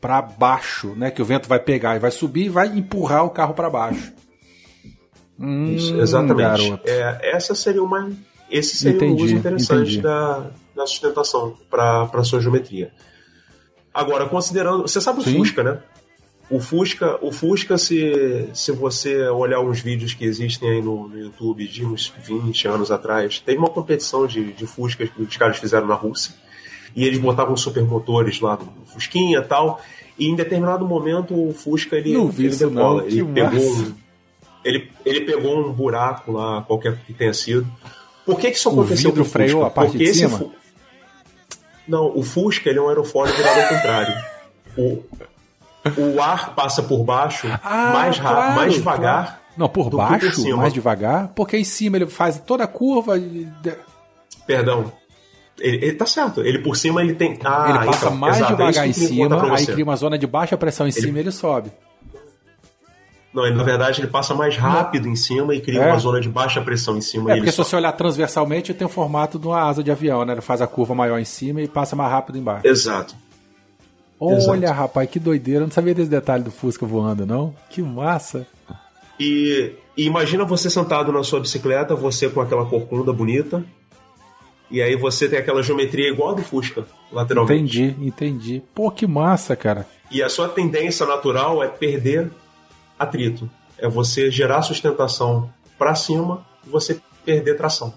[0.00, 1.10] para baixo, né?
[1.10, 4.12] Que o vento vai pegar e vai subir e vai empurrar o carro para baixo.
[5.40, 6.78] Hum, Isso, exatamente.
[6.84, 8.10] É, essa seria uma,
[8.50, 10.00] esse seria um Entendi, uso interessante entendi.
[10.02, 12.92] da, da sustentação para a sua geometria.
[13.94, 14.82] Agora, considerando.
[14.82, 15.38] Você sabe o Sim.
[15.38, 15.78] Fusca, né?
[16.50, 21.18] O Fusca, o Fusca se, se você olhar uns vídeos que existem aí no, no
[21.18, 25.56] YouTube de uns 20 anos atrás, teve uma competição de, de Fuscas que os caras
[25.56, 26.34] fizeram na Rússia.
[26.94, 29.80] E eles botavam supermotores lá no Fusquinha e tal.
[30.18, 33.02] E em determinado momento o Fusca ele, Não vi ele isso decola.
[33.02, 33.94] não, ele pegou um,
[34.64, 37.66] ele, ele pegou um buraco lá, qualquer que tenha sido.
[38.24, 39.66] Por que, que isso O aconteceu vidro com o freou Fusca?
[39.66, 40.38] a parte Porque de esse cima?
[40.38, 40.52] Fu-
[41.88, 44.14] Não, o Fusca ele é um aerofólio virado ao contrário.
[44.76, 45.02] O,
[45.96, 49.24] o ar passa por baixo Ah, mais rápido, claro, mais devagar.
[49.24, 49.38] claro.
[49.56, 53.46] Não, por baixo, por mais devagar, porque em cima ele faz toda a curva e
[53.62, 53.76] de-
[54.46, 54.92] Perdão.
[55.60, 56.40] Ele, ele tá certo.
[56.40, 57.38] Ele por cima ele tem.
[57.44, 59.96] Ah, ele passa então, mais exato, é devagar em queria contar cima, aí cria uma
[59.96, 61.70] zona de baixa pressão em cima e ele sobe.
[63.32, 65.88] Não, ele, na verdade ele passa mais rápido em cima e cria É.
[65.88, 67.30] uma zona de baixa pressão em cima.
[67.30, 69.90] É e porque ele se você olhar transversalmente, tem o formato de uma asa de
[69.90, 70.32] avião, né?
[70.34, 72.66] Ele faz a curva maior em cima e passa mais rápido embaixo.
[72.66, 73.14] Exato.
[74.26, 74.72] Olha, exato.
[74.72, 75.60] rapaz, que doideira.
[75.60, 77.54] Eu não sabia desse detalhe do Fusca voando, não.
[77.70, 78.46] Que massa.
[79.18, 83.64] E, e imagina você sentado na sua bicicleta, você com aquela corcunda bonita,
[84.70, 87.80] e aí você tem aquela geometria igual a do Fusca, lateralmente.
[87.80, 88.62] Entendi, entendi.
[88.74, 89.86] Pô, que massa, cara.
[90.10, 92.30] E a sua tendência natural é perder
[92.98, 93.48] atrito.
[93.78, 97.92] É você gerar sustentação para cima e você perder tração.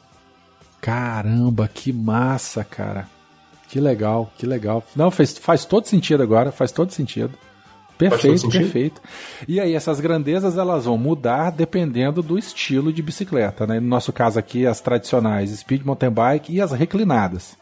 [0.81, 3.07] Caramba, que massa, cara.
[3.67, 4.83] Que legal, que legal.
[4.95, 7.31] Não, faz, faz todo sentido agora, faz todo sentido.
[7.97, 8.61] Perfeito, sentido?
[8.61, 9.01] perfeito.
[9.47, 13.79] E aí, essas grandezas elas vão mudar dependendo do estilo de bicicleta, né?
[13.79, 17.57] No nosso caso aqui, as tradicionais speed mountain bike e as reclinadas.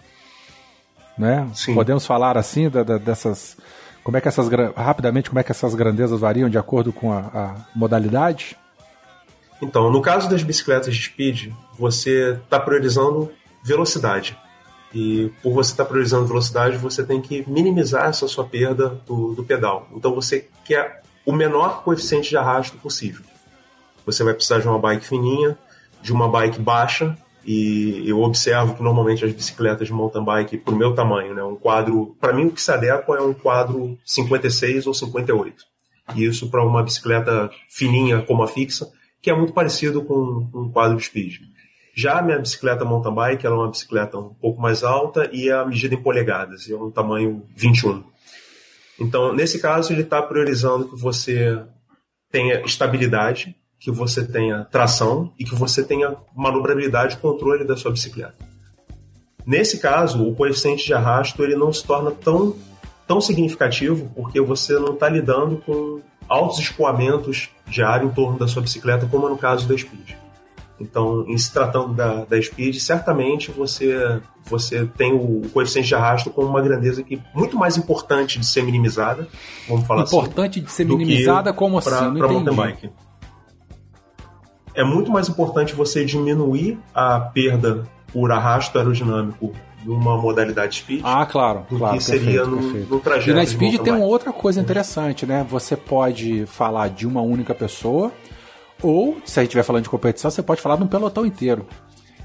[1.17, 1.47] Né?
[1.53, 1.73] Sim.
[1.73, 3.55] Podemos falar assim da- da- dessas.
[4.03, 7.19] Como é que essas rapidamente como é que essas grandezas variam de acordo com a,
[7.19, 8.57] a modalidade?
[9.61, 13.31] Então, no caso das bicicletas de speed, você está priorizando
[13.63, 14.37] velocidade.
[14.93, 19.43] E por você estar priorizando velocidade, você tem que minimizar essa sua perda do, do
[19.43, 19.89] pedal.
[19.93, 23.25] Então você quer o menor coeficiente de arrasto possível.
[24.05, 25.57] Você vai precisar de uma bike fininha,
[26.01, 30.75] de uma bike baixa, e eu observo que normalmente as bicicletas de mountain bike, pro
[30.75, 34.87] meu tamanho, né, um quadro, para mim o que se adequa é um quadro 56
[34.87, 35.63] ou 58.
[36.15, 38.89] E isso para uma bicicleta fininha como a fixa,
[39.21, 41.41] que é muito parecido com um quadro de speed.
[41.95, 45.49] Já a minha bicicleta mountain bike, ela é uma bicicleta um pouco mais alta e
[45.49, 48.03] é medida em polegadas, e é um tamanho 21.
[48.99, 51.57] Então, nesse caso, ele está priorizando que você
[52.29, 57.91] tenha estabilidade, que você tenha tração e que você tenha manobrabilidade e controle da sua
[57.91, 58.35] bicicleta.
[59.45, 62.57] Nesse caso, o coeficiente de arrasto ele não se torna tão,
[63.07, 68.47] tão significativo porque você não está lidando com altos escoamentos de ar em torno da
[68.47, 70.24] sua bicicleta, como no caso da Speed.
[70.79, 76.29] Então, em se tratando da, da Speed, certamente você, você tem o coeficiente de arrasto
[76.29, 79.27] como uma grandeza que muito mais importante de ser minimizada,
[79.69, 81.89] vamos falar assim, Importante de ser minimizada como assim?
[81.89, 82.45] pra- Não pra entendi.
[82.45, 82.89] mountain bike.
[84.73, 89.53] É muito mais importante você diminuir a perda por arrasto aerodinâmico
[89.85, 92.93] numa modalidade speed Ah, claro, do claro, que seria perfeito, no, perfeito.
[92.95, 93.29] no trajeto.
[93.29, 95.45] E na Speed tem uma outra coisa interessante, né?
[95.49, 98.11] Você pode falar de uma única pessoa,
[98.81, 101.65] ou, se a gente estiver falando de competição, você pode falar de um pelotão inteiro.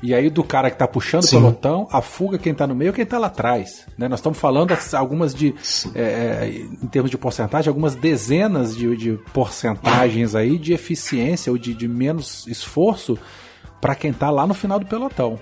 [0.03, 1.37] E aí, do cara que tá puxando Sim.
[1.37, 3.85] o pelotão, a fuga quem tá no meio quem tá lá atrás.
[3.99, 4.09] Né?
[4.09, 5.55] Nós estamos falando as- algumas de,
[5.95, 6.49] é, é,
[6.83, 11.87] em termos de porcentagem, algumas dezenas de, de porcentagens aí de eficiência ou de, de
[11.87, 13.19] menos esforço
[13.79, 15.39] para quem tá lá no final do pelotão.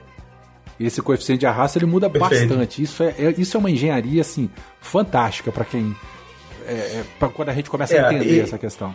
[0.78, 2.48] Esse coeficiente de arrasto ele muda Perfeito.
[2.48, 2.82] bastante.
[2.82, 5.94] Isso é, é- isso é uma engenharia assim fantástica para quem
[6.66, 8.92] é, é, pra quando a gente começa a É, entender e- essa questão.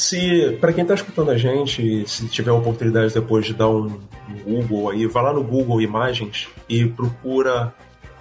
[0.00, 4.00] Se, para quem tá escutando a gente, se tiver a oportunidade depois de dar um,
[4.46, 7.74] um Google aí, vai lá no Google Imagens e procura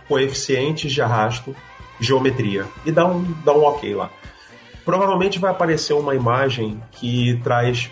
[0.05, 1.55] coeficientes de arrasto,
[1.97, 4.09] geometria e dá um, dá um ok lá.
[4.83, 7.89] Provavelmente vai aparecer uma imagem que traz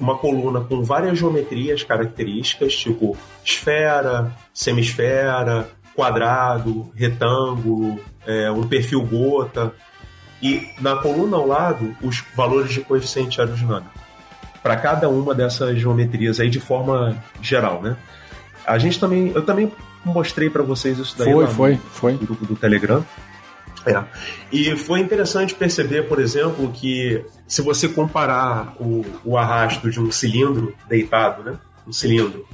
[0.00, 9.74] uma coluna com várias geometrias características, tipo esfera, semisfera, quadrado, retângulo, é, um perfil gota
[10.42, 14.06] e na coluna ao lado os valores de coeficiente aerodinâmico
[14.62, 17.96] para cada uma dessas geometrias aí de forma geral, né?
[18.66, 19.70] A gente também, eu também
[20.04, 22.16] mostrei para vocês isso daí Foi, lá no foi, foi.
[22.16, 23.04] grupo do Telegram.
[23.86, 24.02] É.
[24.50, 30.10] E foi interessante perceber, por exemplo, que se você comparar o, o arrasto de um
[30.10, 31.56] cilindro deitado, né?
[31.86, 32.44] Um cilindro,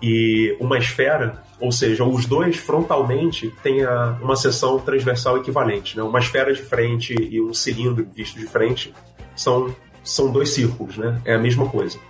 [0.00, 3.86] e uma esfera, ou seja, os dois frontalmente têm
[4.20, 5.96] uma seção transversal equivalente.
[5.96, 6.02] Né?
[6.02, 8.92] Uma esfera de frente e um cilindro visto de frente
[9.36, 9.72] são,
[10.02, 11.22] são dois círculos, né?
[11.24, 12.00] é a mesma coisa.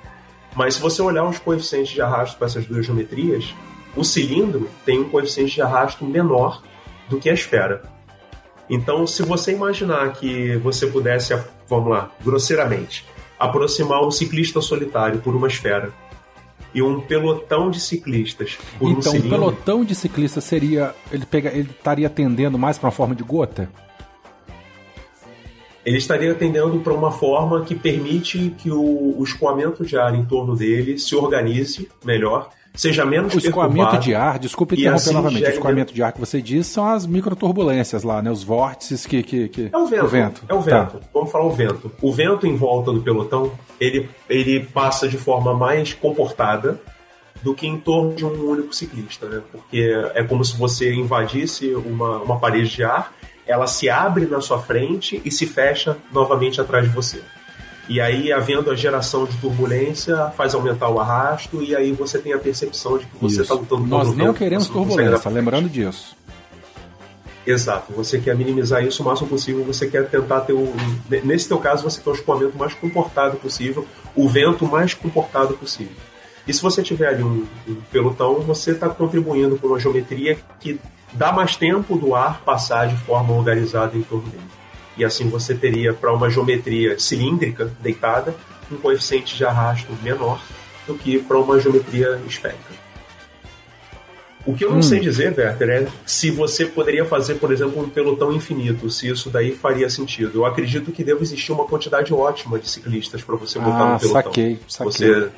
[0.56, 3.54] Mas se você olhar os coeficientes de arrasto para essas duas geometrias,
[3.94, 6.62] o cilindro tem um coeficiente de arrasto menor
[7.10, 7.82] do que a esfera.
[8.70, 11.38] Então, se você imaginar que você pudesse,
[11.68, 13.04] vamos lá, grosseiramente,
[13.38, 15.92] aproximar um ciclista solitário por uma esfera
[16.74, 20.94] e um pelotão de ciclistas por então, um o pelotão de ciclistas seria...
[21.10, 23.70] Ele, pega, ele estaria tendendo mais para uma forma de gota?
[25.84, 30.24] Ele estaria tendendo para uma forma que permite que o, o escoamento de ar em
[30.24, 35.44] torno dele se organize melhor seja menos O escoamento de ar, desculpe interromper assim novamente,
[35.44, 38.30] o escoamento de ar que você diz são as microturbulências lá, né?
[38.30, 39.22] Os vórtices que...
[39.22, 39.70] que, que...
[39.72, 40.04] É o vento.
[40.04, 40.42] O vento.
[40.48, 40.98] É o vento.
[40.98, 41.06] Tá.
[41.12, 41.92] Vamos falar o vento.
[42.00, 46.80] O vento em volta do pelotão, ele, ele passa de forma mais comportada
[47.42, 49.42] do que em torno de um único ciclista, né?
[49.50, 53.12] Porque é como se você invadisse uma, uma parede de ar,
[53.46, 57.20] ela se abre na sua frente e se fecha novamente atrás de você.
[57.88, 62.32] E aí, havendo a geração de turbulência, faz aumentar o arrasto, e aí você tem
[62.32, 66.16] a percepção de que você está lutando Nós não tempo, queremos turbulência, lembrando disso.
[67.44, 70.72] Exato, você quer minimizar isso o máximo possível, você quer tentar ter o.
[71.24, 73.84] Nesse teu caso, você quer o escoamento mais comportado possível,
[74.14, 75.96] o vento mais comportado possível.
[76.46, 80.80] E se você tiver ali um, um pelotão, você está contribuindo com uma geometria que
[81.12, 84.61] dá mais tempo do ar passar de forma organizada em torno dele
[84.96, 88.34] e assim você teria para uma geometria cilíndrica deitada
[88.70, 90.42] um coeficiente de arrasto menor
[90.86, 92.82] do que para uma geometria esférica.
[94.44, 94.82] O que eu não hum.
[94.82, 99.30] sei dizer, Werther, é se você poderia fazer, por exemplo, um pelotão infinito, se isso
[99.30, 100.38] daí faria sentido.
[100.38, 104.00] Eu acredito que deve existir uma quantidade ótima de ciclistas para você botar ah, no
[104.00, 104.22] pelotão.
[104.22, 104.90] Saquei, saquei.
[104.92, 105.30] Você,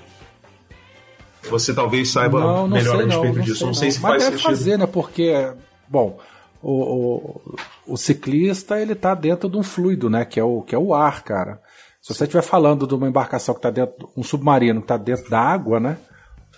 [1.50, 3.60] você talvez saiba não, não melhor sei, a respeito não, disso.
[3.60, 4.50] Não, não sei se Mas faz deve sentido.
[4.50, 4.86] fazer, né?
[4.86, 5.52] Porque,
[5.86, 6.18] bom,
[6.62, 10.24] o, o, o ciclista ele está dentro de um fluido, né?
[10.24, 11.60] Que é o, que é o ar, cara.
[12.00, 15.30] Se você estiver falando de uma embarcação que está dentro, um submarino que está dentro
[15.30, 15.96] da água, né?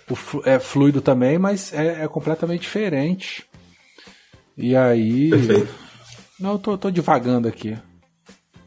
[0.09, 3.45] O, é fluido também, mas é, é completamente diferente.
[4.57, 5.29] E aí.
[5.29, 5.73] Perfeito.
[6.39, 7.77] Não, eu tô, tô divagando aqui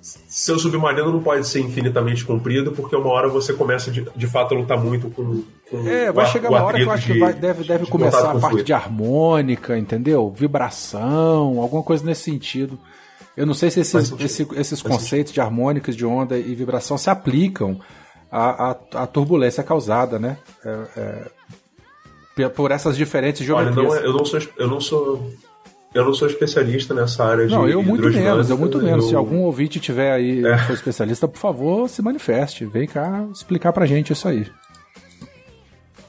[0.01, 4.55] seu submarino não pode ser infinitamente comprido, porque uma hora você começa de, de fato
[4.55, 5.43] a lutar muito com.
[5.73, 8.31] É, vai chegar uma hora que eu acho de, que vai, deve, deve de começar
[8.31, 10.31] a parte de harmônica, entendeu?
[10.31, 12.79] Vibração, alguma coisa nesse sentido.
[13.37, 17.09] Eu não sei se esses, esse, esses conceitos de harmônicas, de onda e vibração se
[17.09, 17.81] aplicam
[18.31, 20.37] à, à, à turbulência causada, né?
[20.65, 21.31] É,
[22.37, 23.93] é, por essas diferentes geometrias.
[23.93, 25.31] Olha, não, é, eu não sou, eu não sou
[25.93, 29.05] eu não sou especialista nessa área de Não, eu muito menos, eu muito menos.
[29.05, 29.11] Eu...
[29.11, 30.59] Se algum ouvinte tiver aí, é.
[30.59, 32.65] for especialista, por favor, se manifeste.
[32.65, 34.47] Vem cá explicar pra gente isso aí.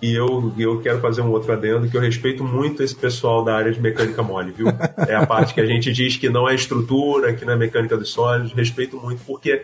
[0.02, 3.56] E eu, eu quero fazer um outro adendo que eu respeito muito esse pessoal da
[3.56, 4.68] área de mecânica mole, viu?
[5.08, 7.96] É a parte que a gente diz que não é estrutura, que não é mecânica
[7.96, 8.52] dos sólidos.
[8.54, 9.64] Respeito muito, porque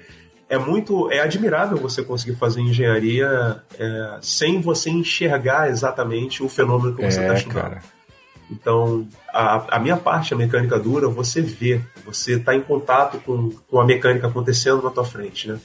[0.49, 1.11] é muito.
[1.11, 7.19] É admirável você conseguir fazer engenharia é, sem você enxergar exatamente o fenômeno que você
[7.19, 7.61] está é, estudando.
[7.61, 7.84] Cara.
[8.49, 13.51] Então, a, a, minha parte, a mecânica dura, você vê, você está em contato com,
[13.68, 15.59] com a mecânica acontecendo na tua frente, né?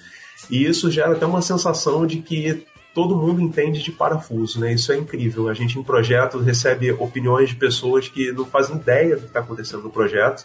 [0.50, 4.72] E isso gera até uma sensação de que todo mundo entende de parafuso, né?
[4.72, 5.48] Isso é incrível.
[5.48, 9.40] A gente em projetos recebe opiniões de pessoas que não fazem ideia do que está
[9.40, 10.44] acontecendo no projeto.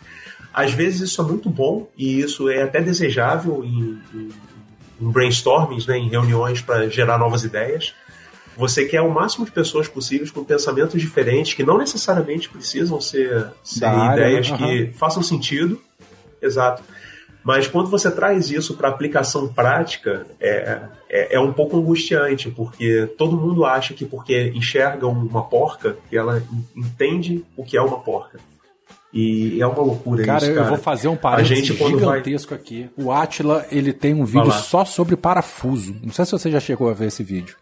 [0.53, 4.29] Às vezes isso é muito bom e isso é até desejável em, em,
[5.01, 5.97] em brainstormings, né?
[5.97, 7.93] em reuniões para gerar novas ideias.
[8.55, 13.47] Você quer o máximo de pessoas possíveis com pensamentos diferentes, que não necessariamente precisam ser,
[13.63, 14.87] ser ideias área, né?
[14.87, 15.79] que façam sentido.
[16.41, 16.81] Exato.
[17.47, 23.07] Mas quando você traz isso para aplicação prática, é, é, é, um pouco angustiante, porque
[23.17, 26.43] todo mundo acha que porque enxerga uma porca, que ela
[26.75, 28.37] entende o que é uma porca.
[29.13, 30.65] E é uma loucura cara, isso, cara.
[30.65, 32.59] eu vou fazer um parênteses gigantesco vai...
[32.59, 32.89] aqui.
[32.97, 35.95] O Atila, ele tem um vídeo só sobre parafuso.
[36.03, 37.55] Não sei se você já chegou a ver esse vídeo.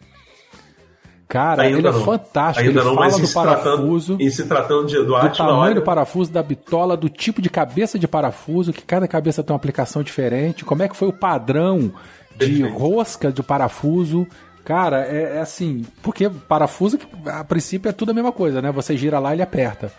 [1.35, 2.01] Cara, Ainda ele é não.
[2.01, 2.65] fantástico.
[2.65, 4.15] Ainda ele não, fala do parafuso.
[4.15, 5.75] Tratando, e se tratando de, do, do tamanho olha...
[5.75, 9.57] do parafuso, da bitola, do tipo de cabeça de parafuso, que cada cabeça tem uma
[9.57, 10.63] aplicação diferente.
[10.63, 11.91] Como é que foi o padrão
[12.37, 12.77] de Perfeito.
[12.77, 14.25] rosca de parafuso.
[14.63, 18.71] Cara, é, é, assim, porque parafuso, a princípio, é tudo a mesma coisa, né?
[18.71, 19.91] Você gira lá e ele aperta.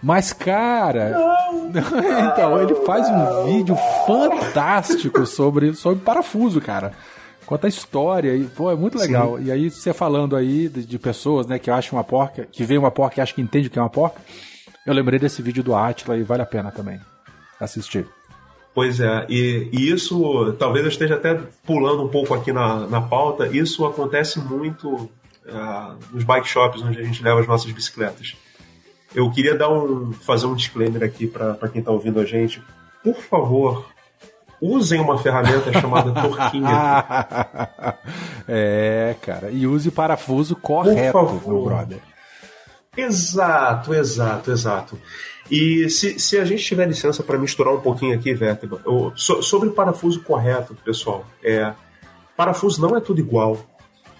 [0.00, 1.10] Mas, cara.
[1.10, 1.68] Não,
[2.30, 3.76] então, ele faz um vídeo
[4.06, 6.92] fantástico sobre, sobre parafuso, cara
[7.46, 9.38] conta a história e pô, é muito legal.
[9.38, 9.44] Sim.
[9.44, 12.76] E aí você falando aí de, de, pessoas, né, que acham uma porca, que vê
[12.76, 14.20] uma porca e acha que entende o que é uma porca,
[14.84, 17.00] eu lembrei desse vídeo do Atila e vale a pena também.
[17.60, 18.06] assistir.
[18.74, 23.00] Pois é, e, e, isso, talvez eu esteja até pulando um pouco aqui na, na
[23.00, 25.08] pauta, isso acontece muito
[25.46, 28.36] uh, nos bike shops onde a gente leva as nossas bicicletas.
[29.14, 32.62] Eu queria dar um, fazer um disclaimer aqui para quem está ouvindo a gente.
[33.02, 33.86] Por favor,
[34.60, 37.04] usem uma ferramenta chamada Torquinha.
[38.48, 41.98] é, cara, e use parafuso correto, meu brother.
[42.96, 44.98] Exato, exato, exato.
[45.50, 48.80] E se, se a gente tiver licença para misturar um pouquinho aqui, Vértebra,
[49.14, 51.72] so, sobre parafuso correto, pessoal, é
[52.36, 53.58] parafuso não é tudo igual.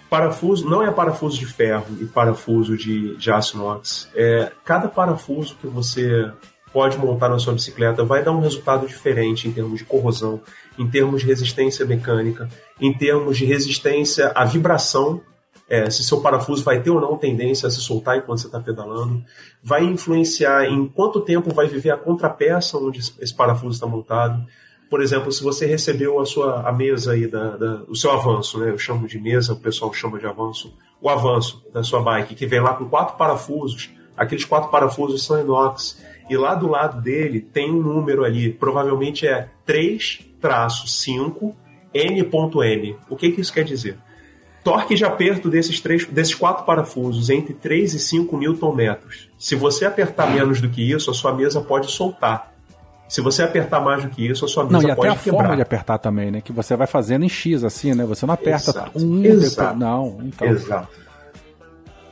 [0.09, 4.09] Parafuso não é parafuso de ferro e parafuso de, de aço inox.
[4.15, 6.31] É, cada parafuso que você
[6.73, 10.41] pode montar na sua bicicleta vai dar um resultado diferente em termos de corrosão,
[10.77, 12.49] em termos de resistência mecânica,
[12.79, 15.21] em termos de resistência à vibração
[15.69, 18.59] é, se seu parafuso vai ter ou não tendência a se soltar enquanto você está
[18.59, 19.21] pedalando,
[19.61, 24.45] vai influenciar em quanto tempo vai viver a contrapeça onde esse parafuso está montado.
[24.89, 28.57] Por exemplo, se você recebeu a sua a mesa aí da, da, o seu avanço,
[28.59, 28.69] né?
[28.69, 30.73] Eu chamo de mesa, o pessoal chama de avanço.
[31.01, 35.41] O avanço da sua bike que vem lá com quatro parafusos, aqueles quatro parafusos são
[35.41, 41.53] inox e lá do lado dele tem um número ali, provavelmente é 3-5
[41.93, 42.95] N.M.
[43.09, 43.97] O que, que isso quer dizer?
[44.67, 48.97] torque de aperto desses, três, desses quatro parafusos entre 3 e 5 Nm.
[49.39, 52.51] Se você apertar menos do que isso, a sua mesa pode soltar.
[53.07, 55.23] Se você apertar mais do que isso, a sua mesa não, e pode até a
[55.23, 55.39] quebrar.
[55.39, 56.41] forma de apertar também, né?
[56.41, 58.03] Que você vai fazendo em X, assim, né?
[58.03, 58.91] Você não aperta Exato.
[58.99, 59.49] um Exato.
[59.49, 59.79] depois.
[59.79, 60.47] Não, então.
[60.49, 60.89] Exato.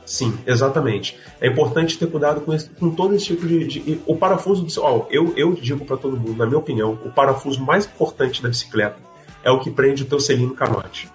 [0.06, 1.18] Sim, exatamente.
[1.40, 3.64] É importante ter cuidado com, esse, com todo esse tipo de.
[3.66, 4.62] de o parafuso.
[4.64, 8.40] Do, ó, eu, eu digo para todo mundo, na minha opinião, o parafuso mais importante
[8.40, 8.96] da bicicleta
[9.42, 11.10] é o que prende o teu selinho no canote.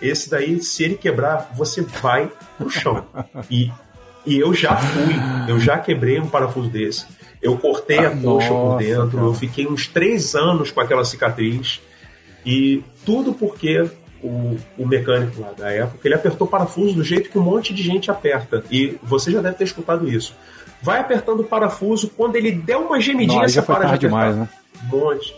[0.00, 3.04] Esse daí, se ele quebrar, você vai pro chão.
[3.50, 3.70] E,
[4.24, 5.14] e eu já fui,
[5.48, 7.06] eu já quebrei um parafuso desse.
[7.42, 9.24] Eu cortei a Ah, coxa por dentro, cara.
[9.24, 11.80] eu fiquei uns três anos com aquela cicatriz.
[12.46, 13.88] E tudo porque
[14.24, 17.74] o, o mecânico lá da época, ele apertou o parafuso do jeito que um monte
[17.74, 18.64] de gente aperta.
[18.70, 20.34] E você já deve ter escutado isso.
[20.82, 24.36] Vai apertando o parafuso, quando ele der uma gemidinha, Não, já foi para de demais,
[24.36, 24.48] né?
[24.84, 25.34] Um monte.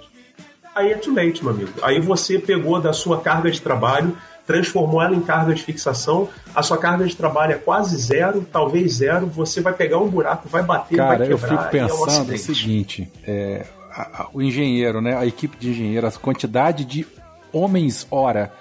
[0.74, 1.70] Aí é too late, meu amigo.
[1.82, 6.62] Aí você pegou da sua carga de trabalho, transformou ela em carga de fixação, a
[6.62, 10.62] sua carga de trabalho é quase zero, talvez zero, você vai pegar um buraco, vai
[10.62, 11.64] bater, Cara, vai eu quebrar.
[11.64, 15.56] fico e é um pensando o seguinte: é, a- a- o engenheiro, né, a equipe
[15.56, 17.06] de engenheiros, a quantidade de
[17.52, 18.52] homens-hora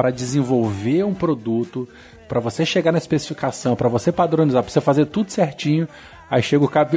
[0.00, 1.86] para desenvolver um produto,
[2.26, 5.86] para você chegar na especificação, para você padronizar, para você fazer tudo certinho.
[6.30, 6.88] Aí chega o cara.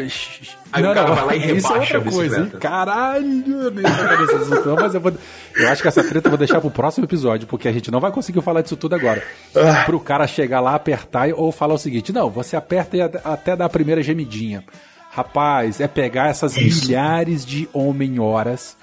[0.71, 2.51] Aí o cara vai lá e isso é rebaixa outra a coisa, hein?
[2.61, 5.11] Caralho, eu nem não, mas eu, vou,
[5.57, 7.99] eu acho que essa treta eu vou deixar pro próximo episódio, porque a gente não
[7.99, 9.21] vai conseguir falar disso tudo agora.
[9.53, 9.83] Ah.
[9.85, 13.65] Pro cara chegar lá, apertar ou falar o seguinte: não, você aperta e até dar
[13.65, 14.63] a primeira gemidinha.
[15.11, 16.85] Rapaz, é pegar essas Isso.
[16.87, 18.77] milhares de homem-horas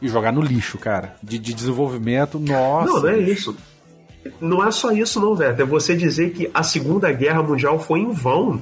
[0.00, 1.14] e jogar no lixo, cara.
[1.22, 2.92] De, de desenvolvimento, nossa.
[2.92, 3.56] Não, não é isso.
[4.40, 5.62] Não é só isso, não, Veto.
[5.62, 8.60] É você dizer que a Segunda Guerra Mundial foi em vão.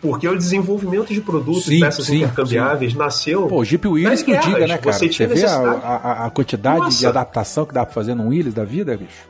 [0.00, 3.46] Porque o desenvolvimento de produtos Sim, e peças sim, intercambiáveis nasceu.
[3.46, 4.92] Pô, o Jeep Willys nas que diga, né, cara?
[4.94, 7.08] Você Você, vê a, a- a quantidade de Nossa.
[7.10, 9.28] adaptação que dá pra fazer num Willys da vida, bicho?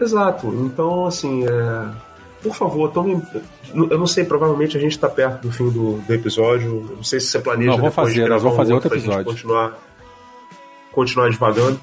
[0.00, 0.46] Exato.
[0.66, 1.88] Então, assim, é...
[2.42, 3.22] por favor, tome.
[3.74, 6.86] Eu não sei, provavelmente a gente está perto do fim do, do episódio.
[6.90, 9.24] Eu Não sei se você planeja Não, de fazer, nós vamos fazer outro episódio.
[9.24, 9.78] Continuar,
[10.92, 11.80] continuar devagando.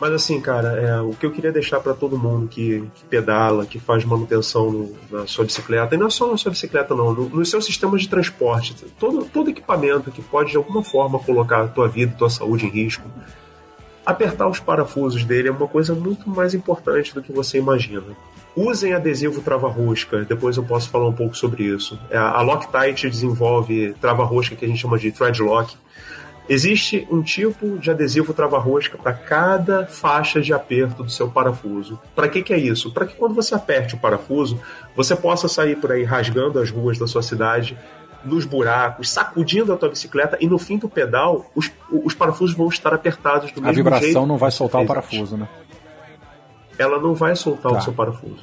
[0.00, 3.64] Mas assim, cara, é, o que eu queria deixar para todo mundo que, que pedala,
[3.64, 7.14] que faz manutenção no- na sua bicicleta, e não é só na sua bicicleta, não,
[7.14, 11.62] no, nos seus sistemas de transporte, todo, todo equipamento que pode de alguma forma colocar
[11.62, 13.08] a tua vida tua saúde em risco,
[14.04, 18.02] apertar os parafusos dele é uma coisa muito mais importante do que você imagina.
[18.56, 21.98] Usem adesivo trava-rosca, depois eu posso falar um pouco sobre isso.
[22.08, 25.76] É, A Loctite desenvolve trava-rosca que a gente chama de thread lock.
[26.48, 31.98] Existe um tipo de adesivo trava-rosca para cada faixa de aperto do seu parafuso.
[32.14, 32.92] Para que, que é isso?
[32.92, 34.60] Para que quando você aperte o parafuso,
[34.94, 37.76] você possa sair por aí rasgando as ruas da sua cidade,
[38.24, 42.68] nos buracos, sacudindo a tua bicicleta e no fim do pedal, os, os parafusos vão
[42.68, 43.84] estar apertados do A mesmo jeito.
[43.84, 45.48] vibração não vai soltar o parafuso, né?
[46.78, 47.78] Ela não vai soltar Tá.
[47.78, 48.42] o seu parafuso.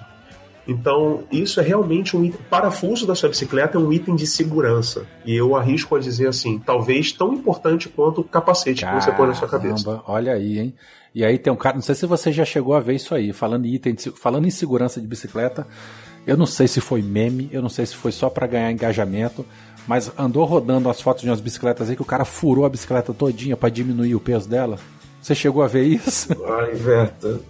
[0.68, 2.40] Então, isso é realmente um item.
[2.50, 5.06] Parafuso da sua bicicleta é um item de segurança.
[5.26, 9.28] E eu arrisco a dizer assim, talvez tão importante quanto o capacete que você põe
[9.28, 9.84] na sua cabeça.
[9.84, 10.74] Caramba, Olha aí, hein?
[11.14, 13.34] E aí tem um cara, não sei se você já chegou a ver isso aí,
[13.34, 15.68] falando em item, de falando em segurança de bicicleta.
[16.26, 19.44] Eu não sei se foi meme, eu não sei se foi só pra ganhar engajamento,
[19.88, 23.12] mas andou rodando as fotos de umas bicicletas aí que o cara furou a bicicleta
[23.14, 24.78] todinha pra diminuir o peso dela.
[25.20, 26.30] Você chegou a ver isso?
[26.60, 27.42] Ai, Verta.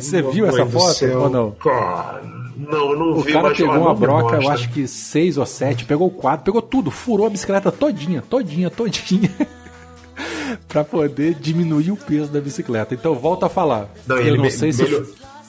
[0.00, 1.50] Você viu essa foto ou não?
[1.52, 2.22] Cara,
[2.56, 5.46] Não, eu não o vi, cara mas pegou uma broca, eu acho que seis ou
[5.46, 9.30] sete, pegou quatro, pegou tudo, furou a bicicleta todinha, todinha, todinha.
[10.68, 12.94] pra poder diminuir o peso da bicicleta.
[12.94, 13.88] Então, volta a falar.
[14.06, 14.84] Não, eu não sei se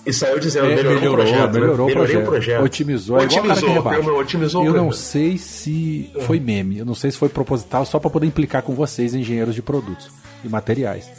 [0.06, 1.40] E saiu dizendo, É, melhorou, o projeto.
[1.54, 1.60] né?
[1.60, 2.24] melhorou o Melhorei projeto.
[2.28, 2.64] o projeto.
[2.64, 3.60] Otimizou, é igual o cara
[4.00, 7.86] otimizou, otimizou o Eu não sei se foi meme, eu não sei se foi proposital,
[7.86, 10.10] só para poder implicar com vocês, engenheiros de produtos
[10.44, 11.10] e materiais.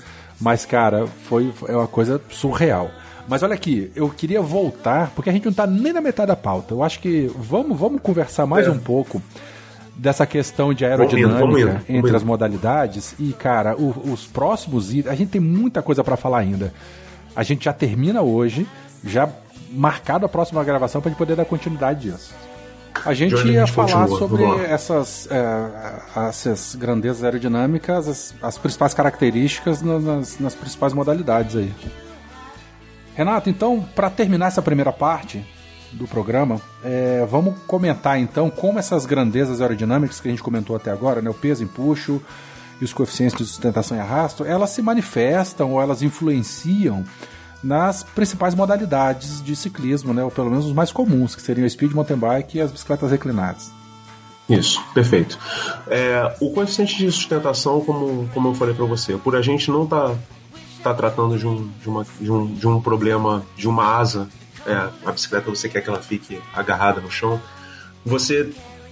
[0.41, 2.91] Mas, cara, foi é uma coisa surreal.
[3.29, 6.37] Mas olha aqui, eu queria voltar, porque a gente não tá nem na metade da
[6.37, 6.75] pauta.
[6.75, 8.71] Eu acho que vamos, vamos conversar mais É.
[8.71, 9.21] um pouco
[9.97, 13.15] dessa questão de aerodinâmica vamos indo, vamos entre as modalidades.
[13.19, 16.73] E, cara, o- os próximos itens, a gente tem muita coisa para falar ainda.
[17.35, 18.67] A gente já termina hoje,
[19.03, 19.29] já
[19.73, 22.35] marcado a próxima gravação para gente poder dar continuidade disso.
[23.05, 28.35] A gente Johnny, a ia gente falar continua, sobre essas, é, essas grandezas aerodinâmicas, as,
[28.43, 31.73] as principais características na- nas, nas principais modalidades aí.
[33.15, 35.45] Renato, então, para terminar essa primeira parte
[35.93, 40.91] do programa, é, vamos comentar então como essas grandezas aerodinâmicas que a gente comentou até
[40.91, 42.21] agora, né, o peso, empuxo
[42.81, 47.05] e os coeficientes de sustentação e arrasto, elas se manifestam ou elas influenciam
[47.63, 51.71] nas principais modalidades de ciclismo, né, ou pelo menos os mais comuns, que seriam o
[51.71, 53.71] speed mountain bike e as bicicletas reclinadas.
[54.49, 55.39] Isso, perfeito.
[55.89, 59.87] É, o coeficiente de sustentação, como, como eu falei para você, por a gente não
[59.87, 60.15] tá,
[60.83, 64.29] tá tratando de um, de, uma, de, um, de um problema de uma asa,
[64.65, 67.41] é, a bicicleta você quer que ela fique agarrada no chão,
[68.05, 68.49] você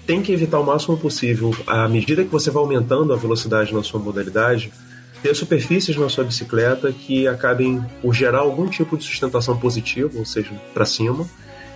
[0.07, 3.83] tem que evitar o máximo possível, à medida que você vai aumentando a velocidade na
[3.83, 4.73] sua modalidade,
[5.25, 10.25] ter superfícies na sua bicicleta que acabem por gerar algum tipo de sustentação positiva, ou
[10.27, 11.27] seja, para cima,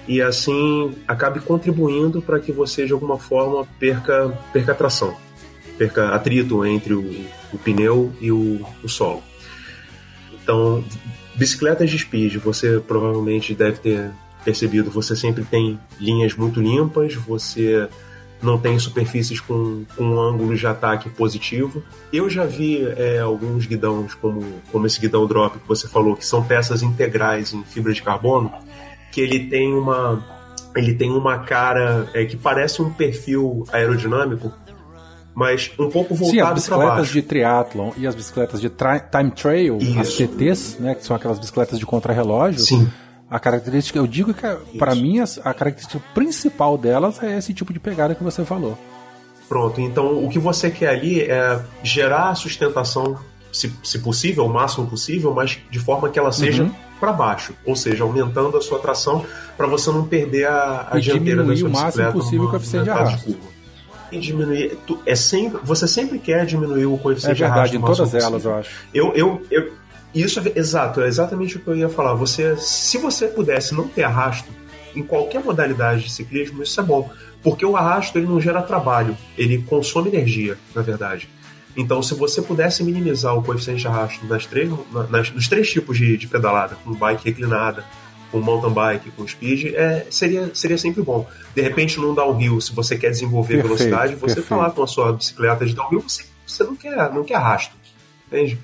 [0.07, 5.17] e assim acabe contribuindo para que você de alguma forma perca, perca tração,
[5.79, 9.23] perca atrito entre o, o pneu e o, o solo.
[10.43, 10.85] Então,
[11.35, 14.11] bicicletas de speed, você provavelmente deve ter
[14.45, 17.89] percebido, você sempre tem linhas muito limpas, você
[18.43, 21.83] não tem superfícies com, com um ângulo de ataque positivo.
[22.13, 26.25] Eu já vi é, alguns guidões, como, como esse guidão drop que você falou, que
[26.25, 28.53] são peças integrais em fibra de carbono,
[29.11, 30.39] que ele tem uma
[30.77, 34.53] ele tem uma cara é, que parece um perfil aerodinâmico,
[35.35, 39.79] mas um pouco Sim, as voltado bicicletas de triathlon e as bicicletas de time trail,
[39.99, 40.27] as Isso.
[40.27, 42.89] TTs, né, que são aquelas bicicletas de contrarrelógio, Sim.
[43.31, 44.47] A característica, eu digo que
[44.79, 48.77] para mim as- a característica principal delas é esse tipo de pegada que você falou.
[49.49, 53.19] Pronto, então o que você quer ali é gerar a sustentação,
[53.53, 56.75] se, se possível, o máximo possível, mas de forma que ela seja Uhum.
[57.01, 59.25] para baixo, ou seja, aumentando a sua tração
[59.57, 62.51] para você não perder a, a E dianteira da sua o máximo bicicleta possível o
[62.51, 63.37] coeficiente de arrasto.
[64.13, 67.77] E diminuir, tu- é sempre, você sempre quer diminuir o É coeficiente de arrasto verdade,
[67.77, 68.51] em todas elas, possível.
[68.51, 68.71] eu acho.
[68.95, 69.73] Eu, eu, eu,
[70.15, 72.15] isso exato, é exatamente o que eu ia falar.
[72.15, 74.49] Você, se você pudesse não ter arrasto
[74.97, 77.11] em qualquer modalidade de ciclismo, isso é bom,
[77.43, 81.29] porque o arrasto ele não gera trabalho, ele consome energia, na verdade.
[81.77, 85.71] Então, se você pudesse minimizar o coeficiente de arrasto nas três, na- nas, nos três
[85.71, 87.85] tipos de, de pedalada, com bike reclinada,
[88.33, 91.27] com mountain bike, com speed, é, seria, seria sempre bom.
[91.55, 94.47] De repente, num downhill, se você quer desenvolver Perfeito, velocidade, você perfeito.
[94.49, 97.75] falar com a sua bicicleta de downhill, você, você não quer, não quer arrasto,
[98.27, 98.59] entende?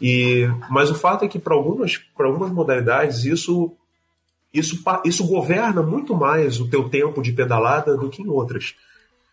[0.00, 3.72] E, mas o fato é que para algumas, algumas modalidades isso,
[4.52, 8.74] isso, isso governa muito mais o teu tempo de pedalada do que em outras.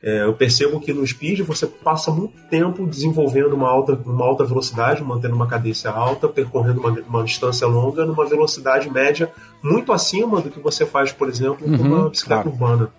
[0.01, 4.43] É, eu percebo que no speed você passa muito tempo desenvolvendo uma alta, uma alta
[4.43, 9.31] velocidade, mantendo uma cadência alta, percorrendo uma, uma distância longa numa velocidade média
[9.63, 12.55] muito acima do que você faz, por exemplo, com Uhum, uma bicicleta claro.
[12.55, 12.89] urbana.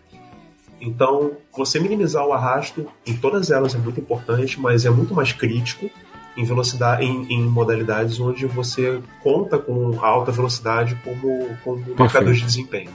[0.80, 5.32] Então, você minimizar o arrasto em todas elas é muito importante, mas é muito mais
[5.32, 5.88] crítico
[6.36, 12.42] em velocidade, em, em modalidades onde você conta com alta velocidade como, como marcador de
[12.42, 12.90] desempenho.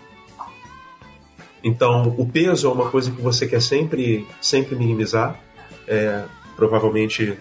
[1.63, 5.39] Então, o peso é uma coisa que você quer sempre, sempre minimizar.
[5.87, 6.23] É,
[6.55, 7.37] provavelmente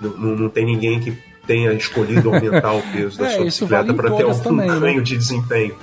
[0.00, 1.16] não, tem ninguém que
[1.46, 4.42] tenha escolhido aumentar o peso da É, sua vale bicicleta em para ter todas um
[4.42, 4.80] também, né?
[4.80, 5.76] ganho de desempenho.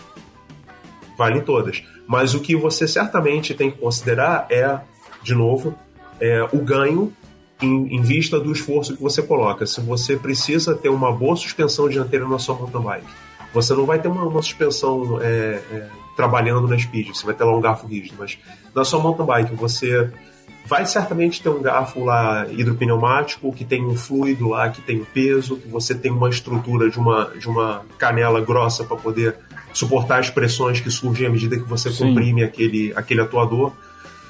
[1.18, 1.84] Vale em todas.
[2.08, 4.80] Mas o que você certamente tem que considerar é,
[5.22, 5.76] de novo,
[6.20, 7.14] é, o ganho
[7.62, 9.66] em, em vista do esforço que você coloca.
[9.66, 13.08] Se você precisa ter uma boa suspensão dianteira na sua mountain bike,
[13.54, 17.44] você não vai ter uma, uma suspensão é, é, trabalhando na speed, você vai ter
[17.44, 18.38] lá um garfo rígido, mas
[18.74, 20.10] na sua mountain bike você
[20.66, 25.06] vai certamente ter um garfo lá hidropneumático que tem um fluido lá, que tem um
[25.06, 29.36] peso, que você tem uma estrutura de uma, de uma canela grossa para poder
[29.74, 32.08] suportar as pressões que surgem à medida que você Sim.
[32.08, 33.74] comprime aquele, aquele atuador.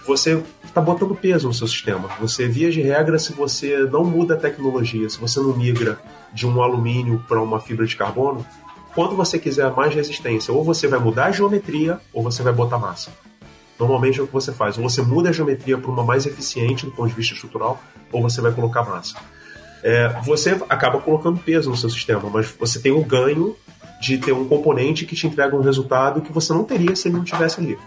[0.05, 2.09] Você está botando peso no seu sistema.
[2.19, 5.99] Você, via de regra, se você não muda a tecnologia, se você não migra
[6.33, 8.45] de um alumínio para uma fibra de carbono,
[8.95, 12.77] quando você quiser mais resistência, ou você vai mudar a geometria ou você vai botar
[12.77, 13.11] massa.
[13.79, 14.77] Normalmente é o que você faz.
[14.77, 18.21] Ou você muda a geometria para uma mais eficiente do ponto de vista estrutural, ou
[18.21, 19.17] você vai colocar massa.
[19.83, 23.55] É, você acaba colocando peso no seu sistema, mas você tem o ganho
[23.99, 27.17] de ter um componente que te entrega um resultado que você não teria se ele
[27.17, 27.77] não tivesse ali.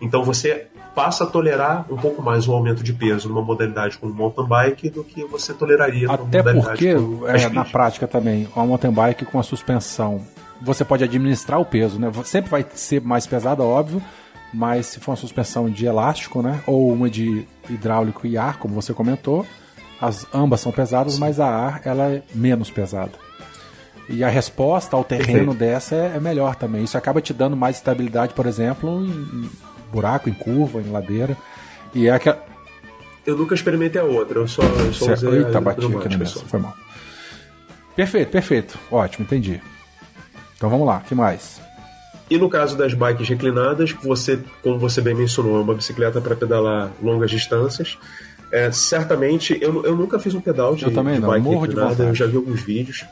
[0.00, 4.12] Então você passa a tolerar um pouco mais o aumento de peso numa modalidade como
[4.12, 6.88] mountain bike do que você toleraria numa Até modalidade porque,
[7.28, 10.20] é, na prática também, uma mountain bike com a suspensão,
[10.60, 12.10] você pode administrar o peso, né?
[12.24, 14.02] Sempre vai ser mais pesada, óbvio,
[14.52, 16.60] mas se for uma suspensão de elástico, né?
[16.66, 19.46] Ou uma de hidráulico e ar, como você comentou,
[20.00, 23.12] as ambas são pesadas, mas a ar ela é menos pesada.
[24.08, 25.54] E a resposta ao terreno Perfeito.
[25.54, 26.82] dessa é, é melhor também.
[26.82, 29.50] Isso acaba te dando mais estabilidade, por exemplo, em, em
[29.90, 31.36] buraco, em curva, em ladeira.
[31.94, 32.44] E é aquela.
[33.26, 36.26] Eu nunca experimentei a outra, eu só, eu só usei Eita, a bati aqui na.
[36.26, 36.74] Foi mal.
[37.94, 38.78] Perfeito, perfeito.
[38.90, 39.60] Ótimo, entendi.
[40.56, 41.60] Então vamos lá, que mais?
[42.30, 46.36] E no caso das bikes reclinadas, você, como você bem mencionou, é uma bicicleta para
[46.36, 47.98] pedalar longas distâncias.
[48.52, 52.04] É, certamente, eu, eu nunca fiz um pedal de, Eu também de não, bike reclinada,
[52.04, 53.04] eu já vi alguns vídeos.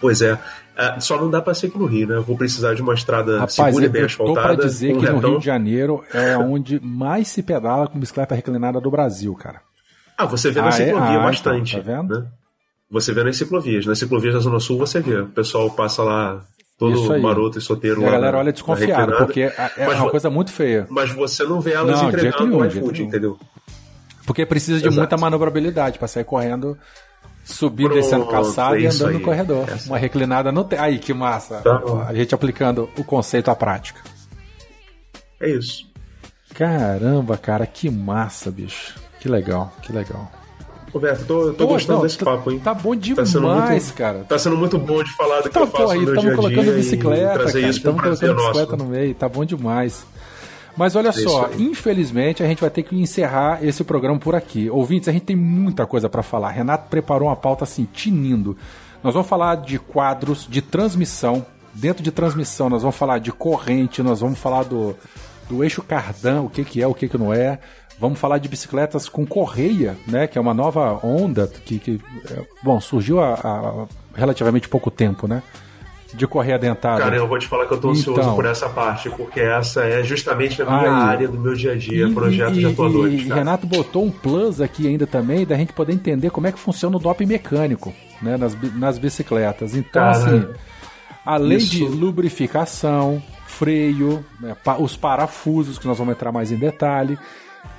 [0.00, 0.38] Pois é,
[0.78, 2.14] é, só não dá para ser aqui no Rio, né?
[2.16, 4.40] Eu vou precisar de uma estrada Rapaz, segura e bem asfaltada.
[4.40, 5.30] pra dizer com que no retão.
[5.30, 9.60] Rio de Janeiro é onde mais se pedala com bicicleta reclinada do Brasil, cara.
[10.16, 10.72] Ah, você vê na Ah, é?
[10.72, 11.76] ciclovia Ah, bastante.
[11.76, 12.20] então, tá vendo?
[12.20, 12.26] né?
[12.90, 13.84] Você vê nas ciclovias.
[13.86, 15.20] Nas ciclovias da Zona Sul você vê.
[15.20, 16.42] O pessoal passa lá
[16.78, 18.08] todo maroto e soteiro E lá.
[18.08, 19.24] a galera na- olha na desconfiado, reclinada.
[19.26, 20.86] porque é é Mas uma coisa muito feia.
[20.88, 23.36] Mas você não vê elas Não, entregando nenhum, no iFood, entendeu?
[24.24, 24.96] Porque precisa de Exato.
[25.00, 26.78] muita manobrabilidade pra sair correndo,
[27.48, 29.22] subindo, Pronto, descendo calçada e andando no aí.
[29.24, 29.68] corredor.
[29.68, 29.88] Essa.
[29.88, 30.78] Uma reclinada não tem.
[30.78, 31.56] Aí, que massa.
[31.62, 31.80] Tá.
[32.06, 34.00] A gente aplicando o conceito à prática.
[35.40, 35.86] É isso.
[36.54, 38.94] Caramba, cara, que massa, bicho.
[39.20, 40.30] Que legal, que legal.
[40.92, 42.58] Roberto, tô, tô Pô, gostando não, desse tá- papo, hein?
[42.60, 44.24] Tá bom Tá demais, muito- cara.
[44.26, 46.30] Tá sendo muito bom de falar do que Tá, eu faço aí no meu dia
[46.30, 47.60] estamos a dia colocando e bicicleta, cara.
[47.68, 48.76] Estamos colocando bicicleta nosso.
[48.76, 50.06] no meio, tá bom demais.
[50.78, 54.70] Mas olha isso só, infelizmente a gente vai ter que encerrar esse programa por aqui.
[54.70, 56.50] Ouvintes, a gente tem muita coisa pra falar.
[56.50, 58.56] Renato preparou uma pauta assim, tinindo.
[59.02, 61.44] Nós vamos falar de quadros, de transmissão.
[61.74, 64.96] Dentro de transmissão, nós vamos falar de corrente, nós vamos falar do,
[65.48, 67.58] do eixo cardan, o que, que é, o que, que não é.
[68.00, 70.28] Vamos falar de bicicletas com correia, né?
[70.28, 72.00] Que é uma nova onda que, que
[72.30, 75.42] é, bom, surgiu há, há relativamente pouco tempo, né?
[76.18, 77.00] De correia dentada.
[77.00, 78.34] Cara, eu vou te falar que eu tô ansioso Então.
[78.34, 80.88] por essa parte, porque essa é justamente a minha Aí.
[80.88, 83.20] área do meu dia a dia, E- projeto e, de atuadores.
[83.22, 83.34] e cara.
[83.36, 86.96] Renato botou um plus aqui ainda também, da gente poder entender como é que funciona
[86.96, 89.74] o doping mecânico né, nas, nas bicicletas.
[89.74, 90.46] Então, Cara, assim,
[91.24, 96.56] além isso- de lubrificação, freio, né, pa- os parafusos, que nós vamos entrar mais em
[96.56, 97.18] detalhe.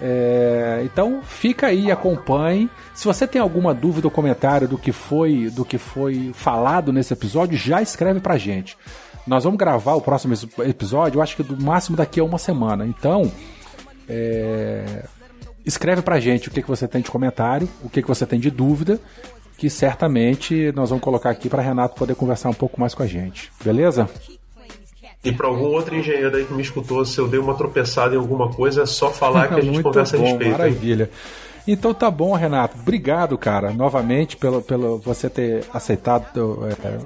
[0.01, 2.69] É, então fica aí, acompanhe.
[2.93, 7.13] Se você tem alguma dúvida ou comentário do que foi do que foi falado nesse
[7.13, 8.77] episódio, já escreve pra gente.
[9.27, 12.85] Nós vamos gravar o próximo episódio, eu acho que do máximo daqui a uma semana.
[12.85, 13.31] Então,
[14.07, 15.05] é,
[15.65, 18.39] escreve pra gente o que, que você tem de comentário, o que, que você tem
[18.39, 18.99] de dúvida,
[19.57, 23.07] que certamente nós vamos colocar aqui para Renato poder conversar um pouco mais com a
[23.07, 23.51] gente.
[23.63, 24.09] Beleza?
[25.23, 28.17] E pra algum outro engenheiro aí que me escutou, se eu dei uma tropeçada em
[28.17, 30.45] alguma coisa, é só falar que a gente conversa a bom, respeito.
[30.45, 30.51] hein?
[30.51, 31.09] maravilha.
[31.67, 32.77] Então tá bom, Renato.
[32.79, 36.99] Obrigado, cara, novamente pelo, pelo você ter aceitado é,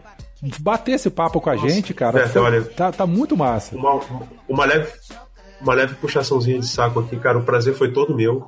[0.59, 2.19] bater esse papo com a gente, cara.
[2.19, 3.75] Beto, Foi- olha- tá, tá muito massa.
[3.75, 3.99] Uma,
[4.47, 4.91] uma leve,
[5.59, 7.39] uma leve puxaçãozinha de saco aqui, cara.
[7.39, 8.45] O prazer foi todo meu.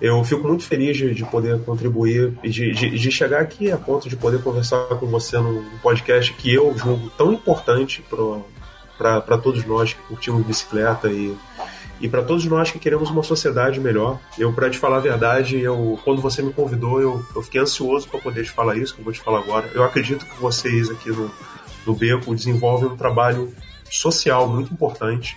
[0.00, 3.76] Eu fico muito feliz de, de poder contribuir e de, de, de chegar aqui a
[3.76, 8.02] ponto de poder conversar com você num podcast que eu julgo tão importante
[9.20, 11.36] para todos nós que curtimos bicicleta e,
[12.00, 14.18] e para todos nós que queremos uma sociedade melhor.
[14.38, 18.08] Eu, para te falar a verdade, eu, quando você me convidou, eu, eu fiquei ansioso
[18.08, 19.70] para poder te falar isso, que eu vou te falar agora.
[19.74, 21.30] Eu acredito que vocês aqui no,
[21.86, 23.52] no Beco desenvolvem um trabalho
[23.90, 25.36] social muito importante,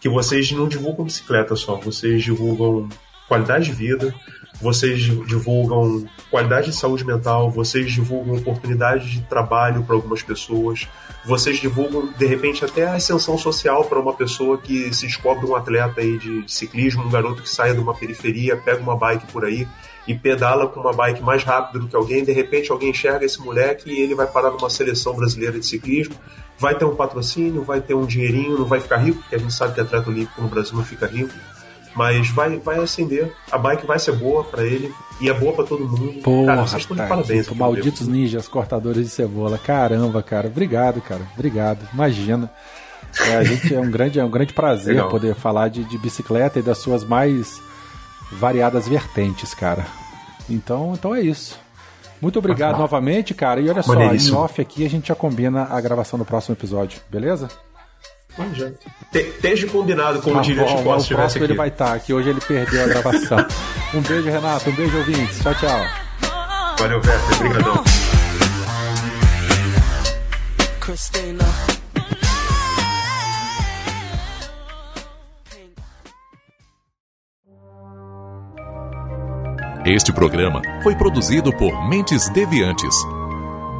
[0.00, 2.88] que vocês não divulgam bicicleta só, vocês divulgam
[3.26, 4.14] qualidade de vida,
[4.60, 10.86] vocês di- divulgam qualidade de saúde mental, vocês divulgam oportunidade de trabalho para algumas pessoas,
[11.24, 15.54] vocês divulgam de repente até a ascensão social para uma pessoa que se descobre um
[15.54, 19.44] atleta aí de ciclismo, um garoto que saia de uma periferia, pega uma bike por
[19.44, 19.66] aí
[20.06, 23.40] e pedala com uma bike mais rápida do que alguém, de repente alguém enxerga esse
[23.40, 26.14] moleque e ele vai parar numa seleção brasileira de ciclismo,
[26.58, 29.52] vai ter um patrocínio, vai ter um dinheirinho, não vai ficar rico, porque a gente
[29.52, 31.32] sabe que atleta olímpico no Brasil não fica rico,
[31.94, 35.64] mas vai, vai acender, a bike vai ser boa pra ele e é boa pra
[35.64, 36.22] todo mundo.
[36.22, 37.44] Porra, cara, vocês estão de tá, parabéns.
[37.46, 38.24] tipo, malditos meu amigo.
[38.24, 39.58] ninjas cortadores de cebola.
[39.58, 40.46] Caramba, cara.
[40.46, 41.22] Obrigado, cara.
[41.34, 41.88] Obrigado.
[41.92, 42.50] Imagina.
[43.20, 45.08] É, a gente é um grande, é um grande prazer Legal.
[45.08, 47.60] poder falar de, de bicicleta e das suas mais
[48.30, 49.86] variadas vertentes, cara.
[50.48, 51.58] Então, então é isso.
[52.20, 53.60] Muito obrigado ah, novamente, cara.
[53.60, 57.00] E olha só, em off aqui a gente já combina a gravação do próximo episódio,
[57.10, 57.48] beleza?
[59.12, 61.42] Esteja combinado com tá o diria bom, o próximo aqui.
[61.42, 63.38] ele vai estar, que hoje ele perdeu a gravação.
[63.94, 64.70] um beijo, Renato.
[64.70, 65.40] Um beijo, ouvintes.
[65.40, 65.80] Tchau, tchau.
[66.78, 67.34] Valeu, Beto.
[67.34, 67.84] Obrigadão.
[79.84, 82.94] Este programa foi produzido por Mentes Deviantes.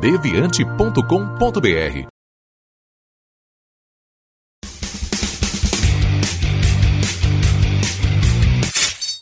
[0.01, 2.18] deviante.com.br